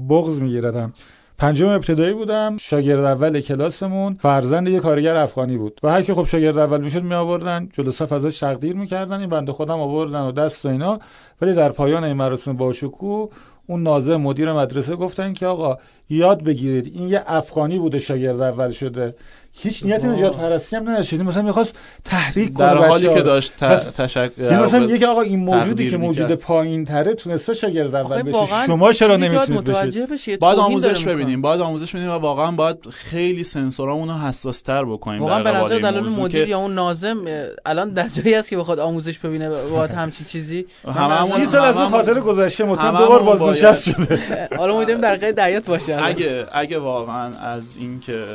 بغض 0.10 0.40
میگیردم. 0.40 0.94
پنجم 1.42 1.68
ابتدایی 1.68 2.14
بودم. 2.14 2.58
شاگرد 2.58 3.04
اول 3.04 3.42
کلاسمون 3.42 4.18
فرزند 4.20 4.68
یه 4.68 4.80
کارگر 4.80 5.16
افغانی 5.16 5.58
بود 5.58 5.80
و 5.84 5.90
هر 5.90 6.02
کی 6.02 6.14
خب 6.14 6.24
شاگرد 6.24 6.58
اول 6.58 6.82
می‌شد 6.82 7.04
می 7.04 7.14
آوردن 7.14 7.70
جلو 7.74 7.92
صف 7.92 8.14
ازش 8.14 8.40
تقدیر 8.40 8.76
می‌کردن 8.76 9.20
این 9.20 9.30
بنده 9.30 9.52
خودم 9.52 9.80
آوردن 9.80 10.22
و 10.22 10.32
دست 10.32 10.66
و 10.66 10.70
اینا. 10.70 11.00
ولی 11.42 11.54
در 11.54 11.70
پایان 11.70 12.04
این 12.04 12.18
مراسم 12.18 12.54
باشکوه 12.54 13.30
اون 13.68 13.84
ناظر 13.84 14.18
مدیر 14.18 14.54
مدرسه 14.54 14.96
گفتن 14.96 15.34
که 15.34 15.48
آقا 15.48 15.78
یاد 16.12 16.44
بگیرید. 16.44 16.92
این 16.96 17.10
یه 17.10 17.24
افغانی 17.26 17.80
بوده 17.80 18.00
شاگرد 18.00 18.42
اول 18.42 18.72
شده. 18.72 19.16
هیچ 19.54 19.86
نیت 19.86 20.06
نجات 20.06 20.38
پرستی 20.38 20.76
هم 20.76 20.90
نداشت. 20.90 21.14
یعنی 21.14 21.26
مثلا 21.26 21.44
می‌خواست 21.44 21.80
تحریک 22.06 22.54
کنه 22.54 22.68
در 22.68 22.88
حالی 22.88 23.10
که 23.10 23.22
داشت 23.22 23.54
تشکر 23.98 24.32
یعنی 24.38 24.64
مثلا 24.64 24.86
یکی 24.86 25.06
آقا 25.06 25.22
این 25.22 25.40
موجودی 25.40 25.90
که 25.90 25.98
موجود 25.98 26.36
پایین 26.36 26.86
تره 26.86 27.14
تونسته 27.14 27.54
شاگرد 27.54 27.96
اول 27.96 28.22
بشه. 28.22 28.66
شما 28.66 28.92
چرا 28.92 29.18
نمی‌تونید 29.18 29.64
بشید؟ 30.12 30.40
باید 30.40 30.60
آموزش 30.60 31.06
ببینیم. 31.06 31.42
باید 31.42 31.62
آموزش 31.62 31.96
ببینیم 31.96 32.12
و 32.12 32.14
واقعا 32.14 32.52
باید 32.52 32.78
خیلی 32.90 33.44
سنسورامون 33.44 34.08
رو 34.08 34.14
حساس 34.14 34.62
تر 34.62 34.86
بکنیم 34.86 35.22
واقعا 35.22 35.44
به 35.44 35.52
نظر 35.52 35.80
دلال 35.80 36.10
مدیر 36.10 36.48
یا 36.48 36.60
اون 36.60 36.74
ناظم 36.74 37.18
الان 37.66 37.90
در 37.90 38.08
جایی 38.08 38.36
است 38.36 38.50
که 38.50 38.58
بخواد 38.58 38.80
آموزش 38.80 39.20
ببینه 39.20 39.50
باید 39.50 39.92
همچین 39.92 40.28
چیزی. 40.28 40.66
هممون 40.86 41.46
سال 41.46 41.62
از 41.62 41.76
خاطر 41.76 42.20
گذشته 42.20 42.64
متن 42.64 42.98
دو 42.98 43.08
بار 43.08 43.24
بازنشست 43.24 43.84
شده. 43.84 44.20
حالا 44.58 44.76
امیدواریم 44.76 45.02
در 45.02 45.16
قید 45.16 45.40
دیت 45.40 45.66
باشه. 45.66 46.01
اگه 46.04 46.48
اگه 46.52 46.80
واقعا 46.80 47.36
از 47.38 47.76
اینکه 47.76 48.26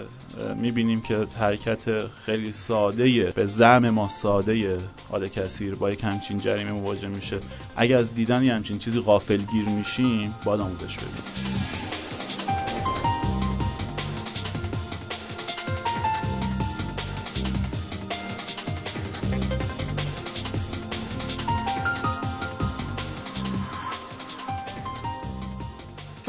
می‌بینیم 0.56 1.00
که 1.00 1.26
حرکت 1.40 2.06
خیلی 2.26 2.52
ساده 2.52 3.32
به 3.36 3.46
زم 3.46 3.90
ما 3.90 4.08
ساده 4.08 4.78
آل 5.10 5.28
کثیر 5.28 5.74
با 5.74 5.90
یک 5.90 6.04
همچین 6.04 6.38
جریمه 6.38 6.72
مواجه 6.72 7.08
میشه 7.08 7.38
اگر 7.76 7.98
از 7.98 8.14
دیدن 8.14 8.44
یه 8.44 8.54
همچین 8.54 8.78
چیزی 8.78 9.00
غافل 9.00 9.36
گیر 9.36 9.68
میشیم 9.68 10.34
باید 10.44 10.60
آموزش 10.60 10.96
بدیم. 10.96 11.85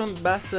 چون 0.08 0.24
بحث 0.24 0.56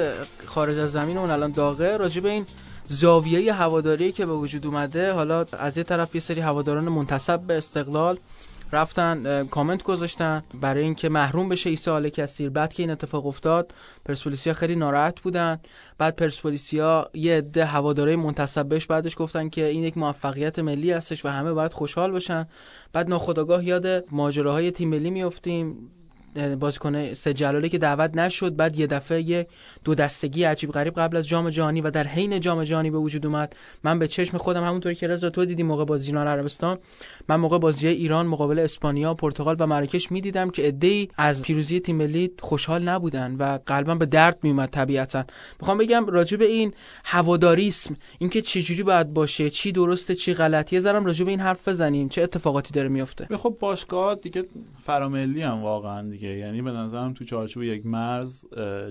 خارج 0.47 0.79
از 0.79 0.93
زمین 0.93 1.19
اون 1.19 1.31
الان 1.31 1.53
داغه 1.53 1.97
راجع 1.97 2.21
به 2.21 2.31
این 2.31 2.47
زاویه 2.89 3.53
هواداری 3.53 4.13
که 4.13 4.27
به 4.27 4.33
وجود 4.33 4.67
اومده. 4.67 5.13
حالا 5.13 5.47
از 5.53 5.77
یه 5.79 5.85
طرف 5.85 6.15
یه 6.15 6.21
سری 6.21 6.41
هواداران 6.41 6.89
منتصب 6.89 7.41
به 7.41 7.59
استقلال 7.59 8.19
رفتن 8.73 9.47
کامنت 9.47 9.83
گذاشتن 9.83 10.43
برای 10.61 10.83
اینکه 10.83 11.09
محروم 11.09 11.49
بشه 11.49 11.71
عیسی 11.71 11.91
آل 11.91 12.09
کثیر 12.09 12.51
بعد 12.51 12.73
که 12.73 12.83
این 12.83 12.91
اتفاق 12.91 13.27
افتاد 13.27 13.75
پرسپولیسیا 14.05 14.55
خیلی 14.55 14.77
ناراحت 14.77 15.21
بودن. 15.21 15.61
بعد 15.99 16.17
پرسپولیسیا 16.17 17.11
یه 17.15 17.39
عده 17.39 17.65
هوادارای 17.65 18.17
منتسب 18.17 18.67
بهش 18.69 18.87
بعدش 18.87 19.15
گفتن 19.19 19.49
که 19.49 19.65
این 19.65 19.83
یک 19.83 19.99
موفقیت 19.99 20.59
ملی 20.59 20.93
هستش 20.93 21.25
و 21.25 21.29
همه 21.29 21.53
باید 21.53 21.73
خوشحال 21.73 22.13
باشن. 22.13 22.47
بعد 22.93 23.09
ناخداگاه 23.09 23.65
یاد 23.65 24.05
ماجراهای 24.11 24.71
تیم 24.71 24.89
ملی 24.89 25.11
میافتیم. 25.11 25.91
بازیکن 26.61 27.15
سه 27.15 27.35
جلالی 27.35 27.69
که 27.69 27.79
دعوت 27.79 28.15
نشد. 28.15 28.57
بعد 28.57 28.79
یه 28.79 28.87
دفعه 28.87 29.23
یه 29.23 29.47
دو 29.85 29.95
دستگی 29.95 30.45
عجیب 30.45 30.71
غریب 30.71 30.95
قبل 30.95 31.17
از 31.17 31.29
جام 31.29 31.51
جهانی 31.51 31.81
و 31.81 31.91
در 31.91 32.07
حین 32.07 32.41
جام 32.41 32.65
جهانی 32.65 32.91
به 32.91 32.99
وجود 32.99 33.27
اومد. 33.27 33.57
من 33.85 33.99
به 33.99 34.09
چشم 34.09 34.39
خودم 34.39 34.65
همونطوری 34.65 34.95
که 34.95 35.09
رضا 35.09 35.31
تو 35.31 35.45
دیدی 35.45 35.63
موقع 35.63 35.85
بازی 35.85 36.13
عربستان 36.13 36.79
من 37.29 37.37
موقع 37.37 37.59
بازی 37.59 37.89
ایران 37.89 38.27
مقابل 38.27 38.59
اسپانیا 38.59 39.15
پرتغال 39.15 39.57
و 39.59 39.67
مراکش 39.67 40.13
می‌دیدم 40.13 40.51
که 40.51 40.63
عده‌ای 40.63 41.09
از 41.17 41.43
پیروزی 41.43 41.81
تیم 41.81 41.97
ملی 41.97 42.31
خوشحال 42.41 42.83
نبودن 42.83 43.35
و 43.39 43.59
قلبا 43.67 43.95
به 43.95 44.07
درد 44.07 44.39
میومد 44.43 44.69
طبیعتا. 44.69 45.25
می‌خوام 45.61 45.79
بگم 45.79 46.07
راجع 46.07 46.37
به 46.37 46.45
این 46.45 46.73
هواداریسم 47.05 47.97
اینکه 48.19 48.41
چه 48.41 48.63
جوری 48.63 48.83
باید 48.83 49.15
باشه 49.15 49.51
چی 49.51 49.73
درسته 49.73 50.15
چی 50.15 50.35
غلطیه 50.35 50.81
زرم 50.81 51.05
راجع 51.05 51.25
به 51.25 51.31
این 51.31 51.41
حرف 51.41 51.69
بزنیم. 51.69 52.09
چه 52.09 52.23
اتفاقاتی 52.23 52.73
داره 52.73 52.89
میفته 52.89 53.37
خب 53.37 53.57
باشگاه 53.61 54.15
دیگه 54.15 54.45
فراملی 54.83 55.43
هم 55.43 55.63
واقعا 55.63 56.11
دیگه. 56.11 56.18
یعنی 56.27 56.63
به 56.63 56.71
نظرم 56.71 57.13
تو 57.13 57.25
چارچوب 57.25 57.63
یک 57.63 57.87
مرز 57.87 58.45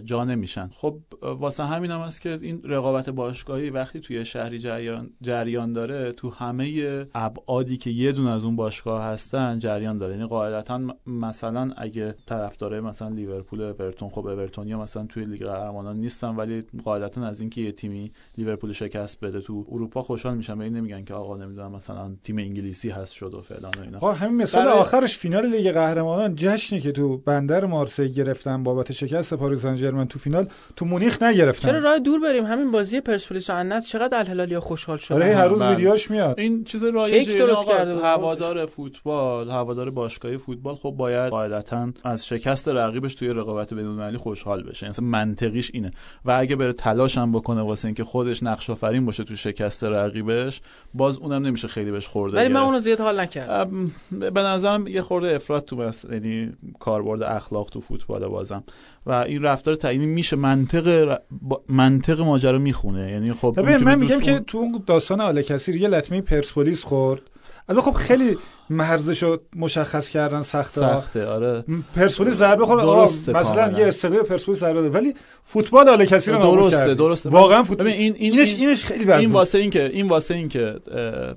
جا 0.04 0.24
نمیشن. 0.24 0.70
خب 0.74 1.00
واسه 1.22 1.64
همین 1.64 1.92
هم 1.92 2.00
هست 2.00 2.22
که 2.22 2.38
این 2.42 2.62
رقابت 2.64 3.10
باشگاهی 3.10 3.70
وقتی 3.70 4.00
توی 4.00 4.26
شهری 4.26 4.60
جریان, 4.60 5.10
جریان 5.22 5.74
داره 5.74 6.12
تو 6.12 6.30
همه 6.30 7.06
ابعادی 7.16 7.78
که 7.78 7.90
یه 7.90 8.12
دون 8.12 8.28
از 8.28 8.44
اون 8.44 8.56
باشگاه 8.56 9.04
هستن 9.04 9.60
جریان 9.60 9.98
داره. 9.98 10.14
یعنی 10.14 10.28
قاعدتا 10.28 10.82
مثلا 11.06 11.74
اگه 11.78 12.16
طرفدار 12.26 12.80
مثلا 12.80 13.10
لیورپول 13.10 13.62
اورتون 13.62 14.10
خب 14.10 14.28
اورتونیا 14.28 14.80
مثلا 14.80 15.06
توی 15.06 15.26
لیگ 15.26 15.44
قهرمانان 15.44 15.98
نیستن 15.98 16.36
ولی 16.36 16.64
قاعدتا 16.84 17.26
از 17.26 17.42
اینکه 17.42 17.62
یه 17.62 17.72
تیمی 17.72 18.12
لیورپول 18.38 18.72
شکست 18.72 19.26
بده 19.26 19.42
تو 19.42 19.66
اروپا 19.72 20.02
خوشحال 20.02 20.38
میشن. 20.38 20.62
این 20.62 20.74
نمیگن 20.74 21.04
که 21.04 21.14
آقا 21.14 21.38
نمی‌دونم 21.38 21.72
مثلا 21.72 22.16
تیم 22.24 22.38
انگلیسی 22.38 22.90
هست 22.90 23.14
شد 23.14 23.34
و 23.34 23.42
فلان 23.42 23.72
و 23.78 23.82
اینا. 23.82 24.12
همین 24.12 24.42
مثال 24.42 24.68
آخرش 24.68 25.18
فینال 25.18 25.56
لیگ 25.56 25.72
قهرمانان 25.72 26.36
جشنی 26.36 26.80
که 26.80 26.92
تو 26.92 27.17
بندر 27.26 27.66
مارسی 27.66 28.12
گرفتن 28.12 28.64
بابت 28.64 28.92
شکست 28.92 29.34
پاریس 29.34 29.60
سن 29.60 30.06
تو 30.06 30.20
فینال 30.20 30.48
تو 30.76 30.86
مونیخ 30.86 31.24
نگرفتن. 31.24 31.70
چرا 31.70 31.80
راه 31.80 32.00
دور 32.00 32.20
بریم؟ 32.20 32.46
همین 32.46 32.72
بازی 32.72 33.02
پرسپولیس 33.02 33.50
و 33.50 33.54
الناس 33.54 33.88
چقدر 33.88 34.20
الهلالیا 34.20 34.60
خوشحال 34.60 34.98
شدن؟ 34.98 35.16
آره 35.16 35.36
هر 35.36 35.48
روز 35.48 35.60
بله. 35.60 35.70
ویدیوش 35.70 36.12
میاد. 36.12 36.40
این 36.40 36.64
چیز 36.64 36.84
رایجه 36.84 37.46
هوادار 38.04 38.66
فوتبال 38.66 39.50
هوادار 39.50 39.90
باشگاهی 39.90 40.38
فوتبال 40.38 40.76
خب 40.76 40.94
باید 40.98 41.30
قاعدتا 41.30 41.90
از 42.04 42.28
شکست 42.28 42.68
رقیبش 42.68 43.16
توی 43.16 43.30
رقابت 43.30 43.74
بین‌المللی 43.74 44.18
خوشحال 44.18 44.64
بشه. 44.64 44.86
یعنی 44.86 44.96
منطقیش 45.02 45.72
اینه. 45.74 45.90
و 46.26 46.32
اگه 46.32 46.56
بره 46.56 46.74
تلاش 46.74 47.18
هم 47.18 47.32
بکنه 47.32 47.62
واسه 47.62 47.86
اینکه 47.86 48.04
خودش 48.04 48.44
نقش 48.44 48.70
آفرین 48.70 49.06
باشه 49.06 49.24
تو 49.24 49.36
شکست 49.36 49.84
رقیبش 49.84 50.62
باز 50.94 51.18
اونم 51.18 51.46
نمیشه 51.46 51.68
خیلی 51.68 51.92
بهش 51.92 52.08
خورده 52.08 52.38
ولی 52.38 52.54
من 52.54 52.60
اونو 52.60 52.80
زیاد 52.80 53.02
حال 53.02 53.20
نکردم. 53.20 53.92
به 54.12 54.42
نظرم 54.42 54.88
یه 54.88 55.02
خورده 55.02 55.36
افراط 55.36 55.66
تو 55.66 55.76
بس 55.76 56.06
یعنی 56.12 56.54
کاربرد 57.08 57.24
اخلاق 57.24 57.70
تو 57.70 57.80
فوتبال 57.80 58.28
بازم. 58.28 58.64
و 59.06 59.12
این 59.12 59.42
رفتار 59.42 59.76
تعیینی 59.76 60.06
میشه 60.06 60.36
منطق 60.36 61.18
منطق 61.70 62.22
ماجرا 62.22 62.58
می‌خونه. 62.58 63.12
یعنی 63.12 63.34
خب 63.34 63.60
من 63.60 63.96
میگم 63.96 64.20
که 64.20 64.40
تو 64.40 64.80
داستان 64.86 65.22
آل 65.22 65.42
کثیر 65.42 65.76
یه 65.76 65.88
لطمه 65.88 66.22
پرسپولیس 66.22 66.84
خورد. 66.84 67.22
البته 67.70 67.92
خب 67.92 67.98
خیلی 67.98 68.38
مرزش 68.70 69.24
رو 69.24 69.38
مشخص 69.56 70.10
کردن 70.10 70.42
سخته 70.42 70.82
سخته 70.82 71.28
آره. 71.28 71.64
پرسپولیس 71.96 72.34
ضربه 72.34 72.66
خورد. 72.66 72.86
مثلا 73.30 73.80
یه 73.80 73.88
استقلال 73.88 74.24
پرسپولیس 74.24 74.60
ضربه 74.62 74.90
ولی 74.90 75.14
فوتبال 75.44 75.90
حالا 75.90 76.06
کسی 76.06 76.32
رو 76.32 76.38
درسته 76.38 76.94
درسته. 76.94 77.30
واقعا 77.30 77.64
فوتبال 77.64 77.88
این 77.88 78.16
این 78.20 78.34
اینش 78.34 78.56
اینش 78.56 78.86
خیلی 78.86 79.06
بده 79.06 79.18
این 79.18 79.32
واسه 79.32 79.58
این 79.58 79.70
که 79.70 79.90
این 79.94 80.08
واسه 80.08 80.36
این 80.36 80.50
که 80.50 80.76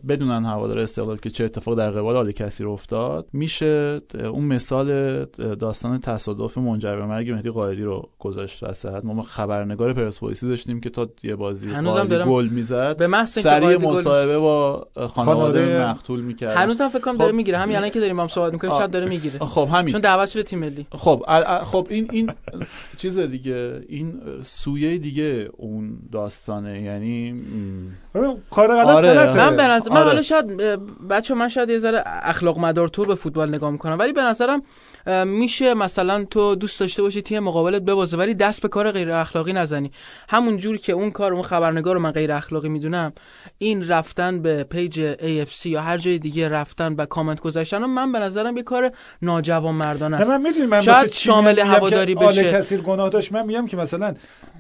بدونن 0.09 0.45
هوادار 0.45 0.79
استقلال 0.79 1.17
که 1.17 1.31
چه 1.31 1.45
اتفاق 1.45 1.79
در 1.79 1.91
قبال 1.91 2.17
حال 2.17 2.33
کسی 2.33 2.65
رو 2.65 2.71
افتاد 2.71 3.27
میشه 3.33 4.01
اون 4.25 4.45
مثال 4.45 5.25
داستان 5.61 6.01
تصادف 6.01 6.59
منجر 6.59 6.97
به 6.97 7.07
مرگ 7.07 7.31
مهدی 7.31 7.51
قائدی 7.51 7.83
رو 7.83 8.09
گذاشت 8.19 8.63
وسط 8.63 9.05
ما 9.05 9.23
خبرنگار 9.23 9.93
پرسپولیسی 9.93 10.49
داشتیم 10.49 10.81
که 10.81 10.91
تا 10.91 11.09
یه 11.23 11.37
بازی 11.37 11.71
گل 12.27 12.49
می‌زد 12.49 12.97
به 12.97 13.25
سریع 13.27 13.77
مصاحبه 13.77 14.39
با 14.39 14.89
خانواده 15.09 15.87
مقتول 15.87 16.21
می‌کرد. 16.21 16.57
هنوزم 16.57 16.89
فکر 16.89 17.01
کنم 17.01 17.17
داره 17.21 17.33
می‌گیره. 17.33 17.59
همین 17.59 17.77
الان 17.77 17.91
که 17.91 18.01
داریم 18.01 18.17
با 18.17 18.23
هم 18.23 18.29
صحبت 18.29 18.53
می‌کنیم 18.53 18.79
شاید 18.79 18.91
داره 18.91 19.07
می‌گیره. 19.07 19.39
خب 19.39 19.69
همین. 19.73 19.93
چون 19.93 20.01
دعوت 20.01 20.29
شده 20.29 20.43
تیم 20.43 20.59
ملی. 20.59 20.87
خب 20.91 21.25
خب 21.65 21.87
این 21.91 22.09
این 22.13 22.33
چیز 22.97 23.19
دیگه 23.19 23.81
این 23.89 24.21
سویه 24.43 24.99
دیگه 24.99 25.49
اون 25.57 25.99
داستانه. 26.13 26.83
یعنی 26.83 27.43
کار 28.51 28.69
غلط 28.69 28.87
آره. 28.87 29.15
غلطه 29.15 29.37
من 29.37 29.57
به 29.57 29.63
نظر 29.63 29.91
من 29.91 29.97
آره. 29.97 30.07
حالا 30.07 30.23
شاید 30.23 30.47
بچه 31.09 31.35
من 31.35 31.49
شاید 31.49 31.71
یه 31.71 31.79
ذره 31.79 32.03
اخلاق 32.07 32.59
مدارتر 32.59 33.07
به 33.07 33.15
فوتبال 33.15 33.49
نگاه 33.49 33.71
می‌کنم. 33.71 33.99
ولی 33.99 34.13
به 34.13 34.23
نظرم 34.23 34.63
میشه 35.27 35.75
مثلا 35.75 36.25
تو 36.25 36.55
دوست 36.55 36.81
داشته 36.81 37.03
باشی 37.03 37.23
تیم 37.23 37.43
مقابلت 37.43 37.83
ببازه 37.83 38.17
ولی 38.17 38.35
دست 38.35 38.63
به 38.63 38.69
کار 38.69 38.91
غیر 38.91 39.13
اخلاقی 39.13 39.53
نزنی. 39.53 39.91
همون 40.29 40.57
جور 40.57 40.77
که 40.77 40.93
اون 40.93 41.11
کار 41.11 41.33
اون 41.33 41.43
خبرنگار 41.43 41.95
رو 41.95 42.01
من 42.01 42.11
غیر 42.11 42.33
اخلاقی 42.33 42.69
می‌دونم 42.69 43.13
این 43.59 43.89
رفتن 43.89 44.43
به 44.43 44.65
page 44.65 45.15
AFC 45.15 45.67
یا 45.67 45.81
هر 45.81 45.99
جای 45.99 46.19
دیگه 46.19 46.49
رفتن 46.49 46.95
و 46.95 47.07
کامنت 47.11 47.41
گذاشتن 47.41 47.85
من 47.85 48.13
به 48.13 48.19
نظرم 48.19 48.57
یه 48.57 48.63
کار 48.63 48.91
ناجوان 49.23 49.75
مردانه 49.75 50.17
نه 50.17 50.23
است. 50.23 50.31
من 50.31 50.43
می‌دونی 50.43 50.67
من 50.67 50.81
شاید 50.81 51.13
شامل 51.13 51.59
هواداری 51.59 52.15
آل 52.15 52.27
بشه. 52.27 52.53
کثیر 52.53 52.81
گناه 52.81 53.09
داشت. 53.09 53.33
من 53.33 53.47
میگم 53.47 53.67
که 53.67 53.77
مثلا 53.77 54.15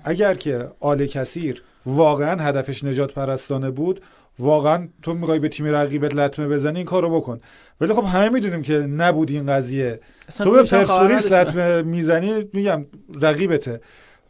اگر 0.05 0.35
که 0.35 0.69
آل 0.81 1.07
کثیر 1.07 1.63
واقعا 1.87 2.41
هدفش 2.41 2.85
نجات 2.85 3.15
پرستانه 3.15 3.71
بود 3.71 4.01
واقعا 4.39 4.89
تو 5.03 5.15
می‌خوای 5.15 5.39
به 5.39 5.49
تیم 5.49 5.67
رقیبت 5.67 6.15
لطمه 6.15 6.49
بزنی 6.49 6.77
این 6.77 6.87
کارو 6.87 7.21
بکن. 7.21 7.41
ولی 7.81 7.93
خب 7.93 8.05
همه 8.05 8.29
می‌دونیم 8.29 8.63
که 8.63 8.79
نبود 8.79 9.31
این 9.31 9.47
قضیه. 9.47 10.01
تو 10.39 10.51
به 10.51 10.63
پرسپولیس. 10.63 11.33
لطمه 11.33 11.83
می‌زنی 11.83 12.49
میگم 12.53 12.87
رقیبته. 13.23 13.81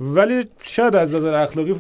ولی 0.01 0.45
شاید 0.63 0.97
از 0.97 1.15
نظر 1.15 1.35
اخلاقی 1.35 1.75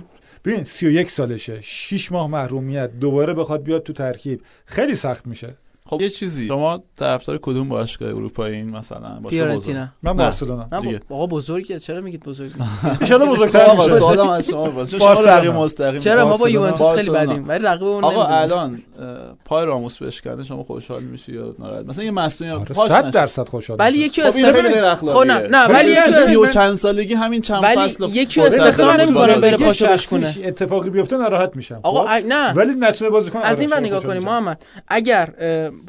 ببین 0.44 0.64
31 0.64 1.10
سالشه. 1.10 1.60
6 1.60 2.12
ماه 2.12 2.30
محرومیت. 2.30 2.90
دوباره 3.00 3.34
بخواد 3.34 3.62
بیاد 3.62 3.82
تو 3.82 3.92
ترکیب. 3.92 4.42
خیلی 4.66 4.94
سخت 4.94 5.26
میشه. 5.26 5.56
خب 5.90 6.00
یه 6.00 6.08
چیزی 6.10 6.48
شما 6.48 6.82
طرفدار 6.96 7.38
کدوم 7.42 7.68
باشگاه 7.68 8.08
اروپایی 8.08 8.56
این 8.56 8.70
مثلا 8.70 8.98
باشگاه 9.08 9.30
فیورنتینا 9.30 9.88
من. 10.02 10.12
بارسلونا. 10.12 10.66
خب، 10.82 11.12
آقا 11.12 11.26
بزرگه 11.26 11.78
چرا 11.78 12.00
میگید 12.00 12.22
بزرگ 12.22 12.50
نیست 13.00 13.12
ان 13.12 13.26
بزرگتر 13.26 13.60
آقا 13.64 13.84
میشه 13.84 13.98
سوالم 13.98 14.28
از 14.28 14.46
شما 14.46 14.70
باز 14.70 14.90
شما. 14.94 15.12
رقیب 15.12 15.52
مستقیم 15.52 15.98
چرا 16.00 16.28
ما 16.28 16.36
با. 16.36 16.48
یوونتوس 16.48 16.96
خیلی. 16.98 17.10
بدیم 17.10 17.48
ولی 17.48 17.64
رقیب 17.64 17.82
اون 17.82 18.04
آقا. 18.04 18.24
الان 18.24 18.82
پای 19.44 19.66
راموس 19.66 20.02
بشکنه 20.02 20.44
شما 20.44 20.62
خوشحال 20.62 21.02
میشی 21.02 21.32
یا 21.32 21.54
ناراحت 21.58 21.86
مثلا 21.86 22.04
یه 22.04 22.10
مصدومی 22.10 22.50
آره، 22.50 22.64
پاش 22.64 22.88
صد 22.88 23.02
نشه. 23.04 23.10
درصد 23.10 23.48
خوشحال 23.48 23.76
ولی. 23.80 23.98
یکی 23.98 24.22
خب 24.22 24.36
این 24.36 24.46
استفاده 24.46 24.62
خیلی 24.68 24.74
غیر 24.74 24.94
خب 24.94 25.08
اخلاقیه 25.08 25.32
نه 25.32 25.48
نه 25.48 25.64
ولی 25.66 25.74
ولی 25.74 25.90
یکی 25.92 26.12
سی 26.26 26.36
و 26.36 26.46
چند 26.46 26.74
سالگی 26.74 27.14
همین 27.14 27.40
چند 27.40 27.62
ولی 27.62 27.76
فصل 27.76 28.04
یکی 28.08 28.40
فرصت 28.40 28.60
استخدام 28.60 28.96
داره 28.96 29.04
نمی‌کنه 29.04 29.38
بره. 29.38 29.56
پاشو 29.56 29.86
بشکونه. 29.86 30.34
اتفاقی 30.44 30.90
بیفته 30.90 31.16
ناراحت 31.16 31.56
میشم 31.56 31.80
آقا 31.82 32.18
نه 32.28 32.52
ولی 32.52 32.74
نتونه 32.78 33.10
بازی 33.10 33.30
کنه 33.30 33.44
از 33.44 33.60
این 33.60 33.70
ور 33.70 33.80
نگاه 33.80 34.02
کنیم. 34.02 34.22
محمد 34.22 34.64
اگر 34.88 35.28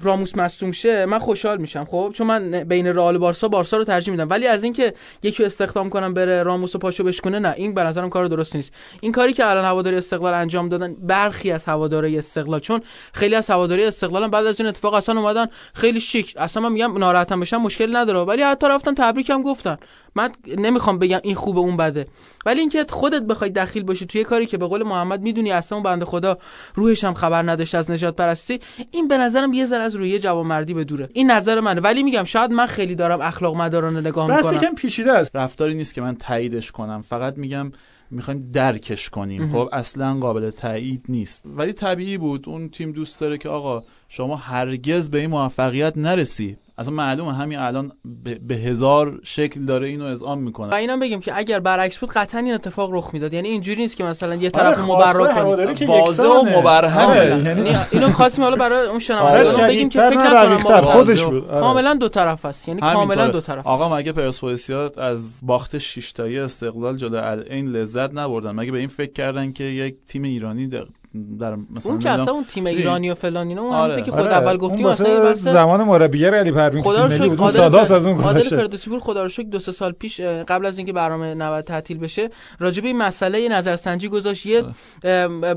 راموس 0.01 0.37
مصدوم 0.37 0.71
شه 0.71 1.05
من 1.05 1.19
خوشحال 1.19 1.57
میشم 1.57 1.85
خب؟ 1.85 2.11
چون 2.15 2.27
من 2.27 2.63
بین 2.63 2.87
رئال 2.87 3.17
بارسا 3.17 3.47
بارسا 3.47 3.77
رو 3.77 3.83
ترجیح 3.83 4.11
میدم. 4.11 4.29
ولی 4.29 4.47
از 4.47 4.63
اینکه 4.63 4.93
یکی 5.23 5.45
استخدام 5.45 5.89
کنم 5.89 6.13
بره 6.13 6.43
راموس 6.43 6.75
و 6.75 6.79
پاشو 6.79 7.03
بشکنه 7.03 7.39
نه 7.39 7.53
این 7.57 7.73
به 7.73 7.83
نظرم 7.83 8.09
کار 8.09 8.27
درست 8.27 8.55
نیست. 8.55 8.73
این 9.01 9.11
کاری 9.11 9.33
که 9.33 9.49
الان 9.49 9.65
هواداری 9.65 9.97
استقلال 9.97 10.33
انجام 10.33 10.69
دادن 10.69 10.93
برخی 10.93 11.51
از 11.51 11.65
هواداری 11.65 12.17
استقلال 12.17 12.59
چون 12.59 12.81
خیلی 13.13 13.35
از 13.35 13.49
هواداری 13.49 13.83
استقلال 13.83 14.23
هم 14.23 14.29
بعد 14.29 14.45
از 14.45 14.59
این 14.59 14.69
اتفاق 14.69 14.93
اصلا 14.93 15.19
اومدن 15.19 15.47
خیلی 15.73 15.99
شیک. 15.99 16.33
اصلا 16.37 16.63
من 16.63 16.71
میگم 16.71 16.97
ناراحتم 16.97 17.39
بشم 17.39 17.57
مشکل 17.57 17.95
نداره. 17.95 18.19
ولی 18.19 18.41
حتی 18.41 18.67
رفتن 18.67 18.93
تبریکم 18.93 19.43
گفتن. 19.43 19.77
من 20.15 20.31
نمی‌خوام 20.57 20.99
بگم 20.99 21.19
این 21.23 21.35
خوبه 21.35 21.59
اون 21.59 21.77
بده. 21.77 22.07
ولی 22.45 22.59
اینکه 22.59 22.85
خودت 22.89 23.21
بخوای 23.21 23.49
دخیل 23.49 23.83
باشی 23.83 24.05
توی 24.05 24.23
کاری 24.23 24.45
که 24.45 24.57
به 24.57 24.67
قول 24.67 24.83
محمد 24.83 25.21
می‌دونی 25.21 25.51
اصلا 25.51 25.75
اون 25.77 25.83
بنده 25.83 26.05
خدا 26.05 26.37
روحش 26.75 27.03
هم 27.03 27.13
خبر 27.13 27.49
نداشته 27.51 27.77
از 27.77 27.91
نجات 27.91 28.15
پرستی 28.15 28.59
این 28.91 29.07
به 29.07 29.17
نظرم 29.17 29.53
یه 29.53 29.65
ذره 29.65 29.83
از 29.83 29.95
روی 29.95 30.19
جوانمردی 30.19 30.73
به 30.73 30.83
دوره. 30.83 31.09
این 31.13 31.31
نظر 31.31 31.59
منه. 31.59 31.81
ولی 31.81 32.03
میگم 32.03 32.23
شاید 32.23 32.51
من 32.51 32.65
خیلی 32.65 32.95
دارم 32.95 33.21
اخلاق 33.21 33.55
مدارانه 33.55 33.99
نگاه 34.01 34.37
می‌کنم. 34.37 34.55
یکم 34.55 34.75
پیچیده 34.75 35.11
است. 35.11 35.35
رفتاری 35.35 35.73
نیست 35.73 35.93
که 35.93 36.01
من 36.01 36.15
تاییدش 36.15 36.71
کنم. 36.71 37.01
فقط 37.01 37.37
میگم 37.37 37.71
می‌خوایم 38.11 38.49
درکش 38.53 39.09
کنیم. 39.09 39.51
خب 39.53 39.69
اصلا 39.73 40.13
قابل 40.13 40.49
تایید 40.49 41.05
نیست. 41.09 41.43
ولی 41.45 41.73
طبیعی 41.73 42.17
بود. 42.17 42.49
اون 42.49 42.69
تیم 42.69 42.91
دوست 42.91 43.19
داره 43.19 43.37
که 43.37 43.49
آقا 43.49 43.83
شما 44.09 44.35
هرگز 44.35 45.09
به 45.09 45.19
این 45.19 45.29
موفقیت 45.29 45.97
نرسی. 45.97 46.57
اصلا 46.81 46.93
معلومه 46.93 47.33
همین 47.33 47.59
الان 47.59 47.91
به, 48.23 48.35
به 48.35 48.55
هزار 48.55 49.19
شکل 49.23 49.65
داره 49.65 49.87
اینو 49.87 50.05
اذعان 50.05 50.37
و 50.37 50.41
می‌کنه 50.41 50.75
اینم 50.75 50.99
بگم 50.99 51.19
که 51.19 51.37
اگر 51.37 51.59
برعکس 51.59 51.97
بود 51.97 52.09
قطعا 52.09 52.41
این 52.41 52.53
اتفاق 52.53 52.89
رخ 52.93 53.09
می‌داد 53.13 53.33
یعنی 53.33 53.49
اینجوری 53.49 53.81
نیست 53.81 53.97
که 53.97 54.03
مثلا 54.03 54.35
یه 54.35 54.51
آره، 54.53 54.63
طرف 54.63 54.79
خواستگاه 54.79 55.11
مبرر 55.11 55.27
کنی 55.27 55.39
هواداری 55.39 55.75
که 55.75 55.85
واضح 55.87 56.23
و. 56.23 56.59
مبرهنه. 56.59 57.05
آره، 57.05 57.27
یعنی 57.27 57.43
یعنی 57.43 57.77
اینو 57.91 58.07
خواستیم 58.07 58.43
حالا 58.43 58.55
برای 58.55 58.79
اون 58.79 58.89
آره، 58.89 58.99
شنوندگان 58.99 59.67
بگیم 59.67 59.89
که 59.89 59.99
فکر 59.99 60.17
نکنم 60.17 60.81
خودش 60.81 61.23
بود 61.23 61.49
آره. 61.49 61.61
کاملا 61.61 61.93
دو 61.93 62.09
طرف 62.09 62.45
است 62.45 62.67
یعنی 62.67 62.81
کاملا. 62.81 63.27
دو 63.27 63.41
طرف 63.41 63.67
آقا. 63.67 63.95
مگه 63.95 64.11
پرسپولیسیات 64.11 64.97
از 64.97 65.39
باخت 65.43 65.77
6 65.77 66.11
تایی 66.11 66.39
استقلال 66.39 66.97
جلو 66.97 67.17
العین 67.23 67.67
لذت 67.67 68.13
نبردن 68.13 68.51
مگه 68.51 68.71
به 68.71 68.77
این 68.77 68.87
فکر 68.87 69.13
کردن 69.13 69.51
که 69.51 69.63
یک 69.63 69.95
تیم 70.07 70.23
ایرانی 70.23 70.67
در, 71.39 71.55
مثلا 71.75 71.91
اون 71.91 71.99
که 71.99 72.09
اصلا 72.09 72.33
اون 72.33 72.43
تیم؟ 72.43 72.65
ایرانی 72.65 73.09
و 73.11 73.15
فلان 73.15 73.47
اینا 73.47 73.61
اون 73.61 73.71
آره. 73.73 74.01
که 74.01 74.11
خود 74.11 74.19
آره، 74.19 74.33
اول 74.33 74.57
گفتیم 74.57 74.85
اصلا 74.85 75.11
این 75.11 75.23
بحث 75.23 75.37
زمان 75.37 75.83
مربیگر 75.83 76.35
علی 76.35 76.51
پروین 76.51 76.83
خدا 76.83 77.05
رو 77.05 77.11
شکر 77.11 77.35
فر- 77.35 77.93
از 77.93 78.05
اون 78.05 78.17
گذشته 78.17 78.55
فردوسی 78.55 78.89
پور 78.89 78.99
خدا 78.99 79.23
رو 79.23 79.29
شکر 79.29 79.47
دو 79.47 79.59
سه 79.59 79.71
سال 79.71 79.91
پیش 79.91 80.21
قبل 80.21 80.65
از 80.65 80.77
اینکه 80.77 80.93
برنامه 80.93 81.33
90 81.33 81.63
تعطیل 81.63 81.97
بشه 81.97 82.29
راجع 82.59 82.81
به 82.81 82.87
این 82.87 82.97
مسئله 82.97 83.41
یه 83.41 83.49
نظرسنجی 83.49 84.07
گذاشت 84.09 84.45
یه 84.45 84.63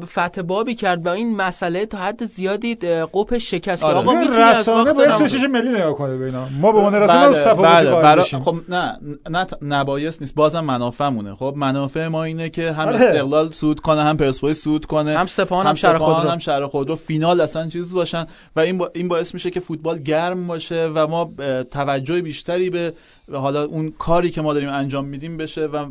فتح 0.07 0.43
بابی 0.43 0.75
کرد 0.75 1.07
و 1.07 1.09
این 1.09 1.37
مسئله 1.37 1.87
تا 1.87 1.99
حد 1.99 2.25
زیادی 2.25 2.75
قپش 3.15 3.51
شکست 3.51 3.85
آره. 3.85 3.99
آقا 3.99 4.11
این 4.11 4.21
می‌تونی 4.21 4.39
از 4.39 4.59
رسانه 4.59 4.93
نام- 4.93 5.19
سوشش 5.19 5.43
ملی 5.43 5.69
نگاه 5.69 5.95
کنه 5.95 6.17
به 6.17 6.25
اینا 6.25 6.47
ما 6.61 6.73
به 6.73 6.79
عنوان 6.79 6.95
رسانه 6.95 7.29
بله 7.29 7.41
صفحه 7.41 8.03
بله. 8.03 8.23
خب 8.23 8.57
نه 8.69 8.99
نه 9.31 9.47
نبایست 9.63 10.21
نیست 10.21 10.35
بازم 10.35 10.61
منافعمونه 10.61 11.35
خب 11.35 11.55
منافع 11.57 12.07
ما 12.09 12.25
اینه 12.25 12.49
که 12.49 12.73
هم 12.73 12.89
آره. 12.89 12.97
استقلال 12.97 13.51
سود 13.53 13.81
کنه 13.81 14.03
هم 14.03 14.17
پرسپولیس 14.17 14.65
سود 14.65 14.87
کنه 14.87 15.19
هم 15.19 15.27
سپاهان 15.45 15.67
هم 15.67 15.75
شهر 15.75 15.99
خودرو. 15.99 16.29
هم 16.29 16.39
شهر 16.39 16.67
خودرو 16.67 16.97
فینال 16.97 17.41
اصلا 17.41 17.69
چیز 17.69 17.95
باشن 17.95 18.27
و 18.57 18.61
این 18.61 18.79
با... 18.79 18.91
این 18.95 19.09
باعث 19.09 19.35
میشه 19.35 19.51
که 19.51 19.61
فوتبال 19.61 19.99
گرم 19.99 20.47
باشه 20.47 20.91
و 20.95 21.07
ما 21.07 21.33
توجه 21.71 22.23
بیشتری 22.23 22.71
به 22.71 22.93
حالا 23.33 23.65
اون 23.65 23.91
کاری 23.99 24.31
که 24.31 24.43
ما 24.43 24.55
داریم 24.55 24.69
انجام 24.69 25.05
میدیم 25.05 25.37
بشه 25.37 25.67
و 25.67 25.87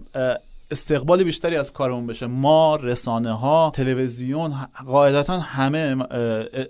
استقبال 0.78 1.24
بیشتری 1.24 1.56
از 1.56 1.74
کارمون 1.74 2.08
بشه. 2.08 2.28
ما 2.28 2.76
رسانه 2.76 3.34
ها 3.34 3.72
تلویزیون 3.76 4.54
قاعدتا 4.86 5.40
همه 5.40 5.96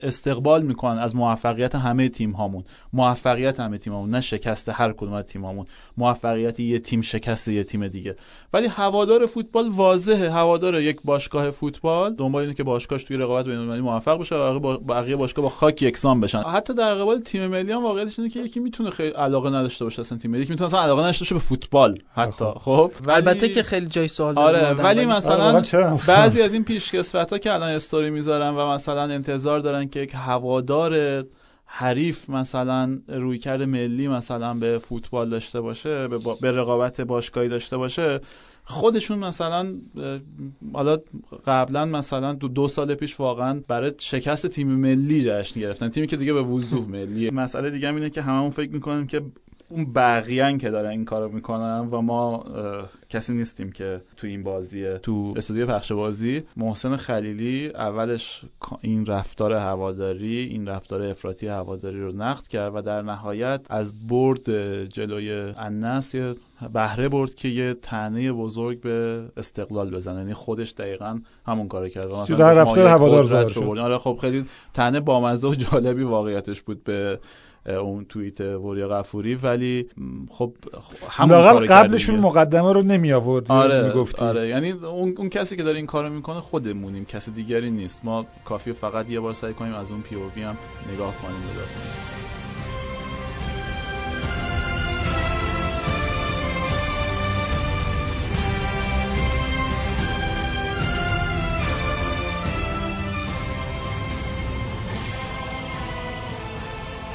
استقبال 0.02 0.62
می‌کنن 0.64 0.98
از 0.98 1.16
موفقیت 1.16 1.76
همه 1.76 2.10
تیم 2.10 2.32
هامون 2.32 2.64
موفقیت 2.94 3.60
همه 3.60 3.78
تیم 3.78 3.94
هامون 3.94 4.10
نه 4.10 4.22
شکست 4.22 4.70
هر 4.70 4.94
کدوم 4.94 5.14
از 5.14 5.26
تیم 5.26 5.46
هامون 5.46 5.66
موفقیت 5.98 6.60
یه 6.60 6.80
تیم 6.80 7.02
شکست 7.02 7.48
یه 7.48 7.64
تیم 7.64 7.88
دیگه. 7.88 8.16
ولی 8.54 8.68
هوادار 8.68 9.26
فوتبال 9.26 9.70
واضحه. 9.70 10.30
هوادار 10.32 10.82
یک 10.82 11.00
باشگاه 11.04 11.52
فوتبال 11.52 12.14
دنبال 12.16 12.42
اینه 12.42 12.54
که 12.54 12.64
باشگاهش 12.64 13.04
توی 13.04 13.18
رقابت 13.18 13.46
بین‌المللی 13.46 13.82
موفق 13.82 14.20
بشه 14.20 14.36
و 14.36 14.60
بقیه- 14.60 14.78
بقیه 14.78 15.16
باشگاه 15.16 15.44
با 15.44 15.50
خاک 15.50 15.82
یکسان 15.82 16.22
بشن. 16.22 16.42
حتی 16.42 16.74
در 16.74 16.96
قبال 16.96 17.20
تیم 17.20 17.48
ملی 17.48 17.72
هم 17.72 17.84
واقعیتش 17.84 18.20
اینه 18.20 18.32
که 18.32 18.40
یکی 18.40 18.60
می‌تونه 18.60 18.90
خیلی 18.90 19.10
علاقه 19.10 19.50
نداشته 19.50 19.86
باشه 19.86 20.00
اصلا 20.00 20.18
تیم 20.18 20.32
ملی. 20.32 20.42
یکی 20.42 20.52
می‌تونه 20.52 20.68
اصلا 20.68 20.82
علاقه 20.82 21.02
نداشته 21.02 21.24
باشه 21.24 21.36
به 21.36 21.42
فوتبال 21.42 21.98
حتی. 22.14 22.46
خب؟ 22.60 22.92
ولی- 23.06 23.16
البته 23.16 23.50
که 23.50 23.64
خیلی 23.64 23.88
جای 23.94 24.08
سوال 24.08 24.38
آره 24.38 24.66
آدم، 24.66 24.84
ولی 24.84 25.06
آره، 25.06 25.18
مثلا؟ 25.18 25.98
بعضی 26.08 26.42
از 26.42 26.54
این 26.54 26.64
پیشکسوت 26.64 27.30
ها 27.30 27.38
که 27.38 27.54
الان 27.54 27.70
استوری 27.70 28.10
می‌ذارن 28.10 28.50
و 28.50 28.68
مثلا 28.68 29.04
انتظار 29.04 29.60
دارن 29.60 29.90
که 29.90 30.00
یک 30.00 30.12
هوادار 30.16 31.24
حریف 31.66 32.30
مثلا 32.30 33.00
رویکرد 33.08 33.62
ملی 33.62 34.08
مثلا 34.08 34.54
به 34.54 34.80
فوتبال 34.80 35.30
داشته 35.30 35.62
باشه 35.62 36.08
به, 36.08 36.18
با... 36.18 36.36
به 36.36 36.52
رقابت 36.52 37.02
باشگاهی 37.02 37.48
داشته 37.48 37.78
باشه 37.78 38.20
خودشون 38.66 39.20
مثلا 39.20 39.74
حالا 40.74 40.98
قبلا 41.46 41.86
مثلا 41.86 42.34
دو, 42.34 42.48
دو 42.48 42.68
سال 42.68 42.96
پیش 42.96 43.20
واقعا 43.20 43.62
برای 43.68 43.92
شکست 43.98 44.48
تیم 44.48 44.68
ملی 44.68 45.24
جشن 45.24 45.60
گرفتن 45.60 45.90
تیمی 45.90 46.08
که 46.08 46.18
دیگه 46.18 46.34
به 46.34 46.42
وضوح 46.42 46.90
ملیه 46.90 47.32
مسئله 47.32 47.70
دیگه 47.70 47.90
اینه 47.90 48.10
که 48.10 48.22
هممون 48.22 48.52
فکر 48.52 48.72
می‌کنیم 48.72 49.08
که 49.08 49.22
اون 49.70 49.94
بقیه‌ان 49.94 50.58
که 50.58 50.70
دارن 50.70 50.90
این 50.90 51.06
کارو 51.06 51.30
می‌کنن 51.30 51.88
و 51.92 52.02
ما 52.02 52.46
کسی 53.10 53.34
نیستیم 53.34 53.72
که 53.72 54.02
تو 54.18 54.28
این 54.28 54.44
بازیه. 54.44 55.00
تو 55.04 55.34
استودیو 55.36 55.66
پخش 55.66 55.92
بازی 55.92 56.44
محسن 56.58 56.96
خلیلی 56.96 57.68
اولش 57.68 58.42
این 58.82 59.06
رفتار 59.06 59.54
هواداری 59.54 60.38
این 60.38 60.68
رفتار 60.68 61.02
افراطی 61.02 61.48
هواداری 61.48 62.02
رو 62.02 62.12
نقد 62.12 62.48
کرد 62.48 62.76
و 62.76 62.82
در 62.82 63.02
نهایت 63.02 63.66
از 63.70 64.08
برد 64.08 64.86
جلوی 64.86 65.54
النصر 65.58 66.18
یه 66.18 66.36
بهره 66.74 67.10
برد 67.10 67.36
که 67.36 67.48
یه 67.48 67.74
تنه 67.74 68.32
بزرگ 68.32 68.82
به 68.82 69.24
استقلال 69.38 69.90
بزنه. 69.90 70.18
یعنی 70.18 70.34
خودش 70.34 70.72
دقیقا 70.72 71.20
همون 71.48 71.68
کارو 71.68 71.90
کرد. 71.90 72.12
مثلا 72.12 72.38
در 72.38 72.54
رفتار 72.54 72.88
هوادار. 72.88 73.80
آره 73.80 73.98
خب 73.98 74.18
خیلی 74.22 74.46
تنه 74.74 75.00
بامزه 75.00 75.48
و 75.48 75.56
جالبی 75.56 76.04
واقعیتش 76.04 76.62
بود 76.62 76.84
به 76.84 77.20
اون 77.66 78.06
توییت 78.06 78.42
وریا 78.42 78.88
غفوری 78.88 79.36
ولی 79.36 79.90
خب 80.30 80.54
همون 81.10 81.32
لاقل 81.32 81.66
قبلشون. 81.66 82.16
مقدمه 82.20 82.74
رو 82.74 82.82
نمی 82.82 83.14
آورد 83.14 83.52
آره 83.52 83.88
می‌گفتی. 83.88 84.26
آره. 84.26 84.48
یعنی 84.48 84.72
اون, 84.72 85.14
اون 85.18 85.30
کسی 85.30 85.56
که 85.56 85.64
داره 85.64 85.78
این 85.78 85.86
کارو 85.86 86.10
می‌کنه 86.10 86.42
خودمونیم 86.42 87.06
کسی 87.06 87.32
دیگری 87.32 87.72
نیست. 87.72 88.02
ما 88.04 88.26
کافی 88.46 88.74
فقط 88.74 89.10
یه 89.10 89.20
بار 89.20 89.34
سعی 89.34 89.54
کنیم 89.54 89.74
از 89.74 89.92
اون 89.92 90.02
پی 90.02 90.16
او 90.16 90.32
وی 90.36 90.44
هم 90.44 90.58
نگاه 90.94 91.16
کنیم. 91.22 91.36
به 91.42 92.23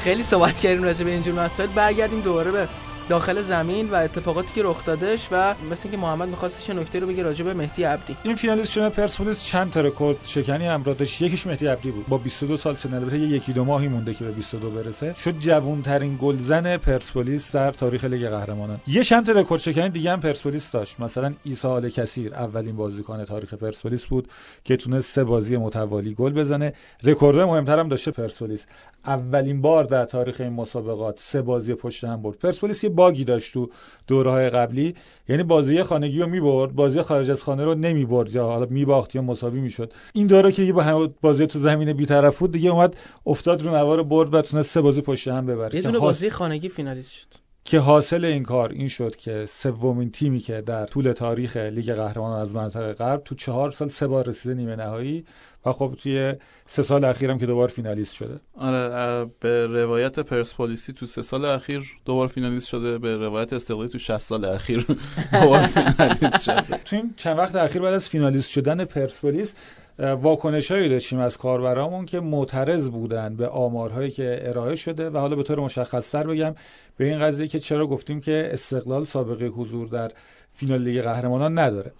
خیلی 0.08 0.22
صحبت 0.22 0.60
کردیم 0.60 0.82
راجع 0.82 1.04
به 1.04 1.10
اینجور 1.10 1.34
مسائل. 1.34 1.68
برگردیم 1.68 2.20
دوباره 2.20 2.50
به 2.50 2.68
داخل 3.08 3.42
زمین 3.42 3.90
و 3.90 3.94
اتفاقاتی 3.94 4.54
که 4.54 4.62
رخ 4.62 4.84
دادش 4.84 5.28
و 5.32 5.54
مثل 5.70 5.80
اینکه 5.84 5.96
محمد 5.96 6.28
می‌خواستش 6.28 6.70
نکته 6.70 6.98
رو 6.98 7.06
بگه 7.06 7.22
راجع 7.22 7.44
به 7.44 7.54
مهدی 7.54 7.84
عبدی. 7.84 8.16
این 8.22 8.34
فینالیست 8.34 8.72
شدن 8.72 8.88
پرسپولیس 8.88 9.44
چند 9.44 9.70
تا 9.70 9.80
رکورد 9.80 10.16
شکنی 10.24 10.66
همراه 10.66 10.94
داشت؟ 10.94 11.22
یکیش 11.22 11.46
مهدی 11.46 11.66
عبدی 11.66 11.90
بود. 11.90 12.06
با 12.08 12.18
22 12.18 12.56
سال 12.56 12.76
سن 12.76 12.94
البته 12.94 13.18
یکی 13.18 13.52
دو 13.52 13.64
ماهی 13.64 13.88
مونده 13.88 14.14
که 14.14 14.24
به 14.24 14.30
22 14.30 14.70
برسه. 14.70 15.14
شد 15.14 15.38
جوانترین 15.38 16.18
گلزن 16.22 16.76
پرسپولیس 16.76 17.52
در 17.52 17.70
تاریخ 17.70 18.04
لیگ 18.04 18.28
قهرمانان. 18.28 18.80
یه 18.86 19.04
چند 19.04 19.26
تا 19.26 19.32
رکورد 19.32 19.60
شکنی 19.60 19.88
دیگه 19.88 20.12
هم 20.12 20.20
پرسپولیس 20.20 20.70
داشت. 20.70 21.00
مثلا 21.00 21.34
عیسی 21.46 21.68
آل 21.68 21.88
کثیر 21.88 22.34
اولین 22.34 22.76
بازیکن 22.76 23.24
تاریخ 23.24 23.54
پرسپولیس 23.54 24.06
بود 24.06 24.28
که 24.64 24.76
تونست 24.76 25.12
سه 25.12 25.24
بازی 25.24 25.56
متوالی 25.56 26.14
گل 26.14 26.32
بزنه. 26.32 26.72
رکورد 27.04 27.38
مهمتر 27.38 27.78
هم 27.78 27.88
داشته 27.88 28.10
پرسپولیس. 28.10 28.66
اولین 29.06 29.60
بار 29.60 29.84
در 29.84 30.04
تاریخ 30.04 30.40
این 30.40 30.52
مسابقات 30.52 31.18
سه 31.18 31.42
بازی 31.42 31.74
پشت 31.74 32.04
هم 32.04 32.22
برد. 32.22 32.38
پرسپولیس 32.38 32.84
یه 32.84 32.90
bug 32.98 33.18
ی 33.18 33.24
داشت 33.24 33.54
تو 33.54 33.70
دوره 34.06 34.30
های 34.30 34.50
قبلی. 34.50 34.94
یعنی 35.28 35.42
بازی 35.42 35.82
خانگی 35.82 36.18
رو 36.20 36.26
می‌برد 36.26 36.74
بازی 36.74 37.02
خارج 37.02 37.30
از 37.30 37.42
خانه 37.42 37.64
رو 37.64 37.74
نمی‌برد 37.74 38.34
یا 38.34 38.44
حالا 38.44 38.66
میباخت 38.70 39.14
یا 39.14 39.22
مساوی 39.22 39.60
می‌شد. 39.60 39.92
این 40.12 40.26
دوره 40.26 40.52
که 40.52 40.72
با 40.72 41.08
بازی 41.20 41.46
تو 41.46 41.58
زمین 41.58 41.92
بیطرف 41.92 42.38
بود 42.38 42.52
دیگه 42.52 42.70
اومد 42.70 42.96
افتاد 43.26 43.62
رو 43.62 43.70
نوار 43.76 44.02
برد 44.02 44.34
و 44.34 44.42
تونست 44.42 44.70
سه 44.70 44.80
بازی 44.80 45.00
پشت 45.00 45.28
هم 45.28 45.46
ببره. 45.46 45.74
یه 45.74 45.82
دونه 45.82 45.98
بازی 45.98 46.30
خانگی 46.30 46.68
فینالیست 46.68 47.12
شد. 47.12 47.26
که 47.64 47.78
حاصل 47.78 48.24
این 48.24 48.42
کار 48.42 48.70
این 48.70 48.88
شد 48.88 49.16
که 49.16 49.46
سومین 49.48 50.10
تیمی 50.10 50.38
که 50.38 50.60
در 50.60 50.86
طول 50.86 51.12
تاریخ 51.12 51.56
لیگ 51.56 51.92
قهرمانان 51.92 52.40
از 52.40 52.54
منطقه 52.54 52.92
غرب 52.92 53.22
تو 53.24 53.34
چهار 53.34 53.70
سال 53.70 53.88
سه 53.88 54.06
بار 54.06 54.28
رسیده 54.28 54.54
نیمه 54.54 54.76
نهایی 54.76 55.24
و 55.66 55.72
خب 55.72 55.94
توی 56.02 56.34
سه 56.66 56.82
سال 56.82 57.04
اخیرم 57.04 57.38
که 57.38 57.46
دوبار 57.46 57.68
فینالیست 57.68 58.14
شده. 58.14 58.40
آره 58.58 59.26
به 59.40 59.66
روایت 59.66 60.20
پرسپولیسی 60.20 60.92
تو 60.92 61.06
سه 61.06 61.22
سال 61.22 61.44
اخیر 61.44 61.96
دوبار 62.04 62.28
فینالیست 62.28 62.68
شده 62.68 62.98
به 62.98 63.16
روایت 63.16 63.52
استقلالی 63.52 63.88
تو 63.88 63.98
60 63.98 64.18
سال 64.18 64.44
اخیر 64.44 64.86
دوبار 65.32 65.66
فینالیست 65.66 66.42
شده. 66.42 66.62
تو 66.84 66.96
این 66.96 67.14
چند 67.16 67.38
وقت 67.38 67.54
اخیر 67.54 67.82
بعد 67.82 67.94
از 67.94 68.08
فینالیست 68.08 68.50
شدن 68.50 68.84
پرسپولیس 68.84 69.54
واکنش 69.98 70.70
هایی 70.70 70.88
داشتیم 70.88 71.18
از 71.18 71.36
کاربرامون 71.38 72.06
که 72.06 72.20
معترض 72.20 72.88
بودن 72.88 73.36
به 73.36 73.48
آمارهایی 73.48 74.10
که 74.10 74.38
ارائه 74.42 74.76
شده 74.76 75.10
و 75.10 75.18
حالا 75.18 75.36
به 75.36 75.42
طور 75.42 75.60
مشخص 75.60 76.10
تر 76.10 76.26
بگم 76.26 76.54
به 76.96 77.04
این 77.04 77.18
قضیه 77.18 77.48
که 77.48 77.58
چرا 77.58 77.86
گفتیم 77.86 78.20
که 78.20 78.48
استقلال 78.52 79.04
سابقه 79.04 79.46
حضور 79.46 79.88
در 79.88 80.12
فینال 80.52 80.82
لیگ 80.82 81.02
قهرمانان 81.02 81.58
نداره. 81.58 81.92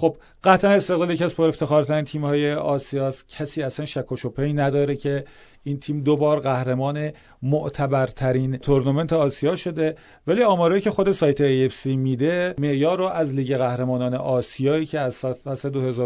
خب 0.00 0.16
قطعا 0.44 0.70
استقلال 0.70 1.10
یکی 1.10 1.24
از 1.24 1.34
پر 1.34 1.48
افتخارترین 1.48 2.04
تیم 2.04 2.24
های 2.24 2.52
آسیاست 2.52 3.28
کسی 3.28 3.62
اصلا 3.62 3.86
شک 3.86 4.12
و 4.12 4.16
شبهه‌ای 4.16 4.52
نداره 4.52 4.96
که 4.96 5.24
این 5.62 5.80
تیم 5.80 6.00
دو 6.00 6.16
بار 6.16 6.40
قهرمان 6.40 7.10
معتبرترین 7.42 8.56
تورنمنت 8.56 9.12
آسیا 9.12 9.56
شده. 9.56 9.94
ولی 10.26 10.42
آمارایی 10.42 10.80
که 10.80 10.90
خود 10.90 11.12
سایت 11.12 11.68
AFC 11.68 11.86
میده 11.86 12.54
معیار 12.58 12.98
رو 12.98 13.04
از 13.04 13.34
لیگ 13.34 13.56
قهرمانان 13.56 14.14
آسیایی 14.14 14.86
که 14.86 15.00
از 15.00 15.18
فصل 15.18 15.96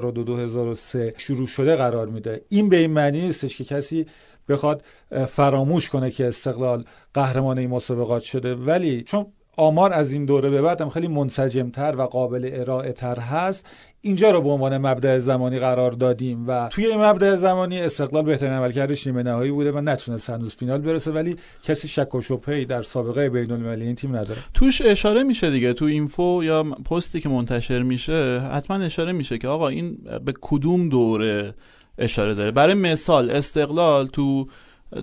2002-2003 1.15 1.21
شروع 1.21 1.47
شده 1.47 1.77
قرار 1.77 2.07
میده. 2.07 2.45
این 2.49 2.69
به 2.69 2.77
این 2.77 2.91
معنی 2.91 3.21
نیستش 3.21 3.59
که 3.59 3.65
کسی 3.65 4.07
بخواد 4.49 4.85
فراموش 5.29 5.89
کنه 5.89 6.11
که 6.11 6.29
استقلال 6.29 6.85
قهرمان 7.15 7.59
این 7.59 7.71
مسابقات 7.71 8.23
شده. 8.23 8.55
ولی 8.55 9.03
چون 9.03 9.27
آمار 9.57 9.93
از 9.93 10.13
این 10.13 10.25
دوره 10.25 10.51
به 10.51 10.63
بعد 10.63 10.81
هم 10.81 10.89
خیلی 10.89 11.09
منسجمتر 11.09 11.95
و 11.97 12.03
قابل 12.03 12.51
ارائه 12.53 12.93
تر 12.93 13.19
هست. 13.19 13.67
اینجا 14.01 14.31
رو 14.31 14.41
به 14.41 14.49
عنوان 14.49 14.79
مبدع 14.79 15.19
زمانی 15.19 15.59
قرار 15.59 15.91
دادیم 15.91 16.45
و 16.49 16.69
توی 16.69 16.87
این 16.87 17.01
مبدع 17.05 17.37
زمانی 17.37 17.81
استقلال 17.81 18.25
بهترین 18.25 18.53
عملکردش 18.53 19.07
نیمه 19.07 19.23
نهایی 19.23 19.51
بوده 19.51 19.73
و 19.73 19.81
نتونست 19.81 20.31
هنوز 20.31 20.57
فینال 20.57 20.81
برسه 20.81 21.11
ولی 21.11 21.37
کسی 21.63 21.89
شک 21.89 22.15
و 22.15 22.21
شبهه‌ای 22.21 22.65
در 22.65 22.83
سابقه 22.83 23.31
بین 23.31 23.53
المللی 23.53 23.87
این 23.87 23.95
تیم 23.95 24.17
نداره. 24.17 24.41
توش 24.55 24.83
اشاره 24.83 25.23
میشه 25.23 25.51
دیگه 25.51 25.73
تو 25.73 25.85
اینفو 25.85 26.41
یا 26.45 26.63
پستی 26.63 27.21
که 27.21 27.29
منتشر 27.29 27.83
میشه 27.83 28.41
حتما 28.41 28.77
اشاره 28.77 29.13
میشه 29.13 29.39
که 29.39 29.49
آقا 29.49 29.69
این 29.69 29.99
به 30.25 30.35
کدوم 30.41 30.89
دوره 30.89 31.55
اشاره 31.99 32.35
داره؟ 32.35 32.51
برای 32.51 32.75
مثال 32.75 33.31
استقلال 33.31 34.07
تو 34.07 34.47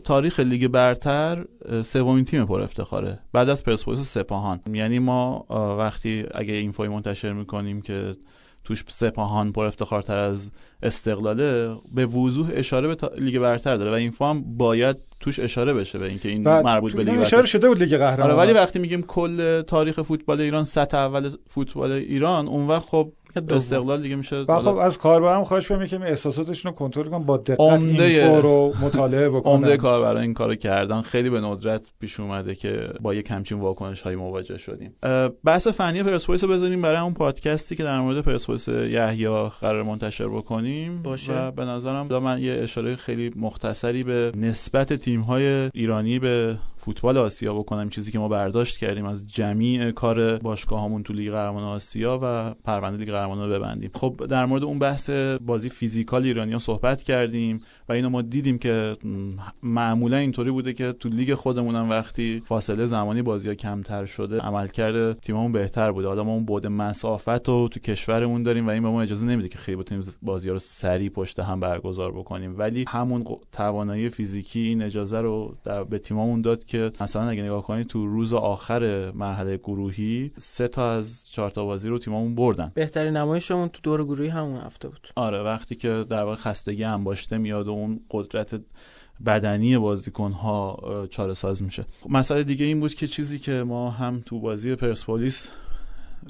تاریخ 0.04 0.40
لیگ 0.40 0.68
برتر 0.68 1.46
سومین 1.84 2.26
تیم 2.26 2.46
پر 2.46 2.62
افتخاره. 2.62 3.20
بعد 3.34 3.50
از 3.50 3.64
پرسپولیس 3.64 4.00
و 4.00 4.04
سپاهان. 4.04 4.60
یعنی 4.74 5.00
ما 5.00 5.46
وقتی 5.80 6.26
اگه 6.34 6.54
info 6.54 6.81
ی 6.81 6.88
منتشر 6.88 7.34
می‌کنیم 7.34 7.82
که 7.82 8.16
توش 8.64 8.84
سپاهان 8.88 9.52
پر 9.52 9.66
افتخارتر 9.66 10.18
از 10.18 10.52
استقلاله 10.84 11.76
به 11.96 12.06
وضوح 12.06 12.50
اشاره 12.54 12.88
به 12.88 13.10
لیگ 13.18 13.40
برتر 13.40 13.78
داره 13.78 13.92
و 13.92 13.94
این 13.94 14.14
هم 14.22 14.58
باید 14.58 14.98
توش 15.20 15.40
اشاره 15.40 15.74
بشه 15.74 16.00
به 16.00 16.06
اینکه 16.06 16.30
این 16.30 16.44
مربوط 16.44 16.94
به 16.94 17.04
لیگ 17.04 17.08
برتر. 17.08 17.22
اشاره 17.22 17.46
شده 17.46 17.68
بود 17.68 17.84
لیگ 17.84 17.98
قهرمان 17.98 18.32
آره 18.32 18.40
ولی 18.40 18.54
وقتی 18.54 18.80
میگیم 18.80 19.02
کل 19.02 19.62
تاریخ 19.62 20.02
فوتبال 20.02 20.42
ایران 20.42 20.64
سطح 20.64 20.98
اول 20.98 21.32
فوتبال 21.50 21.92
ایران 21.92 22.48
اون 22.48 22.68
وقت 22.68 22.86
خب 22.86 23.12
استقلال 23.50 24.02
دیگه 24.02 24.16
میشه. 24.16 24.46
خب 24.46 24.76
از 24.76 24.98
کاربرم 24.98 25.44
خواهش 25.44 25.68
کنم 25.68 25.86
که 25.86 26.02
احساساتشون 26.02 26.72
رو 26.72 26.78
کنترل 26.78 27.06
کنن 27.06 27.26
با 27.26 27.38
دقت 27.38 27.60
info 27.60 28.42
رو 28.42 28.74
مطالعه 28.82 29.30
بکنن 29.30 29.54
عمده 29.56 29.78
کاربرا 29.78 30.20
این 30.20 30.34
کارو 30.34 30.56
کردن. 30.56 31.02
خیلی 31.02 31.30
به 31.30 31.42
ندرت 31.42 31.82
پیش 32.00 32.20
اومده 32.20 32.56
که 32.56 32.90
با 33.02 33.14
یه 33.14 33.22
کمچین 33.22 33.60
واکنش 33.60 34.02
های 34.02 34.16
مواجه 34.16 34.58
شدیم. 34.58 34.96
بحث 35.44 35.68
فنی 35.68 36.04
پرسپولیس 36.04 36.44
رو 36.44 36.50
بزنیم 36.50 36.82
برای 36.82 37.00
اون 37.00 37.14
پادکستی 37.14 37.76
که 37.76 37.84
در 37.84 38.00
مورد 38.00 38.22
پرسپولیس 38.22 38.68
یحیی 38.68 39.28
قرار 39.62 39.84
منتشر 39.84 40.28
بکنیم. 40.28 41.02
باشه. 41.02 41.34
و 41.34 41.52
به 41.52 41.66
نظرم 41.66 42.08
من 42.08 42.42
یه 42.42 42.54
اشاره 42.54 42.96
خیلی 42.96 43.32
مختصری 43.36 44.04
به 44.04 44.32
نسبت 44.36 44.94
تیم 44.94 45.22
های 45.22 45.70
ایرانی 45.74 46.20
به 46.20 46.58
فوتبال 46.82 47.18
آسیا 47.18 47.54
بکنم 47.54 47.90
چیزی 47.90 48.12
که 48.12 48.20
ما 48.20 48.28
برداشت 48.28 48.78
کردیم 48.78 49.06
از 49.06 49.34
جمیع 49.34 49.92
کار 49.92 50.38
باشگاهامون 50.38 51.04
تو 51.04 51.14
لیگ 51.14 51.32
قهرمان 51.32 51.64
آسیا 51.64 52.20
و 52.24 52.54
پرونده 52.64 52.98
لیگ 52.98 53.12
قهرمانان 53.12 53.50
رو 53.50 53.56
ببندیم. 53.56 53.92
خب 53.94 54.26
در 54.30 54.46
مورد 54.46 54.64
اون 54.64 54.80
بحث 54.80 55.10
بازی 55.42 55.70
فیزیکال 55.70 56.24
ایرانیا 56.24 56.60
صحبت 56.60 57.04
کردیم 57.04 57.62
و 57.90 57.94
اینو 57.94 58.10
ما 58.10 58.22
دیدیم 58.22 58.58
که 58.58 58.98
معمولا 59.64 60.18
اینطوری 60.18 60.52
بوده 60.52 60.74
که 60.74 60.92
تو 60.92 61.10
لیگ 61.10 61.34
خودمون 61.34 61.76
هم 61.76 61.90
وقتی 61.90 62.44
فاصله 62.46 62.86
زمانی 62.86 63.22
بازی 63.22 63.50
ها 63.50 63.56
کمتر 63.56 64.06
شده 64.06 64.40
عملکرد 64.40 65.20
تیممون 65.20 65.52
بهتر 65.52 65.92
بوده. 65.92 66.08
حالا 66.08 66.24
ما 66.24 66.34
اون 66.34 66.46
بعد 66.46 66.68
مسافت 66.68 67.50
رو 67.50 67.68
تو 67.68 67.80
کشورمون 67.80 68.44
داریم 68.44 68.68
و 68.68 68.70
این 68.70 68.84
به 68.84 68.90
ما 68.90 69.02
اجازه 69.02 69.26
نمیده 69.26 69.50
که 69.50 69.58
خیلی 69.58 69.78
بتونیم 69.78 70.04
بازی 70.22 70.48
ها 70.48 70.54
رو 70.54 70.60
سریع 70.60 71.10
پشت 71.10 71.40
هم 71.40 71.60
برگزار 71.60 72.12
بکنیم. 72.12 72.56
ولی 72.58 72.86
همون 72.88 73.26
توانایی 73.52 74.10
فیزیکی 74.10 74.60
این 74.60 74.82
اجازه 74.82 75.22
رو 75.22 75.56
در 75.66 75.84
به 75.84 76.00
تیممون 76.00 76.42
داد 76.42 76.64
که 76.72 76.92
مثلا 77.02 77.30
اگه 77.30 77.44
نگاه 77.44 77.64
کنید 77.64 77.88
تو 77.88 78.08
روز 78.08 78.34
آخر 78.34 79.12
مرحله 79.12 79.58
گروهی 79.58 80.32
سه 80.38 80.68
تا 80.68 80.92
از 80.92 81.26
چهار 81.32 81.50
تا 81.50 81.66
بازی 81.66 81.90
رو 81.90 82.00
تیممون 82.00 82.36
بردن. 82.36 82.72
بهترین 82.74 83.18
نمایشمون 83.18 83.70
تو 83.70 83.80
دور 83.84 84.04
گروهی 84.04 84.30
همون 84.30 84.62
هفته 84.62 84.88
بود. 84.88 85.08
آره 85.16 85.42
وقتی 85.42 85.76
که 85.76 86.06
در 86.10 86.24
واقع 86.24 86.36
خستگی 86.36 86.84
هم 86.84 87.04
باشته 87.04 87.38
میاد 87.38 87.68
و 87.68 87.72
اون 87.72 88.00
قدرت 88.12 88.62
بدنی 89.26 89.78
بازیکن 89.78 90.32
ها 90.32 90.78
چاره 91.10 91.34
ساز 91.34 91.64
میشه. 91.64 91.86
مسئله 92.10 92.44
دیگه 92.44 92.66
این 92.66 92.80
بود 92.80 92.94
که 92.94 93.08
چیزی 93.08 93.40
که 93.40 93.52
ما 93.52 93.92
هم 93.92 94.24
تو 94.26 94.40
بازی 94.40 94.76
پرسپولیس 94.76 95.50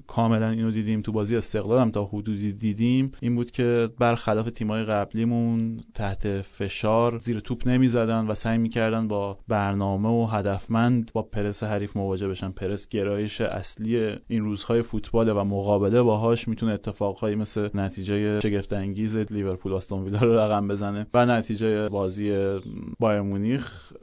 کاملا 0.07 0.49
اینو 0.49 0.71
دیدیم 0.71 1.01
تو 1.01 1.11
بازی 1.11 1.35
استقلال 1.35 1.81
هم 1.81 1.91
تا 1.91 2.05
حدودی 2.05 2.53
دیدیم 2.53 3.11
این 3.19 3.35
بود 3.35 3.51
که 3.51 3.89
برخلاف 3.99 4.51
تیمای 4.51 4.83
قبلیمون 4.83 5.79
تحت 5.93 6.41
فشار 6.41 7.17
زیر 7.17 7.39
توپ 7.39 7.67
نمی‌زدن 7.67 8.27
و 8.27 8.33
سعی 8.33 8.57
می‌کردن 8.57 9.07
با 9.07 9.37
برنامه 9.47 10.09
و 10.09 10.25
هدفمند 10.25 11.11
با 11.13 11.21
پرس 11.21 11.63
حریف 11.63 11.97
مواجه 11.97 12.27
بشن. 12.27 12.51
پرس 12.51 12.87
گرایش 12.87 13.41
اصلی 13.41 14.15
این 14.27 14.43
روزهای 14.43 14.81
فوتبال 14.81 15.29
و 15.29 15.43
مقابله 15.43 16.01
باهاش 16.01 16.47
می‌تونه 16.47 16.71
اتفاقهایی 16.71 17.35
مثل 17.35 17.69
نتیجه 17.73 18.39
شگفت 18.39 18.73
انگیز 18.73 19.17
لیورپول 19.17 19.73
آستون 19.73 20.03
ویلا 20.03 20.19
رو 20.19 20.39
رقم 20.39 20.67
بزنه 20.67 21.07
و 21.13 21.25
نتیجه 21.25 21.89
بازی 21.89 22.59
بایر 22.99 23.21
مونیخ 23.21 23.93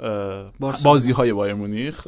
بازی 0.85 1.13
های 1.13 1.33
بایر 1.33 1.55
مونیخ. 1.55 2.07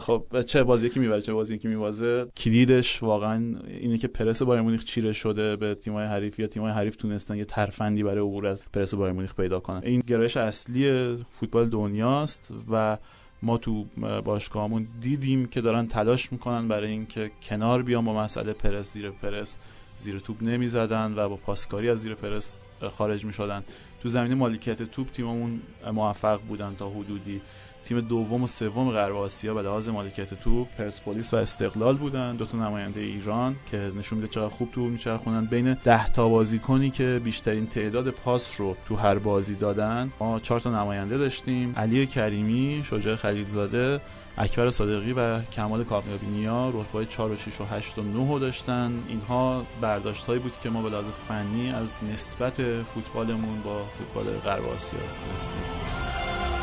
خب 0.00 0.40
چه 0.46 0.62
بازی 0.62 0.90
که 0.90 1.00
می‌بره 1.00 1.20
چه 1.20 1.32
بازی 1.32 1.58
که 1.58 1.68
میبازه. 1.68 2.24
کلیدش 2.66 3.02
واقعا 3.02 3.56
اینه 3.68 3.98
که 3.98 4.08
پرس 4.08 4.42
بایر 4.42 4.62
مونیخ 4.62 4.84
چیره 4.84 5.12
شده 5.12 5.56
به 5.56 5.74
تیم‌های 5.74 6.06
حریف 6.06 6.38
یا 6.38 6.46
تیم‌های 6.46 6.72
حریف 6.72 6.96
تونستن 6.96 7.36
یه 7.36 7.44
ترفندی 7.44 8.02
برای 8.02 8.18
عبور 8.18 8.46
از 8.46 8.64
پرس 8.72 8.94
بایر 8.94 9.12
مونیخ 9.12 9.34
پیدا 9.34 9.60
کنن. 9.60 9.80
این 9.84 10.00
گرایش 10.00 10.36
اصلی 10.36 11.16
فوتبال 11.30 11.68
دنیاست 11.68 12.54
و 12.70 12.98
ما 13.42 13.58
تو 13.58 13.84
باشگاهمون 14.24 14.88
دیدیم 15.00 15.46
که 15.46 15.60
دارن 15.60 15.86
تلاش 15.86 16.32
می‌کنن 16.32 16.68
برای 16.68 16.90
اینکه 16.90 17.30
کنار 17.42 17.82
بیان 17.82 18.04
با 18.04 18.22
مسئله 18.24 18.52
پرس 18.52 18.92
زیر 18.92 19.10
پرس 19.10 19.58
زیر 19.98 20.18
توپ 20.18 20.42
نمی‌زدن 20.42 21.14
و 21.16 21.28
با 21.28 21.36
پاسکاری 21.36 21.88
از 21.90 21.98
زیر 21.98 22.14
پرس 22.14 22.58
خارج 22.90 23.24
می‌شدن. 23.24 23.62
تو 24.02 24.08
زمین 24.08 24.34
مالکیت 24.34 24.82
توپ 24.82 25.12
تیممون 25.12 25.60
موفق 25.92 26.40
بودن 26.40 26.74
تا 26.78 26.90
حدودی 26.90 27.40
تیم 27.88 28.00
دوم 28.00 28.42
و 28.42 28.46
سوم 28.46 28.90
غرب 28.90 29.16
آسیا 29.16 29.54
به 29.54 29.62
لحاظ 29.62 29.88
مالکیت 29.88 30.34
تو 30.34 30.64
پرسپولیس 30.78 31.34
و 31.34 31.36
استقلال 31.36 31.96
بودن. 31.96 32.36
دو 32.36 32.46
تا 32.46 32.58
نماینده 32.58 33.00
ایران 33.00 33.56
که 33.70 33.92
نشون 33.98 34.18
میده 34.18 34.28
چقدر 34.28 34.48
خوب 34.48 34.70
تو 34.72 34.80
میچرخونن. 34.80 35.44
بین 35.44 35.74
10 35.74 36.08
تا 36.08 36.28
بازیکنی 36.28 36.90
که 36.90 37.20
بیشترین 37.24 37.66
تعداد 37.66 38.10
پاس 38.10 38.60
رو 38.60 38.76
تو 38.88 38.96
هر 38.96 39.18
بازی 39.18 39.54
دادن 39.54 40.12
ما 40.20 40.40
چهار 40.40 40.60
تا 40.60 40.70
نماینده 40.70 41.18
داشتیم. 41.18 41.74
علی 41.76 42.06
کریمی 42.06 42.82
شجاع 42.84 43.16
خلیلزاده 43.16 44.00
اکبر 44.38 44.70
صادقی 44.70 45.12
و 45.12 45.42
کمال 45.42 45.84
کامیابی 45.84 46.26
نیا 46.26 46.68
رتبه 46.70 47.06
4 47.06 47.30
و 47.30 47.36
6 47.36 47.60
و 47.60 47.64
8 47.64 47.98
و 47.98 48.02
9 48.02 48.38
داشتن. 48.38 48.92
اینها 49.08 49.66
برداشت 49.80 50.26
هایی 50.26 50.38
بود 50.38 50.58
که 50.58 50.70
ما 50.70 50.82
به 50.82 50.90
لحاظ 50.90 51.08
فنی 51.08 51.70
از 51.70 51.94
نسبت 52.12 52.82
فوتبالمون 52.82 53.62
با 53.62 53.84
فوتبال 53.84 54.38
غرب 54.38 54.66
آسیا 54.66 55.00
داشتیم 55.32 56.55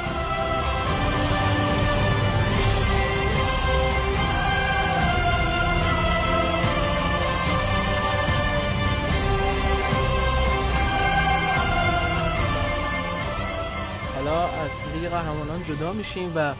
جدا 15.63 15.93
میشیم 15.93 16.31
و 16.35 16.53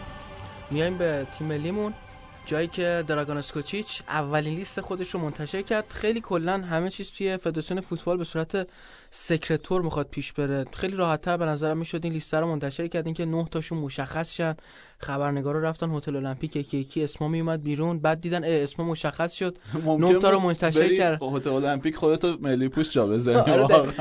میایم 0.72 0.98
به 0.98 1.28
تیم 1.38 1.48
ملیمون 1.48 1.94
جایی 2.46 2.68
که 2.68 3.04
دراگان 3.08 3.38
اسکوچیچ 3.38 4.02
اولین 4.08 4.56
لیست 4.56 4.82
خودش 4.82 5.10
رو 5.10 5.20
منتشر 5.20 5.62
کرد. 5.62 5.90
خیلی 5.90 6.22
کلا 6.22 6.58
همه 6.58 6.90
چیز 6.90 7.12
توی 7.12 7.38
فدراسیون 7.38 7.82
فوتبال 7.82 8.18
به 8.18 8.24
صورت 8.24 8.68
سکرتور 9.16 9.82
می‌خواد 9.82 10.08
پیش 10.12 10.34
بره. 10.34 10.66
خیلی 10.74 10.96
راحتتر 10.96 11.38
به 11.38 11.46
نظرم 11.46 11.78
می‌شد 11.78 12.00
این 12.04 12.14
لیست 12.14 12.34
رو 12.34 12.48
منتشر 12.48 12.88
کردین 12.88 13.14
که 13.14 13.26
نه 13.26 13.46
تاشون 13.52 13.78
مشخص 13.78 14.34
شن 14.36 14.56
خبرنگارا 14.98 15.60
رفتن 15.60 15.92
هتل 15.92 16.16
المپیک 16.16 16.56
یکی 16.56 16.78
یکی 16.78 17.04
اسما 17.04 17.28
میومد 17.28 17.64
بیرون. 17.64 18.00
بعد 18.00 18.22
دیدن 18.22 18.44
اسم 18.44 18.84
مشخص 18.84 19.34
شد. 19.34 19.58
نه 20.00 20.14
تا 20.20 20.30
رو 20.30 20.40
منتشر 20.40 20.94
کرد. 20.96 21.24
هتل 21.24 21.50
المپیک 21.50 21.96
خودتو 21.96 22.38
ملی 22.42 22.70
پوش 22.70 22.90
جا 22.90 23.08
بزنی 23.08 23.44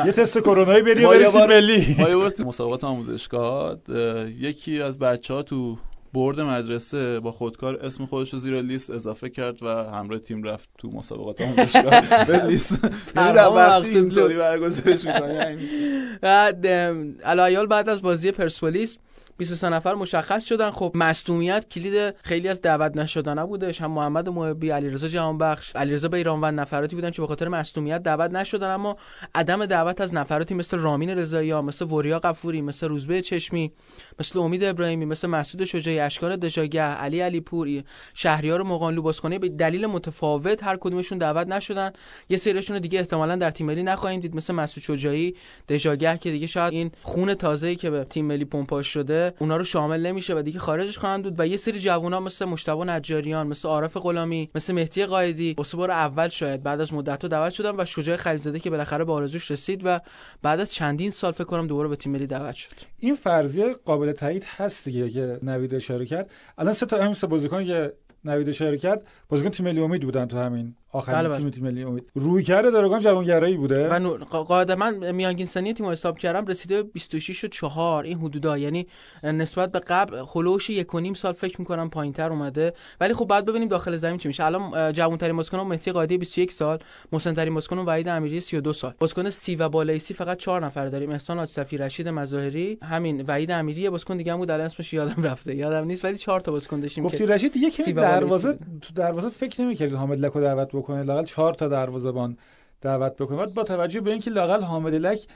یه 0.06 0.12
تست 0.12 0.38
کرونایی 0.38 0.82
بریم 0.82 1.02
ما 1.04 1.10
بریم 1.10 1.22
یه 1.22 1.28
تیم 1.30 1.40
بار- 1.40 1.48
ملی. 1.54 1.96
ما 1.98 2.08
یه 2.08 2.16
بار 2.16 2.30
تو 2.30 2.44
مسابقات 2.44 2.84
آموزشگاه 2.84 3.76
اه، 3.88 4.30
یکی 4.30 4.82
از 4.82 4.98
بچه 4.98 5.34
ها 5.34 5.42
تو 5.42 5.78
برد 6.12 6.40
مدرسه 6.40 7.20
با 7.20 7.32
خودکار 7.32 7.76
اسم 7.76 8.06
خودش 8.06 8.32
رو 8.32 8.38
زیر 8.38 8.60
لیست 8.60 8.90
اضافه 8.90 9.28
کرد 9.28 9.62
و 9.62 9.68
همراه 9.68 10.18
تیم 10.18 10.42
رفت 10.42 10.68
تو 10.78 10.90
مسابقات 10.90 11.40
آموزشگاه 11.40 12.00
به 12.28 12.46
لیست. 12.46 12.84
یعنی 13.16 13.32
در 13.32 13.48
وقتی 13.48 13.98
اینطوری 13.98 14.36
برگزارش 14.36 15.04
می‌کنی 15.04 15.34
یعنی. 15.34 15.68
بعد 16.22 16.66
ام، 16.66 17.14
علایال 17.24 17.66
بعد 17.66 17.88
از 17.88 18.02
بازی 18.02 18.30
پرسپولیس 18.30 18.98
23 19.42 19.68
نفر 19.68 19.94
مشخص 19.94 20.44
شدن. 20.44 20.70
خب 20.70 20.92
مصدومیت 20.94 21.68
کلید 21.68 22.14
خیلی 22.22 22.48
از 22.48 22.62
دعوت 22.62 22.96
نشدنه 22.96 23.44
بودش. 23.46 23.80
هم 23.80 23.90
محمد 23.90 24.28
محبی 24.28 24.70
علیرضا 24.70 25.08
جهانبخش 25.08 25.76
علیرضا 25.76 26.08
بیرانوند 26.08 26.60
نفراتی 26.60 26.96
بودن 26.96 27.10
که 27.10 27.22
به 27.22 27.28
خاطر 27.28 27.48
مصدومیت 27.48 28.02
دعوت 28.02 28.30
نشدن. 28.30 28.70
اما 28.70 28.96
عدم 29.34 29.66
دعوت 29.66 30.00
از 30.00 30.14
نفراتی 30.14 30.54
مثل 30.54 30.78
رامین 30.78 31.10
رضایی 31.10 31.54
مثل 31.54 31.84
وریا 31.84 32.18
قفوری 32.18 32.62
مثل 32.62 32.88
روزبه 32.88 33.22
چشمی 33.22 33.72
مثل 34.20 34.38
امید 34.38 34.64
ابراهیمی 34.64 35.04
مثل 35.04 35.28
مسعود 35.28 35.64
شجاعی 35.64 36.00
اشکان 36.00 36.36
دژاگه 36.36 36.82
علی 36.82 37.20
علی 37.20 37.40
پوری 37.40 37.84
شهریار 38.14 38.62
مقانلو 38.62 39.02
بازیکن 39.02 39.38
به 39.38 39.48
دلیل 39.48 39.86
متفاوت 39.86 40.64
هر 40.64 40.76
کدومشون 40.76 41.18
دعوت 41.18 41.46
نشدن. 41.46 41.92
یه 42.28 42.36
سریشون 42.36 42.78
دیگه 42.78 42.98
احتمالاً 42.98 43.36
در 43.36 43.50
تیم 43.50 43.66
ملی 43.66 43.82
نخواهیم 43.82 44.20
دید 44.20 44.36
مثل 44.36 44.54
مسعود 44.54 44.82
شجاعی 44.84 45.34
دژاگه 45.68 46.18
که 46.18 46.30
دیگه 46.30 46.46
شاید 46.46 46.72
این 46.72 46.90
خون 47.02 47.34
تازه‌ای 47.34 47.76
که 47.76 47.90
به 47.90 48.04
تیم 48.04 48.24
ملی 48.26 48.44
پمپاژ 48.44 48.86
شده 48.86 49.31
اونا 49.38 49.56
رو 49.56 49.64
شامل 49.64 50.06
نمیشه 50.06 50.34
و 50.34 50.42
دیگه 50.42 50.58
خارجش 50.58 50.98
خواهند 50.98 51.24
بود 51.24 51.40
و 51.40 51.46
یه 51.46 51.56
سری 51.56 51.78
جوونا 51.78 52.20
مثل 52.20 52.44
مشتبه 52.44 52.84
نجاریان 52.84 53.46
مثل 53.46 53.68
عارف 53.68 53.96
غلامی 53.96 54.50
مثل 54.54 54.72
مهدی 54.72 55.06
قائدی 55.06 55.54
واسه 55.58 55.76
بار 55.76 55.90
اول 55.90 56.28
شاید. 56.28 56.62
بعد 56.62 56.80
از 56.80 56.94
مدت 56.94 57.26
دعوت 57.26 57.52
شدن 57.52 57.80
و 57.80 57.84
شجاع 57.84 58.16
خلیزاده 58.16 58.58
که 58.58 58.70
بالاخره 58.70 59.04
به 59.04 59.12
آرزوش 59.12 59.50
رسید 59.50 59.80
و 59.84 60.00
بعد 60.42 60.60
از 60.60 60.72
چندین 60.72 61.10
سال 61.10 61.32
فکر 61.32 61.44
کنم 61.44 61.66
دوباره 61.66 61.88
به 61.88 61.96
تیم 61.96 62.12
ملی 62.12 62.26
دعوت 62.26 62.54
شد. 62.54 62.74
این 62.98 63.14
فرضیه 63.14 63.74
قابل 63.84 64.12
تایید 64.12 64.44
هست 64.44 64.84
دیگه 64.84 65.10
که 65.10 65.38
نوید 65.42 65.74
اشاره 65.74 66.06
کرد. 66.06 66.30
الان 66.58 66.72
سه 66.72 66.86
تا 66.86 67.02
همین 67.02 67.14
سه 67.14 67.26
بازیکن 67.26 67.64
که 67.64 67.92
نوید 68.24 68.48
اشاره 68.48 68.78
کرد 68.78 69.06
بازیکن 69.28 69.50
تیم 69.50 69.66
ملی 69.66 69.80
امید 69.80 70.02
بودن 70.02 70.26
تو 70.26 70.38
همین 70.38 70.74
آخرین 70.92 71.18
بله، 71.18 71.28
بله. 71.28 71.38
تیم 71.38 71.50
تیم 71.50 71.64
ملی 71.64 71.82
امید. 71.82 72.10
روی 72.14 72.42
کرده 72.42 72.70
دراگان 72.70 73.00
جوانگرایی 73.00 73.56
بوده؟ 73.56 73.88
و 73.90 73.98
نو- 73.98 74.18
قا- 74.18 74.34
قاعدتا 74.34 74.76
من 74.76 75.12
میانگین 75.12 75.46
سنی 75.46 75.74
تیم 75.74 75.86
حساب 75.86 76.18
کردم 76.18 76.46
رسیده 76.46 76.82
به 76.82 76.88
26 76.92 77.44
و 77.44 77.48
4 77.48 78.04
این 78.04 78.18
حدودا 78.18 78.58
یعنی 78.58 78.86
نسبت 79.22 79.72
به 79.72 79.78
قبل 79.78 80.24
خلوش 80.24 80.70
یک 80.70 80.94
و 80.94 81.00
نیم 81.00 81.14
سال 81.14 81.32
فکر 81.32 81.60
می‌کنم 81.60 81.90
پایینتر 81.90 82.30
اومده. 82.30 82.72
ولی 83.00 83.14
خب 83.14 83.24
بعد 83.24 83.44
ببینیم 83.46 83.68
داخل 83.68 83.96
زمین 83.96 84.18
چی 84.18 84.28
میشه. 84.28 84.44
الان 84.44 84.92
جوان 84.92 85.18
ترین 85.18 85.36
بازیکن 85.36 85.58
مهدی 85.60 85.92
قادی 85.92 86.18
21 86.18 86.52
سال. 86.52 86.78
مسن 87.12 87.34
ترین 87.34 87.54
بازیکن 87.54 87.78
وحید 87.78 88.08
امیری 88.08 88.40
32 88.40 88.72
سال. 88.72 88.94
بازیکن 88.98 89.30
سی 89.30 89.56
و 89.56 89.68
بالای 89.68 89.98
سی 89.98 90.14
فقط 90.14 90.38
4 90.38 90.64
نفر 90.66 90.86
داریم. 90.86 91.10
احسان 91.10 91.38
آصفی 91.38 91.76
رشید 91.78 92.08
مظاهری. 92.08 92.78
همین 92.82 93.24
وحید 93.28 93.50
امیری 93.50 93.90
بازیکن 93.90 94.16
دیگه 94.16 94.32
هم 94.32 94.38
بود 94.38 94.50
الان 94.50 94.66
اسمش 94.66 94.92
یادم 94.92 95.22
رفته. 95.22 95.56
یادم 95.56 95.84
نیست 95.84 96.04
ولی 96.04 96.18
4 96.18 96.40
تا 96.40 96.52
بازیکن 96.52 96.80
داشتیم 96.80 97.04
گفتی 97.04 97.26
رشید 97.26 97.56
یه 97.56 97.70
کمی 97.70 97.92
دروازه 97.92 98.58
تو 98.80 98.94
دروازه 98.94 99.28
فکر 99.28 99.62
نمی‌کردید 99.62 99.94
حامد 99.96 100.18
لک 100.18 100.32
رو 100.32 100.40
دعوت 100.40 100.74
بکنه 100.82 101.02
لاقل 101.02 101.24
چهار 101.24 101.54
تا 101.54 101.68
دروازه‌بان 101.68 102.38
دعوت 102.80 103.16
بکنه 103.16 103.36
بعد 103.36 103.54
با 103.54 103.62
توجه 103.64 104.00
به 104.00 104.10
اینکه 104.10 104.30
لاقل 104.30 104.62
حامد 104.62 104.94
لک 104.94 105.26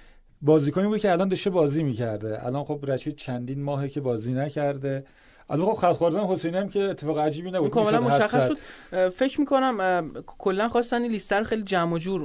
بازیکنی 0.43 0.87
بود 0.87 0.99
که 0.99 1.13
الان 1.13 1.29
داشته 1.29 1.51
بازی 1.51 1.83
می‌کرده. 1.83 2.47
الان 2.47 2.65
خب 2.65 2.85
رشید 2.89 3.17
چندین 3.17 3.63
ماهه 3.63 3.89
که 3.89 4.01
بازی 4.01 4.33
نکرده. 4.33 5.05
البته 5.51 5.67
خب 5.67 5.77
خط 5.77 5.93
خوردن 5.93 6.21
حسینی 6.21 6.57
هم 6.57 6.69
که 6.69 6.81
اتفاق 6.81 7.19
عجیبی 7.19 7.51
نبود. 7.51 7.71
کاملا 7.71 8.01
مشخص. 8.01 8.49
بود. 8.49 8.59
فکر 9.09 9.41
می‌کنم 9.41 10.11
کلا 10.27 10.69
خواستن 10.69 11.03
این 11.03 11.13
لیست 11.13 11.33
رو 11.33 11.45
خیلی 11.45 11.63
جمع 11.63 11.93
و 11.93 11.99
جور 11.99 12.21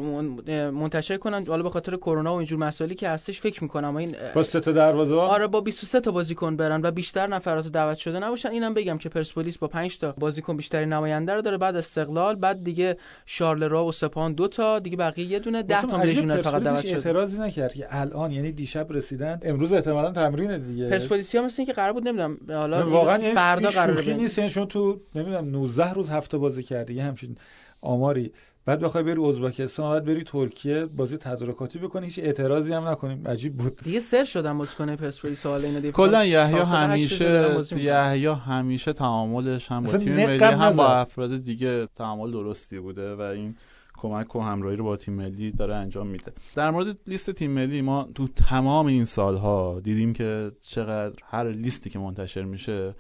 منتشر 0.70 1.18
کنن. 1.18 1.48
حالا 1.48 1.64
به 1.64 1.70
خاطر 1.70 1.96
کرونا 1.96 2.34
و 2.34 2.38
اینجور 2.38 2.60
مسائلی 2.60 2.96
که 2.96 3.10
هستش 3.10 3.40
فکر 3.40 3.64
می‌کنم. 3.64 3.96
این 3.96 4.16
با 4.36 4.44
سه 4.44 4.60
تا 4.60 4.72
دروازه 4.72 5.16
آره 5.16 5.48
با 5.48 5.62
23 5.62 6.00
تا 6.00 6.12
بازیکن 6.12 6.56
برن 6.56 6.82
و 6.84 6.92
بیشتر 6.92 7.28
نفرات 7.28 7.68
دعوت 7.68 7.98
شده 7.98 8.20
نباشن. 8.20 8.50
اینم 8.50 8.74
بگم 8.74 8.98
که 8.98 9.10
پرسپولیس 9.10 9.58
با 9.58 9.68
5 9.68 10.00
تا 10.00 10.14
بازیکن 10.18 10.58
بیشتری 10.58 10.86
نماینده 10.86 11.34
رو 11.34 11.42
داره. 11.42 11.58
بعد 11.58 11.76
استقلال 11.76 12.36
بعد 12.36 12.64
دیگه 12.64 12.98
شارلرا 13.26 13.86
و 13.86 13.92
سپان 13.92 14.34
دو 14.34 14.48
تا 14.48 14.80
دیگه 14.80 14.98
بقیه 14.98 15.26
یه 15.26 15.40
دونه 15.40 15.64
10 15.64 15.82
تا 15.82 16.04
لژیونر 16.04 16.42
فقط 16.42 16.64
دعوت 16.64 16.82
شده. 16.82 16.94
اعتراضی 16.94 17.42
نکرد 17.42 17.74
که 17.74 17.88
الان 17.90 18.32
یعنی 18.32 18.52
دیشب 18.52 18.88
رسیدن. 18.90 19.40
امروز 19.44 19.74
احتمالاً 19.74 20.12
تمرین 20.12 20.58
دیگه. 20.58 20.90
پرسپولیسیا 20.90 21.42
مثل 21.42 21.56
اینکه 21.58 21.74
قرار 21.74 21.94
بود 21.94 22.08
نمی‌دونم 22.08 22.38
حالا 22.50 23.11
واقعا 23.12 23.26
این 23.26 23.36
فردا 23.36 23.70
قرار 23.70 23.96
شوخی 23.96 24.14
نیست. 24.14 24.38
یعنی 24.38 24.50
شما 24.50 24.66
تو 24.66 25.00
نمی‌دونم 25.16 25.50
19 25.50 25.94
روز 25.94 26.10
هفته 26.10 26.38
بازی 26.38 26.64
کردی. 26.64 26.94
یه 26.94 27.04
همچین 27.04 27.38
آماری. 27.82 28.32
بعد 28.66 28.80
بخوای 28.80 29.04
بری 29.04 29.26
ازبکستان 29.26 29.94
بعد 29.94 30.06
بری 30.06 30.24
ترکیه 30.24 30.86
بازی 30.86 31.18
تدارکاتی 31.18 31.80
بکنی. 31.80 32.06
هیچ 32.06 32.20
اعتراضی 32.20 32.74
هم 32.74 32.88
نکنیم. 32.88 33.28
عجیب 33.28 33.58
بود. 33.58 33.76
دیگه 33.84 34.00
سر 34.00 34.24
شدن 34.24 34.58
بازیکن 34.58 34.96
پرسپولیس 34.96 35.42
سوال 35.42 35.66
اینو 35.66 35.80
دیگه. 35.80 35.92
کلا 35.92 36.26
یحیی 36.26 36.60
همیشه. 36.60 37.56
یحیی 37.78 38.26
همیشه 38.26 38.94
تعاملش 38.94 39.72
هم 39.72 39.84
با 39.84 39.98
تیم 39.98 40.14
ملی 40.14 40.44
هم 40.44 40.72
با. 40.72 40.88
افراد 40.88 41.38
دیگه 41.38 41.88
تعامل 41.96 42.32
درستی 42.32 42.80
بوده 42.80 43.16
و 43.16 43.22
این 43.22 43.56
کمک 44.02 44.36
و 44.36 44.40
همراهی 44.42 44.76
رو 44.76 44.84
با 44.84 44.98
تیم 44.98 45.14
ملی 45.14 45.52
داره 45.52 45.76
انجام 45.76 46.08
میده. 46.08 46.34
در 46.56 46.72
مورد 46.72 46.98
لیست 47.08 47.32
تیم 47.32 47.52
ملی 47.52 47.82
ما 47.82 48.10
تو 48.16 48.28
تمام 48.28 48.86
این 48.86 49.06
سالها 49.06 49.80
دیدیم 49.80 50.14
که 50.14 50.52
چقدر 50.62 51.16
هر 51.26 51.52
لیستی 51.52 51.90
که 51.90 52.00
منتشر 52.00 52.44
میشه 52.44 52.96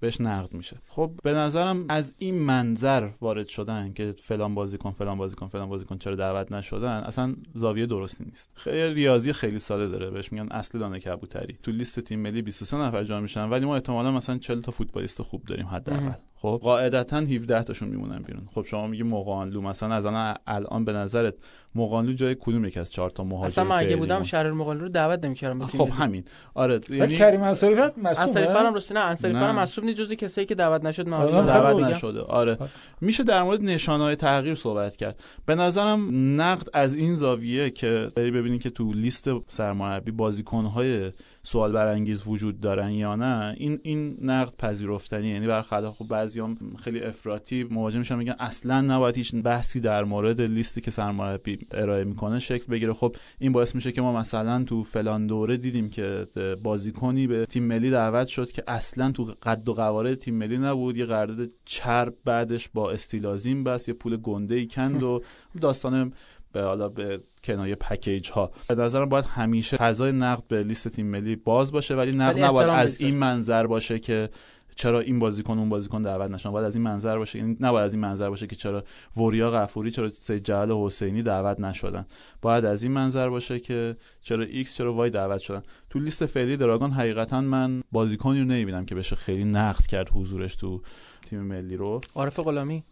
بهش 0.00 0.20
نقد 0.20 0.54
میشه. 0.54 0.76
خب 0.88 1.10
به 1.22 1.32
نظرم 1.32 1.86
از 1.88 2.14
این 2.18 2.34
منظر 2.34 3.08
وارد 3.20 3.48
شدن 3.48 3.92
که 3.92 4.14
فلان 4.22 4.54
بازیکن 4.54 4.90
فلان 4.90 5.18
بازیکن 5.18 5.48
فلان 5.48 5.68
بازیکن 5.68 5.98
چرا 5.98 6.14
دعوت 6.14 6.52
نشدن 6.52 6.96
اصلا 6.96 7.34
زاویه 7.54 7.86
درستی 7.86 8.24
نیست. 8.24 8.50
خیلی 8.54 8.94
ریاضی 8.94 9.32
خیلی 9.32 9.58
ساده 9.58 9.88
داره 9.88 10.10
بهش 10.10 10.32
میگن 10.32 10.48
اصل 10.50 10.78
دانه 10.78 11.00
کبوتری. 11.00 11.58
تو 11.62 11.70
لیست 11.70 12.00
تیم 12.00 12.20
ملی 12.20 12.42
23 12.42 12.76
نفر 12.76 13.04
جا 13.04 13.20
میشن 13.20 13.48
ولی 13.48 13.66
ما 13.66 13.74
احتمالا 13.74 14.12
مثلا 14.12 14.38
40 14.38 14.60
تا 14.60 14.72
فوتبالیست 14.72 15.22
خوب 15.22 15.44
داریم 15.44 15.66
حداقل. 15.66 16.12
خب 16.42 16.60
قاعدتا 16.62 17.16
17 17.16 17.62
تاشون 17.62 17.88
میمونن 17.88 18.22
بیرون 18.22 18.48
خب 18.54 18.64
شما 18.64 18.86
میگی 18.86 19.02
مقانلو 19.02 19.60
مثلا 19.60 19.94
از 19.94 20.06
الان 20.06 20.36
الان 20.46 20.84
به 20.84 20.92
نظرت 20.92 21.34
مقانلو 21.74 22.12
جای 22.12 22.36
کدوم 22.40 22.64
یک 22.64 22.76
از 22.76 22.90
چهار 22.90 23.10
تا 23.10 23.24
مهاجم 23.24 23.46
اصلا 23.46 23.64
من 23.64 23.78
اگه 23.78 23.96
بودم؟ 23.96 24.22
شهر 24.22 24.50
مقاله 24.50 24.80
رو 24.80 24.88
دعوت 24.88 25.24
نمی‌کردم 25.24 25.66
خب. 25.66 25.88
همین 25.92 26.24
آره 26.54 26.80
یعنی 26.90 27.16
کریم 27.16 27.42
انصاری 27.42 27.74
انصاری 28.04 28.46
فرم 28.46 28.56
مسئول 28.56 28.74
راستی 28.74 28.94
نه 28.94 29.00
انصاری 29.00 29.34
نه. 29.34 29.40
فرم 29.40 29.54
مسعود 29.54 29.86
نیست 29.86 30.00
جزی 30.00 30.16
کسایی 30.16 30.46
که 30.46 30.54
دعوت 30.54 30.84
نشد 30.84 31.08
من 31.08 31.16
آره، 31.16 31.32
خیلی 31.32 31.46
دعوت. 31.46 31.84
نشده 31.84 32.20
آره 32.20 32.54
خب. 32.54 32.66
میشه 33.00 33.22
در 33.22 33.42
مورد 33.42 33.62
نشانهای 33.62 34.16
تغییر 34.16 34.54
صحبت 34.54 34.96
کرد 34.96 35.20
به 35.46 35.54
نظرم 35.54 36.40
نقد 36.40 36.66
از 36.72 36.94
این 36.94 37.14
زاویه 37.14 37.70
که 37.70 38.08
بری 38.16 38.30
ببینی 38.30 38.58
که 38.58 38.70
تو 38.70 38.92
لیست 38.92 39.30
سرمربی 39.48 40.10
بازیکنهای 40.10 41.12
سوال 41.42 41.72
برانگیز 41.72 42.22
وجود 42.26 42.60
دارن 42.60 42.90
یا 42.90 43.16
نه 43.16 43.54
این 43.56 43.80
این 43.82 44.16
نقد 44.20 44.56
پذیرفتنی. 44.56 45.28
یعنی 45.28 45.46
برخلاف 45.46 45.96
خب 45.96 46.08
بعضی 46.08 46.32
بعضیام 46.32 46.76
خیلی 46.76 47.00
افراطی 47.00 47.64
مواجه 47.64 47.98
میشن 47.98 48.16
میگن 48.16 48.34
اصلا 48.38 48.80
نباید 48.80 49.16
هیچ 49.16 49.34
بحثی 49.34 49.80
در 49.80 50.04
مورد 50.04 50.40
لیستی 50.40 50.80
که 50.80 50.90
سرمربی 50.90 51.58
ارائه 51.70 52.04
می‌کنه 52.04 52.38
شکل 52.38 52.64
بگیره. 52.66 52.92
خب 52.92 53.16
این 53.38 53.52
باعث 53.52 53.74
میشه 53.74 53.92
که 53.92 54.02
ما 54.02 54.12
مثلا 54.12 54.62
تو 54.62 54.82
فلان 54.82 55.26
دوره 55.26 55.56
دیدیم 55.56 55.90
که 55.90 56.26
بازیکنی 56.62 57.26
به 57.26 57.46
تیم 57.46 57.64
ملی 57.64 57.90
دعوت 57.90 58.26
شد 58.26 58.50
که 58.50 58.62
اصلا 58.66 59.12
تو 59.12 59.24
قد 59.42 59.68
و 59.68 59.74
قواره 59.74 60.16
تیم 60.16 60.34
ملی 60.34 60.58
نبود. 60.58 60.96
یه 60.96 61.06
قرارداد 61.06 61.50
چرب 61.64 62.14
بعدش 62.24 62.68
با 62.68 62.90
استیلازیم 62.90 63.64
بس 63.64 63.88
یه 63.88 63.94
پول 63.94 64.16
گنده 64.16 64.54
ای 64.54 64.66
کند 64.66 65.02
و 65.02 65.22
داستان 65.60 66.12
به 66.52 66.62
حالا 66.62 66.88
به 66.88 67.20
کنایه 67.44 67.74
پکیج 67.74 68.30
ها. 68.30 68.50
به 68.68 68.74
نظرم 68.74 69.08
باید 69.08 69.24
همیشه 69.24 69.76
فضای 69.76 70.12
نقد 70.12 70.42
به 70.48 70.62
لیست 70.62 70.88
تیم 70.88 71.06
ملی 71.06 71.36
باز 71.36 71.72
باشه 71.72 71.94
ولی 71.94 72.12
نقد 72.12 72.38
نباید 72.38 72.68
از 72.68 73.00
این 73.00 73.16
منظر 73.16 73.66
باشه 73.66 73.98
که 73.98 74.30
چرا 74.76 75.00
این 75.00 75.18
بازیکن 75.18 75.58
اون 75.58 75.68
بازیکن 75.68 76.02
دعوت 76.02 76.30
نشون 76.30 76.52
باید 76.52 76.66
از 76.66 76.74
این 76.74 76.84
منظر 76.84 77.18
باشه 77.18 77.38
یعنی 77.38 77.56
نباید 77.60 77.84
از 77.84 77.94
این 77.94 78.02
منظر 78.02 78.30
باشه 78.30 78.46
که 78.46 78.56
چرا 78.56 78.84
وریا 79.16 79.50
غفوری 79.50 79.90
چرا 79.90 80.08
سید 80.08 80.44
جلال 80.44 80.72
حسینی 80.72 81.22
دعوت 81.22 81.60
نشدن. 81.60 82.06
باید 82.42 82.64
از 82.64 82.82
این 82.82 82.92
منظر 82.92 83.28
باشه 83.28 83.60
که 83.60 83.96
چرا 84.20 84.44
X 84.44 84.76
چرا 84.76 84.94
Y 84.94 85.10
دعوت 85.10 85.40
شدن. 85.40 85.62
تو 85.90 85.98
لیست 85.98 86.26
فعلی 86.26 86.56
دراگون 86.56 86.90
حقیقتا 86.90 87.40
من 87.40 87.82
بازیکنی 87.92 88.38
رو 88.38 88.44
نمی‌بینم 88.44 88.84
که 88.84 88.94
بشه 88.94 89.16
خیلی 89.16 89.44
نقد 89.44 89.86
کرد 89.86 90.10
حضورش 90.14 90.56
تو 90.56 90.82
تیم 91.30 91.40
ملی 91.40 91.76
رو. 91.76 92.00
عارف 92.14 92.40
غلامی؟ 92.40 92.84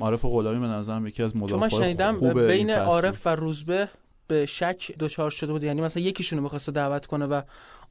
عارف 0.00 0.24
غلامی 0.24 0.60
به 0.60 0.66
نظرم 0.66 1.06
یکی 1.06 1.22
از 1.22 1.36
مدافعان 1.36 1.60
من 1.60 1.68
شنیدم 1.68 2.34
بین 2.34 2.70
عارف 2.70 3.26
و 3.26 3.28
روزبه 3.28 3.88
به 4.28 4.46
شک 4.46 4.92
دچار 4.98 5.30
شده 5.30 5.52
بود 5.52 5.62
یعنی 5.62 5.80
مثلا 5.80 6.02
یکیشونو 6.02 6.42
می‌خواسته 6.42 6.72
دعوت 6.72 7.06
کنه 7.06 7.26
و 7.26 7.42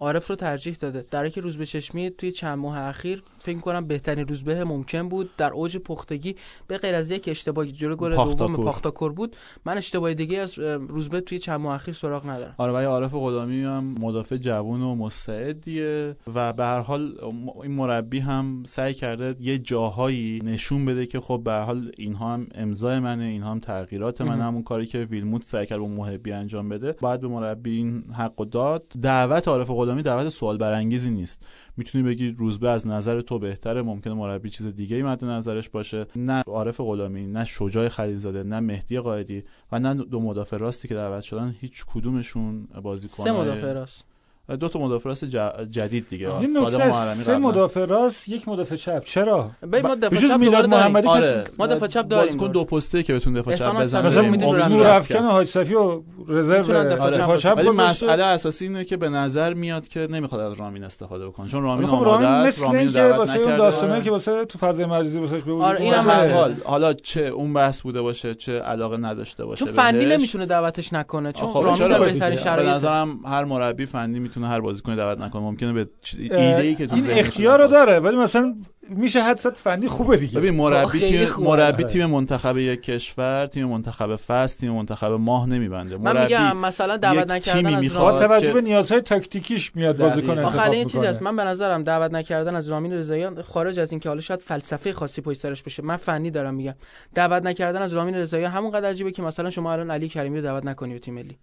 عارف 0.02 0.30
رو 0.30 0.36
ترجیح 0.36 0.76
داده. 0.80 1.06
در 1.12 1.19
حالی 1.19 1.30
که 1.30 1.42
روزبه 1.42 1.66
چشمی 1.66 2.10
توی 2.10 2.32
چند 2.32 2.58
ماه 2.58 2.78
اخیر 2.78 3.24
فکر 3.40 3.60
کنم 3.60 3.88
بهترین 3.88 4.28
روزبه 4.28 4.64
ممکن 4.64 5.10
بود. 5.10 5.30
در 5.38 5.54
اوج 5.54 5.78
پختگی 5.78 6.36
به 6.68 6.78
غیر 6.78 6.96
از 6.96 7.12
یک 7.12 7.28
اشتباهی 7.28 7.72
جلو 7.72 7.96
گل 7.96 8.16
دوم 8.16 8.56
پاختاکور 8.56 9.14
بود 9.14 9.36
من 9.66 9.78
اشتباه 9.78 10.14
دیگه 10.14 10.38
از 10.38 10.60
روزبه 10.60 11.22
توی 11.22 11.40
چند 11.40 11.60
ماه 11.60 11.76
اخیر 11.76 11.94
سراغ 11.94 12.30
ندارم. 12.30 12.56
آره 12.58 12.74
ولی 12.74 12.86
عارف 12.86 13.14
غلامی 13.14 13.64
هم 13.64 13.96
مدافع 14.00 14.38
جوون 14.38 14.82
و 14.82 14.96
مستعدیه 14.96 16.16
و 16.36 16.54
به 16.54 16.64
هر 16.64 16.80
حال 16.80 17.18
این 17.64 17.72
مربی 17.72 18.20
هم 18.20 18.64
سعی 18.66 18.94
کرده 18.94 19.36
یه 19.40 19.58
جاهایی 19.58 20.40
نشون 20.44 20.86
بده 20.86 21.06
که 21.06 21.20
خب 21.20 21.42
به 21.46 21.52
هر 21.52 21.62
حال 21.62 21.92
اینها 21.98 22.34
هم 22.34 22.48
امضای 22.56 23.00
منه 23.00 23.24
اینها 23.24 23.52
هم 23.52 23.60
تغییرات 23.60 24.22
من 24.22 24.42
همون 24.42 24.64
کاری 24.64 24.86
که 24.86 25.00
ویلموت 25.00 25.44
سعی 25.44 25.66
کرد 25.66 25.80
با 25.80 25.88
محبی 25.88 26.32
انجام 26.32 26.70
بده 26.70 26.92
بعد 26.92 27.22
به 27.22 27.28
مربی 27.28 27.78
این 27.78 28.04
حق 28.18 28.36
داد. 28.36 28.84
دعوت 29.02 29.48
عارف 29.48 29.70
غلامی 29.92 30.04
دعوت 30.04 30.30
سوال 30.30 30.58
برانگیزی 30.58 31.12
نیست. 31.12 31.46
می‌تونی 31.78 32.04
بگی 32.04 32.32
روزبه 32.32 32.70
از 32.70 32.88
نظر 32.88 33.22
تو 33.22 33.40
بهتره 33.40 33.82
ممکنه 33.82 34.14
مربی 34.14 34.50
چیز 34.50 34.68
دیگه 34.68 34.96
ای 34.96 35.04
مد 35.04 35.26
نظرش 35.26 35.70
باشه. 35.70 36.06
نه 36.16 36.44
عارف 36.48 36.82
غلامی 36.82 37.28
نه 37.28 37.46
شجاع 37.46 37.88
خلیلزاده 37.88 38.44
نه 38.44 38.60
مهدی 38.60 39.00
قائدی 39.00 39.44
و 39.72 39.80
نه 39.80 39.94
دو 39.94 40.20
مدافع 40.20 40.58
راستی 40.58 40.88
که 40.88 40.94
دعوت 40.94 41.24
شدن 41.24 41.56
هیچ 41.60 41.86
کدومشون 41.88 42.68
بازیکن 42.84 43.24
سه 43.24 43.32
مدافع 43.32 43.74
راست. 43.74 44.11
دو 44.60 44.70
تا 44.70 44.80
مدافع 44.80 45.10
راست 45.10 45.26
جدید 45.72 46.06
دیگه. 46.10 46.36
این 46.36 46.58
نکته 46.58 46.92
سه 47.14 47.38
مدافع 47.38 47.86
راست 47.86 48.30
یک 48.30 48.48
مدافع 48.48 48.76
چپ. 48.76 49.04
چرا؟ 49.04 49.52
به 49.62 49.82
ما 49.82 49.96
دفاع 49.96 50.20
چپ 50.20 50.38
میلاد 50.40 50.66
محمدی 50.66 51.08
آره. 51.08 51.44
ما 51.60 51.68
دفاع 51.68 51.88
چپ 51.88 52.08
داریم. 52.08 52.26
بازیکن 52.26 52.52
دو 52.52 52.64
پسته 52.64 53.04
که 53.04 53.14
بتون 53.14 53.34
دفاع 53.34 53.56
چپ 53.56 53.82
بزنه. 53.82 54.08
مثلا 54.08 54.68
نور 54.68 54.88
افکن 54.88 55.24
حاج 55.24 55.48
صفی 55.48 55.74
و 55.74 56.02
رزرو 56.28 56.84
دفاع 56.84 57.38
چپ 57.38 57.54
ولی 57.58 57.70
مسئله 57.70 58.24
اساسی 58.24 58.66
اینه 58.66 58.86
که 58.86 58.98
به 58.98 59.10
نظر 59.10 59.54
میاد 59.54 59.88
که 59.88 60.08
نمی‌خواد 60.12 60.42
از 60.42 60.54
رامین 60.54 60.84
استفاده 60.84 61.28
بکنه. 61.28 61.48
چون 61.48 61.64
رامین 61.64 61.88
خب 61.88 61.94
آماده 61.94 62.28
است 62.28 62.62
رامین 62.62 62.92
که 62.92 63.04
واسه 63.04 63.40
اون 63.40 63.58
داستانه 63.58 64.02
که 64.02 64.12
واسه 64.12 64.46
تو 64.46 64.60
فضای 64.60 64.86
مجازی 64.86 65.20
واسش 65.20 65.42
به 65.42 65.54
آره 65.54 65.82
اینم 65.82 66.56
حالا 66.66 66.94
چه 66.94 67.22
اون 67.22 67.54
بحث 67.54 67.82
بوده 67.82 68.02
باشه 68.02 68.36
چه 68.36 68.60
علاقه 68.60 68.98
نداشته 68.98 69.46
باشه 69.46 69.66
چون 69.66 69.74
فنی 69.74 70.06
نمی‌تونه 70.06 70.46
دعوتش 70.46 70.94
نکنه. 70.94 71.32
چون 71.32 71.54
رامین 71.54 71.88
در 71.88 72.00
بهترین 72.00 72.38
شرایط 72.38 72.70
به 72.70 72.76
نظرم 72.76 73.20
هر 73.26 73.44
مربی 73.44 73.86
فنی 73.86 74.20
می‌تونه 74.20 74.41
هر 74.44 74.60
بازیکن 74.60 74.96
دعوت 74.96 75.18
نکنه. 75.18 75.42
ممکنه 75.42 75.74
به 75.74 75.90
ایده 76.16 76.62
ای 76.62 76.76
که 76.76 76.88
این 76.94 77.06
اختیار 77.10 77.62
رو 77.62 77.68
داره 77.68 78.00
ولی 78.00 78.18
مثلا 78.18 78.56
میشه 78.90 79.24
حدست 79.24 79.52
فنی 79.52 79.88
خوبه 79.88 80.18
دیگه. 80.18 80.40
ببین 80.40 80.54
مربی 80.54 81.00
تیم 81.00 81.30
مربی 81.40 81.84
تیم 81.84 82.06
منتخب 82.06 82.58
یک 82.58 82.82
کشور 82.82 83.46
تیم 83.46 83.68
منتخب 83.68 84.16
فصل 84.16 84.60
تیم 84.60 84.72
منتخب 84.72 85.12
ماه 85.12 85.46
نمیبنده. 85.46 85.98
من 85.98 86.24
میگم 86.24 86.58
مثلا 86.58 86.98
دعوت 86.98 87.32
نکردن 87.32 87.76
از 87.76 87.94
با 87.94 88.20
توجه 88.20 88.54
به 88.54 88.62
نیازهای 88.62 89.02
تاکتیکیش 89.02 89.76
میاد 89.76 89.98
بازیکن 89.98 90.30
انتخاب 90.30 90.62
می‌کنه 90.62 90.86
چیزی 90.86 91.06
هست. 91.06 91.22
من 91.22 91.36
به 91.36 91.44
نظرم 91.44 91.84
دعوت 91.84 92.12
نکردن 92.12 92.56
از 92.56 92.70
رامین 92.70 92.94
رضاییان 92.94 93.42
خارج 93.42 93.80
از 93.80 93.92
اینکه 93.92 94.10
حالا 94.10 94.22
شاید 94.22 94.42
فلسفه 94.42 94.94
خاصی 94.94 95.22
پشت 95.22 95.40
سرش 95.40 95.64
بشه 95.64 95.84
من 95.84 95.96
فنی 95.96 96.32
دارم 96.32 96.54
میگم. 96.54 96.76
دعوت 97.16 97.44
نکردن 97.44 97.82
از 97.82 97.94
رامین 97.94 98.16
رضاییان 98.16 98.52
همون 98.52 98.72
قدر 98.72 98.90
عجیبه 98.90 99.12
که 99.12 99.22
مثلا 99.22 99.50
شما 99.50 99.74
الان 99.74 99.92
علی 99.92 100.08
کریمی 100.08 100.38
رو 100.38 100.44
دعوت 100.44 100.66
نکنی 100.66 100.94
به 100.94 101.00
تیم 101.00 101.14
ملی. 101.14 101.38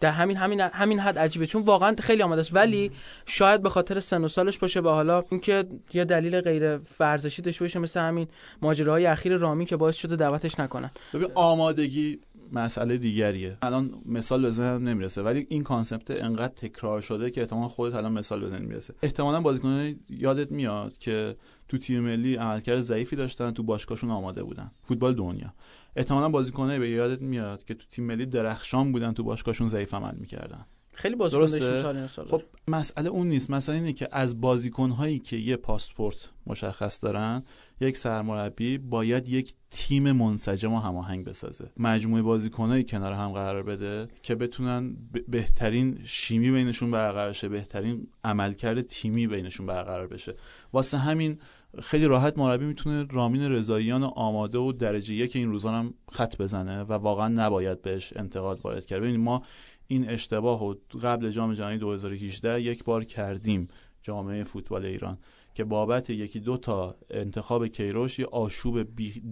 در 0.00 0.12
همین 0.12 0.36
همین 0.36 0.60
همین 0.60 1.00
حد 1.00 1.18
عجیبه. 1.18 1.46
چون 1.46 1.62
واقعا 1.62 1.96
خیلی 2.00 2.22
آماده 2.22 2.40
است 2.40 2.54
ولی 2.54 2.90
شاید 3.26 3.62
به 3.62 3.70
خاطر 3.70 4.00
سن 4.00 4.24
و 4.24 4.28
سالش 4.28 4.58
باشه 4.58 4.80
به 4.80 4.90
حالا 4.90 5.24
اینکه 5.30 5.64
یه 5.94 6.04
دلیل 6.04 6.40
غیر 6.40 6.80
ورزشی 7.00 7.42
داشته 7.42 7.64
باشه 7.64 7.78
مثل 7.78 8.00
همین 8.00 8.28
ماجراهای 8.62 9.06
اخیر 9.06 9.36
رامی 9.36 9.66
که 9.66 9.76
باعث 9.76 9.96
شده 9.96 10.16
دعوتش 10.16 10.60
نکنن. 10.60 10.90
ببین 11.14 11.28
آمادگی 11.34 12.18
مسئله 12.52 12.96
دیگریه. 12.96 13.56
الان 13.62 13.94
مثال 14.06 14.42
به 14.42 14.50
ذهنم 14.50 14.88
نمی‌رسه 14.88 15.22
ولی 15.22 15.46
این 15.48 15.62
کانسپت 15.62 16.10
انقدر 16.10 16.54
تکرار 16.54 17.00
شده 17.00 17.30
که 17.30 17.40
احتمال 17.40 17.68
خودت 17.68 17.94
الان 17.94 18.12
مثال 18.12 18.44
بزنی 18.44 18.66
می‌رسه. 18.66 18.94
احتمالا 19.02 19.40
بازیکن 19.40 19.94
یادت 20.10 20.52
میاد 20.52 20.98
که 20.98 21.36
تو 21.68 21.78
تیم 21.78 22.00
ملی 22.00 22.36
عملکرد 22.36 22.80
ضعیفی 22.80 23.16
داشتن 23.16 23.50
تو 23.50 23.62
باشگاهشون 23.62 24.10
آماده 24.10 24.42
بودن. 24.42 24.70
فوتبال 24.82 25.14
دنیا. 25.14 25.54
احتمالا 25.96 26.28
بازیکنایی 26.28 26.78
به 26.78 26.90
یادت 26.90 27.22
میاد 27.22 27.64
که 27.64 27.74
تو 27.74 27.86
تیم 27.90 28.04
ملی 28.04 28.26
درخشان 28.26 28.92
بودن 28.92 29.12
تو 29.12 29.22
باشگاهشون 29.22 29.68
ضعیف 29.68 29.94
عمل 29.94 30.14
می‌کردن. 30.14 30.66
خیلی 30.92 31.14
بازیکن 31.14 32.06
خب 32.06 32.42
مسئله 32.68 33.08
اون 33.08 33.28
نیست. 33.28 33.50
مسئله 33.50 33.76
اینه 33.76 33.92
که 33.92 34.08
از 34.12 34.40
بازیکن 34.40 34.90
هایی 34.90 35.18
که 35.18 35.36
یه 35.36 35.56
پاسپورت 35.56 36.30
مشخص 36.46 37.04
دارن 37.04 37.42
یک 37.80 37.96
سرمربی 37.96 38.78
باید 38.78 39.28
یک 39.28 39.54
تیم 39.70 40.12
منسجم 40.12 40.72
و 40.72 40.78
هماهنگ 40.78 41.24
بسازه. 41.24 41.70
مجموعه 41.76 42.22
بازیکنایی 42.22 42.84
کنار 42.84 43.12
هم 43.12 43.32
قرار 43.32 43.62
بده 43.62 44.08
که 44.22 44.34
بتونن 44.34 44.96
بهترین 45.28 45.98
شیمی 46.04 46.50
بینشون 46.50 46.90
برقرار 46.90 47.32
شه 47.32 47.48
بهترین 47.48 48.08
عملکرد 48.24 48.82
تیمی 48.82 49.26
بینشون 49.26 49.66
برقرار 49.66 50.06
بشه. 50.06 50.34
واسه 50.72 50.98
همین 50.98 51.38
خیلی 51.82 52.06
راحت 52.06 52.38
مربی 52.38 52.64
می‌تونه 52.64 53.06
رامین 53.10 53.42
رضاییان 53.42 54.04
آماده 54.04 54.58
و 54.58 54.72
درجه 54.72 55.14
یک 55.14 55.36
این 55.36 55.50
روزان 55.50 55.74
هم 55.74 55.94
خط 56.12 56.36
بزنه 56.36 56.82
و 56.82 56.92
واقعا 56.92 57.28
نباید 57.28 57.82
بهش 57.82 58.12
انتقاد 58.16 58.60
وارد 58.62 58.86
کرد. 58.86 59.00
ببینید 59.00 59.20
ما 59.20 59.42
این 59.86 60.08
اشتباه 60.08 60.60
رو 60.60 60.98
قبل 61.02 61.30
جام 61.30 61.54
جهانی 61.54 61.78
2018 61.78 62.60
یک 62.60 62.84
بار 62.84 63.04
کردیم 63.04 63.68
جامعه 64.02 64.44
فوتبال 64.44 64.84
ایران 64.84 65.18
که 65.54 65.64
بابت 65.64 66.10
یکی 66.10 66.40
دو 66.40 66.56
تا 66.56 66.96
انتخاب 67.10 67.66
کیروش 67.66 68.18
یه 68.18 68.26
آشوب 68.26 68.82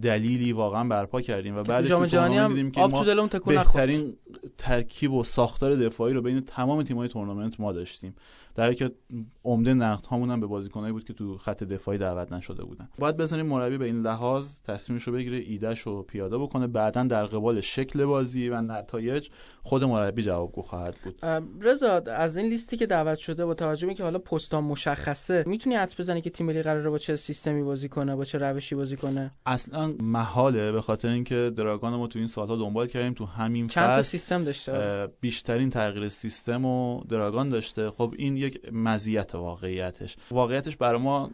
دلیلی 0.01 0.51
واقعا 0.51 0.83
برپا 0.83 1.21
کردیم 1.21 1.55
و 1.55 1.63
بعدش 1.63 1.87
جام 1.87 2.05
جهانی 2.05 2.37
هم 2.37 2.47
دیدیم 2.47 2.71
که 2.71 2.81
ما 2.81 3.05
بهترین 3.45 4.15
ترکیب 4.59 5.13
و 5.13 5.23
ساختار 5.23 5.75
دفاعی 5.75 6.13
رو 6.13 6.21
بین 6.21 6.39
تمام 6.39 6.83
تیم‌های 6.83 7.07
تورنمنت 7.07 7.59
ما 7.59 7.71
داشتیم. 7.71 8.15
در 8.55 8.73
که 8.73 8.91
عمده 9.43 9.73
نقد 9.73 10.05
هامون 10.05 10.31
هم 10.31 10.39
به 10.39 10.47
بازیکنایی 10.47 10.93
بود 10.93 11.03
که 11.03 11.13
تو 11.13 11.37
خط 11.37 11.63
دفاعی 11.63 11.97
دعوت 11.97 12.31
نشده 12.31 12.63
بودن. 12.63 12.89
باید 12.99 13.17
بزنیم 13.17 13.45
مربی 13.45 13.77
به 13.77 13.85
این 13.85 14.01
لحاظ 14.01 14.59
تصمیمش 14.61 15.03
رو 15.03 15.13
بگیره 15.13 15.37
ایدهش 15.37 15.79
رو 15.79 16.03
پیاده 16.03 16.37
بکنه 16.37 16.67
بعدا 16.67 17.03
در 17.03 17.25
قبال 17.25 17.59
شکل 17.59 18.05
بازی 18.05 18.49
و 18.49 18.61
نتایج 18.61 19.29
خود 19.63 19.83
مربی 19.83 20.23
جوابگو 20.23 20.61
خواهد 20.61 20.95
بود. 21.03 21.25
رضا 21.61 21.93
از 21.97 22.37
این 22.37 22.49
لیستی 22.49 22.77
که 22.77 22.85
دعوت 22.85 23.17
شده 23.17 23.45
با 23.45 23.53
توجه 23.53 23.85
به 23.85 23.89
اینکه 23.89 24.03
حالا 24.03 24.19
پستان 24.19 24.63
مشخصه 24.63 25.43
می‌تونی 25.47 25.75
حدس 25.75 25.99
بزنی 25.99 26.21
که 26.21 26.29
تیم 26.29 26.45
ملی 26.45 26.63
قراره 26.63 26.89
با 26.89 26.97
چه 26.97 27.15
سیستمی 27.15 27.63
بازی 27.63 27.89
کنه 27.89 28.15
با 28.15 28.25
چه 28.25 28.37
روشی 28.37 28.75
بازی 28.75 28.97
کنه؟ 28.97 29.31
اصلا 29.45 29.93
محاله 29.99 30.71
به 30.71 30.81
خاطر 30.81 31.07
اینکه 31.07 31.51
دراگان 31.55 31.95
ما 31.95 32.07
تو 32.07 32.19
این 32.19 32.27
سالها 32.27 32.55
دنبال 32.55 32.87
کردیم 32.87 33.13
تو 33.13 33.25
همین 33.25 33.67
چند 33.67 33.95
تا 33.95 34.01
سیستم 34.01 34.43
داشته؟ 34.49 35.07
بیشترین 35.21 35.69
تغییر 35.69 36.09
سیستم 36.09 36.65
و 36.65 37.03
دراگان 37.03 37.49
داشته. 37.49 37.91
خب 37.91 38.13
این 38.17 38.37
یک 38.37 38.61
مزیت 38.71 39.35
واقعیتش. 39.35 40.17
واقعیتش 40.31 40.77
برای 40.77 41.01
ما 41.01 41.31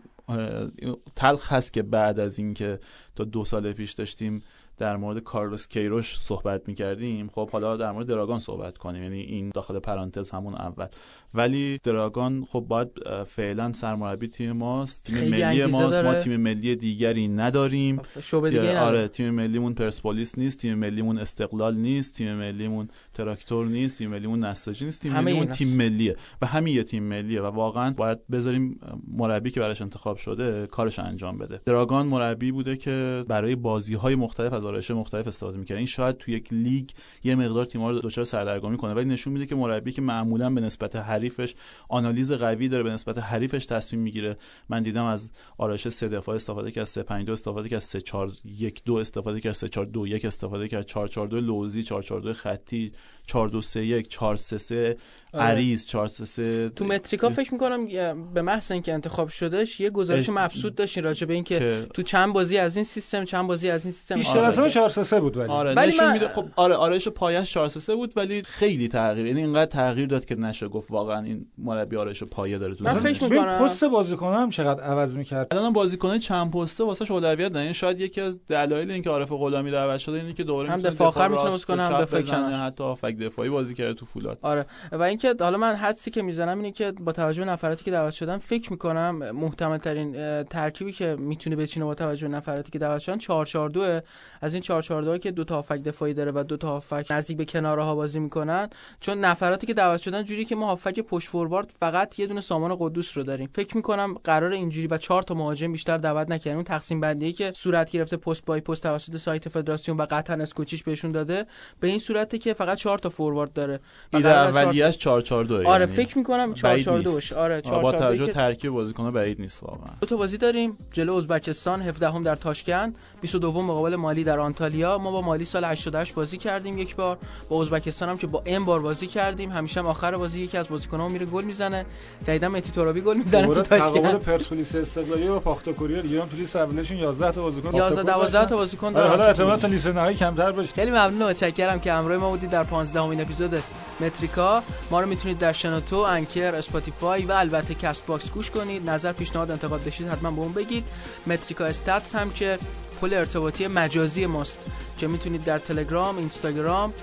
تلخ 1.15 1.53
هست 1.53 1.73
که 1.73 1.83
بعد 1.83 2.19
از 2.19 2.39
اینکه 2.39 2.79
تا 3.15 3.23
دو 3.23 3.45
سال 3.45 3.73
پیش 3.73 3.93
داشتیم 3.93 4.41
در 4.77 4.97
مورد 4.97 5.19
کارلوس 5.19 5.67
کیروش 5.67 6.19
صحبت 6.19 6.67
می‌کردیم. 6.67 7.29
خب 7.33 7.49
حالا 7.49 7.77
در 7.77 7.91
مورد 7.91 8.07
دراگان 8.07 8.39
صحبت 8.39 8.77
کنیم. 8.77 9.03
یعنی 9.03 9.19
این 9.21 9.49
داخل 9.49 9.79
پرانتز 9.79 10.29
همون 10.29 10.55
اول. 10.55 10.87
ولی 11.33 11.79
دراگان 11.83 12.45
خب 12.49 12.59
باید 12.59 12.89
فعلا 13.25 13.73
سرمربی 13.73 14.27
تیم 14.27 14.51
ماست. 14.51 15.05
تیم 15.05 15.29
ملی 15.29 15.65
ماست. 15.65 15.99
ما 15.99 16.13
تیم 16.13 16.37
ملی 16.37 16.75
دیگری 16.75 17.27
نداریم. 17.27 18.01
دیگه 18.43 18.79
آره 18.79 19.07
تیم 19.07 19.29
ملیمون 19.29 19.73
پرسپولیس 19.73 20.37
نیست 20.37 20.59
تیم 20.59 20.77
ملیمون 20.77 21.17
استقلال 21.17 21.75
نیست 21.75 22.15
تیم 22.15 22.35
ملیمون 22.35 22.87
تراکتور 23.13 23.67
نیست 23.67 23.97
تیم 23.97 24.09
ملیمون 24.09 24.39
نساجی 24.43 24.85
نیست. 24.85 25.01
تیم 25.01 25.13
ملیمون 25.13 25.45
تیم 25.45 25.77
ملیه 25.77 26.15
و 26.41 26.45
همین 26.45 26.75
یه 26.75 26.83
تیم 26.83 27.03
ملیه 27.03 27.41
و 27.41 27.45
واقعا 27.45 27.91
باید 27.91 28.27
بذاریم 28.27 28.79
مربی 29.07 29.51
که 29.51 29.59
براش 29.59 29.81
انتخاب 29.81 30.17
شده 30.17 30.67
کارش 30.67 30.99
انجام 30.99 31.37
بده. 31.37 31.61
دراگان 31.65 32.07
مربی 32.07 32.51
بوده 32.51 32.77
که 32.77 33.25
برای 33.27 33.55
بازی 33.55 33.93
های 33.93 34.15
مختلف 34.15 34.53
از 34.53 34.64
آرایش 34.65 34.91
مختلف 34.91 35.27
استفاده 35.27 35.57
می‌کنه. 35.57 35.77
این 35.77 35.85
شاید 35.85 36.17
تو 36.17 36.31
یک 36.31 36.53
لیگ 36.53 36.89
یه 37.23 37.35
مقدار 37.35 37.65
تیم‌ها 37.65 37.91
رو 37.91 37.99
دچار 37.99 38.25
سردرگمی 38.25 38.77
کنه 38.77 38.93
ولی 38.93 39.05
نشون 39.05 39.33
میده 39.33 39.45
که 39.45 39.55
مربی 39.55 39.91
که 39.91 40.01
معمولا 40.01 40.49
به 40.49 40.61
نسبت 40.61 40.95
حریفش 40.95 41.55
آنالیز 41.89 42.31
قوی 42.31 42.67
داره 42.67 42.83
به 42.83 42.89
نسبت 42.89 43.17
حریفش 43.17 43.65
تصمیم 43.65 44.01
می‌گیره. 44.01 44.37
من 44.69 44.83
دیدم 44.83 45.05
از 45.05 45.31
آرایش 45.57 45.87
سه 45.87 46.07
دفاع 46.07 46.35
استفاده 46.35 46.71
کرد 46.71 46.83
3 46.83 47.03
5 47.03 47.25
2 47.25 47.33
استفاده 47.33 47.69
کرد 47.69 47.79
3 47.79 48.01
4 48.01 48.31
1 48.45 48.81
2 48.85 48.95
استفاده 48.95 49.39
کرد 49.39 49.53
3 49.53 49.69
4 49.69 49.85
2 49.85 50.07
1 50.07 50.25
استفاده 50.25 50.67
کرد 50.67 50.85
4 50.85 51.07
4 51.07 51.27
2 51.27 51.39
لوزی 51.39 51.83
4 51.83 52.03
4 52.03 52.21
2 52.21 52.33
خطی 52.33 52.91
4 53.25 53.49
2 53.49 53.61
3 53.61 53.85
1 53.85 54.07
4 54.07 54.35
3 54.35 54.57
3 54.57 54.97
عریض 55.35 55.85
4 55.85 56.07
3 56.07 56.25
3 56.25 56.69
تو 56.69 56.85
متریکا 56.85 57.29
فکر 57.29 57.53
می‌کنم 57.53 57.87
به 58.33 58.41
محض 58.41 58.71
اینکه 58.71 58.93
انتخاب 58.93 59.27
شدش 59.29 59.79
یه 59.79 59.89
گزارش 59.89 60.29
مبسوط 60.29 60.75
داشتین 60.75 61.03
راجع 61.03 61.27
به 61.27 61.33
اینکه 61.33 61.87
تو 61.93 62.01
چند 62.01 62.33
بازی 62.33 62.57
از 62.57 62.75
این 62.75 62.85
سیستم 62.85 63.23
چند 63.23 63.47
بازی 63.47 63.69
از 63.69 63.85
این 63.85 63.91
سیستم 63.91 64.15
بیشتر 64.15 64.43
از 64.43 64.59
اون 64.59 64.69
4 64.69 64.89
3 64.89 65.21
بود 65.21 65.37
ولی. 65.37 65.49
آره 65.49 65.73
ولی 65.73 65.91
نشون 65.91 66.05
من... 66.05 66.13
میده 66.13 66.27
خب 66.27 66.45
آره 66.55 66.75
آرایش 66.75 67.07
پایش 67.07 67.51
4 67.51 67.69
3 67.69 67.95
بود 67.95 68.13
ولی 68.15 68.43
خیلی 68.43 68.87
تغییر 68.87 69.25
یعنی 69.27 69.41
اینقدر 69.41 69.71
تغییر 69.71 70.07
داد 70.07 70.25
که 70.25 70.35
نشه 70.35 70.67
گفت 70.67 70.91
واقعا 70.91 71.23
این 71.23 71.45
مربی 71.57 71.97
آرایش 71.97 72.23
پایه 72.23 72.57
داره 72.57 72.75
تو 72.75 72.83
من 72.83 72.93
فکر 72.93 73.23
می‌کنم 73.23 73.59
پست 73.59 73.83
بازیکن 73.83 74.33
هم 74.33 74.49
چقدر 74.49 74.83
عوض 74.83 75.17
می‌کرد؟ 75.17 75.47
الان 75.51 75.73
بازیکن 75.73 76.17
چند 76.17 76.51
پسته 76.51 76.83
واسه 76.83 77.11
اولویت 77.11 77.51
دارن. 77.51 77.73
شاید 77.73 77.99
یکی 77.99 78.21
از 78.21 78.45
دلایل 78.45 78.91
اینکه 78.91 79.09
عارف 79.09 79.31
غلامی 79.31 79.71
دعوت 79.71 79.97
شده 79.97 80.17
اینه 80.17 80.33
که 80.33 80.43
دوره 80.43 80.71
هم 80.71 80.81
دفاع 80.81 81.07
آخر 81.07 81.27
می‌تونه 81.27 81.49
بازی 81.49 81.63
کنه 81.63 81.85
هم 81.85 82.01
دفاع 82.01 82.21
کنه. 82.21 82.57
حتی 82.57 82.83
هافک 82.83 83.17
دفاعی 83.17 83.49
بازی 83.49 83.73
کرده 83.73 83.93
تو 83.93 84.05
فولاد. 84.05 84.39
آره. 84.41 84.65
و 84.91 85.01
اینکه 85.01 85.24
حالا 85.39 85.57
من 85.57 85.75
حدسی 85.75 86.11
که 86.11 86.21
می‌زنم 86.21 86.57
اینه 86.57 86.71
که 86.71 86.91
با 86.91 87.11
توجه 87.11 87.45
به 87.45 87.51
نفراتی 87.51 87.83
که 87.83 87.91
دعوت 87.91 88.13
شدن 88.13 88.37
فکر 88.37 88.71
می‌کنم 88.71 89.31
محتمل 89.31 89.77
ترین 89.77 90.43
ترکیبی 90.43 90.91
که 90.91 91.15
می‌تونه 91.19 91.55
بچینه 91.55 91.85
با 91.85 91.95
توجه 91.95 92.27
به 92.27 92.33
نفراتی 92.33 92.71
که 92.71 92.79
دعوت 92.79 93.01
شدن 93.01 93.17
4 93.17 93.45
4 93.45 93.69
2 93.69 93.99
از 94.41 94.53
این 94.53 94.61
4 94.61 94.81
4 94.81 95.01
2 95.01 95.17
که 95.17 95.31
دو 95.31 95.43
تا 95.43 95.55
هافک 95.55 95.83
دفاعی 95.83 96.13
داره 96.13 96.31
و 96.31 96.43
دو 96.43 96.57
تا 96.57 96.67
هافک 96.67 97.05
نزدیک 97.09 97.37
به 97.37 97.45
کناره 97.45 97.83
ها 97.83 97.95
بازی 97.95 98.19
می‌کنن 98.19 98.69
چون 98.99 99.19
نفراتی 99.19 99.67
که 99.67 99.73
دعوت 99.73 100.01
شدن 100.01 100.23
جوری 100.23 100.45
که 100.45 100.55
ما 100.55 100.67
هافک 100.67 100.99
پشت 100.99 101.29
فوروارد 101.29 101.73
فقط 101.79 102.19
یه 102.19 102.27
دونه 102.27 102.41
سامان 102.41 102.75
قدوس 102.79 103.17
رو 103.17 103.23
داریم. 103.23 103.49
فکر 103.55 103.75
می‌کنم 103.77 104.13
قرار 104.23 104.51
اینجوری 104.51 104.87
و 104.87 104.97
4 104.97 105.23
تا 105.23 105.33
مهاجم 105.33 105.71
بیشتر 105.71 105.97
دعوت 105.97 106.29
نکنیم 106.29 106.55
اون 106.55 106.65
تقسیم 106.65 106.99
بندی 106.99 107.33
که 107.33 107.51
صورت 107.55 107.91
گرفته 107.91 108.17
پست 108.17 108.45
بای 108.45 108.61
پست 108.61 108.83
توسط 108.83 109.17
سایت 109.17 109.49
فدراسیون 109.49 109.97
و 109.97 110.05
قطعا 110.09 110.35
اسکوچیش 110.35 110.83
بهشون 110.83 111.11
داده. 111.11 111.45
به 111.79 111.87
این 111.87 111.99
صورته 111.99 112.37
که 112.37 112.53
فقط 112.53 112.77
4 112.77 112.99
تا 112.99 113.09
فوروارد 113.09 113.53
داره. 113.53 113.79
ایده 114.13 114.29
اولیه‌اش 114.29 114.97
4 114.97 115.14
4 115.21 115.45
2 115.45 115.67
آره 115.67 115.85
فکر 115.85 116.17
می‌کنم 116.17 116.53
4 116.53 116.79
4 116.79 117.01
2 117.01 117.11
آره 117.37 117.61
4 117.61 117.81
با 117.81 117.91
توجه 117.91 118.27
ترکیب 118.27 118.71
بازیکن‌ها 118.71 119.11
بعید 119.11 119.41
نیست 119.41 119.63
واقعا. 119.63 119.93
دو 120.01 120.07
تا 120.07 120.15
بازی 120.15 120.37
داریم. 120.37 120.77
جلو 120.91 121.15
ازبکستان 121.15 121.81
17 121.81 122.09
هم 122.09 122.23
در 122.23 122.35
تاشکند. 122.35 122.95
22 123.21 123.61
مقابل 123.61 123.95
مالی 123.95 124.23
در 124.23 124.39
آنتالیا. 124.39 124.97
ما 124.97 125.11
با 125.11 125.21
مالی 125.21 125.45
سال 125.45 125.65
88 125.65 126.15
بازی 126.15 126.37
کردیم 126.37 126.77
یک 126.77 126.95
بار. 126.95 127.17
با 127.49 127.61
ازبکستان 127.61 128.09
هم 128.09 128.17
که 128.17 128.27
با 128.27 128.43
ام 128.45 128.65
بار 128.65 128.79
بازی 128.79 129.07
کردیم. 129.07 129.51
همیشه 129.51 129.79
هم 129.79 129.85
آخر 129.85 130.17
بازی 130.17 130.41
یکی 130.41 130.57
از 130.57 130.69
بازیکن‌ها 130.69 131.07
میره 131.07 131.25
گل 131.25 131.43
می‌زنه. 131.43 131.85
جدیدا 132.27 132.49
متی 132.49 132.71
ترابی 132.71 133.01
گل 133.01 133.17
می‌زنه 133.17 133.47
تو 133.47 133.61
تاشکند. 133.61 134.19
پرسپولیس 134.19 134.75
استقلالی 134.75 135.27
و 135.27 135.39
پاختاکوریا 135.39 136.01
دیگه 136.01 136.21
هم 136.21 136.27
تو 136.27 136.35
لیست 136.35 136.55
اولشون 136.55 136.97
11 136.97 137.31
تا 137.31 137.41
بازیکن 137.41 137.75
11 137.75 138.03
12 138.03 138.45
تا 138.45 138.55
بازیکن 138.55 138.91
داره 138.91 139.09
حالا 139.09 139.25
احتمالاً 139.25 139.57
تا 139.57 139.67
لیست 139.67 139.87
نهایی 139.87 140.17
کمتر 140.17 140.51
باشه. 140.51 140.73
خیلی 140.73 140.91
ممنون 140.91 141.21
و 141.21 141.27
متشکرم 141.27 141.79
که 141.79 141.93
همراه 141.93 142.17
ما 142.17 142.29
بودید 142.29 142.49
در 142.49 142.63
15 142.63 143.01
امین 143.01 143.21
اپیزود 143.21 143.63
متریکا. 143.99 144.63
ما 144.91 144.99
رو 145.05 145.09
می‌تونید 145.11 145.39
در 145.39 145.51
شنوتو، 145.51 145.95
انکر، 145.95 146.55
اسپاتیفای 146.55 147.25
و 147.25 147.31
البته 147.31 147.73
کست 147.73 148.05
باکس 148.05 148.29
گوش 148.29 148.49
کنید. 148.49 148.89
نظر 148.89 149.11
پیشنهاد 149.11 149.51
انتقاد 149.51 149.83
داشتید 149.83 150.07
حتما 150.07 150.31
بهمون 150.31 150.53
بگید. 150.53 150.83
متریکا 151.27 151.65
استاتس 151.65 152.15
هم 152.15 152.29
که 152.29 152.59
پل 153.01 153.13
ارتباطی 153.13 153.67
مجازی 153.67 154.25
ماست 154.25 154.59
که 154.97 155.07
می‌تونید 155.07 155.43
در 155.43 155.59
تلگرام، 155.59 156.17
اینستاگرام، 156.17 156.93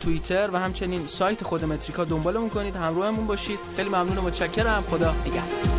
توییتر 0.00 0.50
و 0.52 0.58
همچنین 0.58 1.06
سایت 1.06 1.44
خود 1.44 1.64
متریکا 1.64 2.04
دنبالمون 2.04 2.50
کنید. 2.50 2.76
همراهمون 2.76 3.26
باشید. 3.26 3.58
خیلی 3.76 3.88
ممنون 3.88 4.18
و 4.18 4.22
متشکرم. 4.22 4.84
خدا 4.90 5.14
نگهدار. 5.26 5.78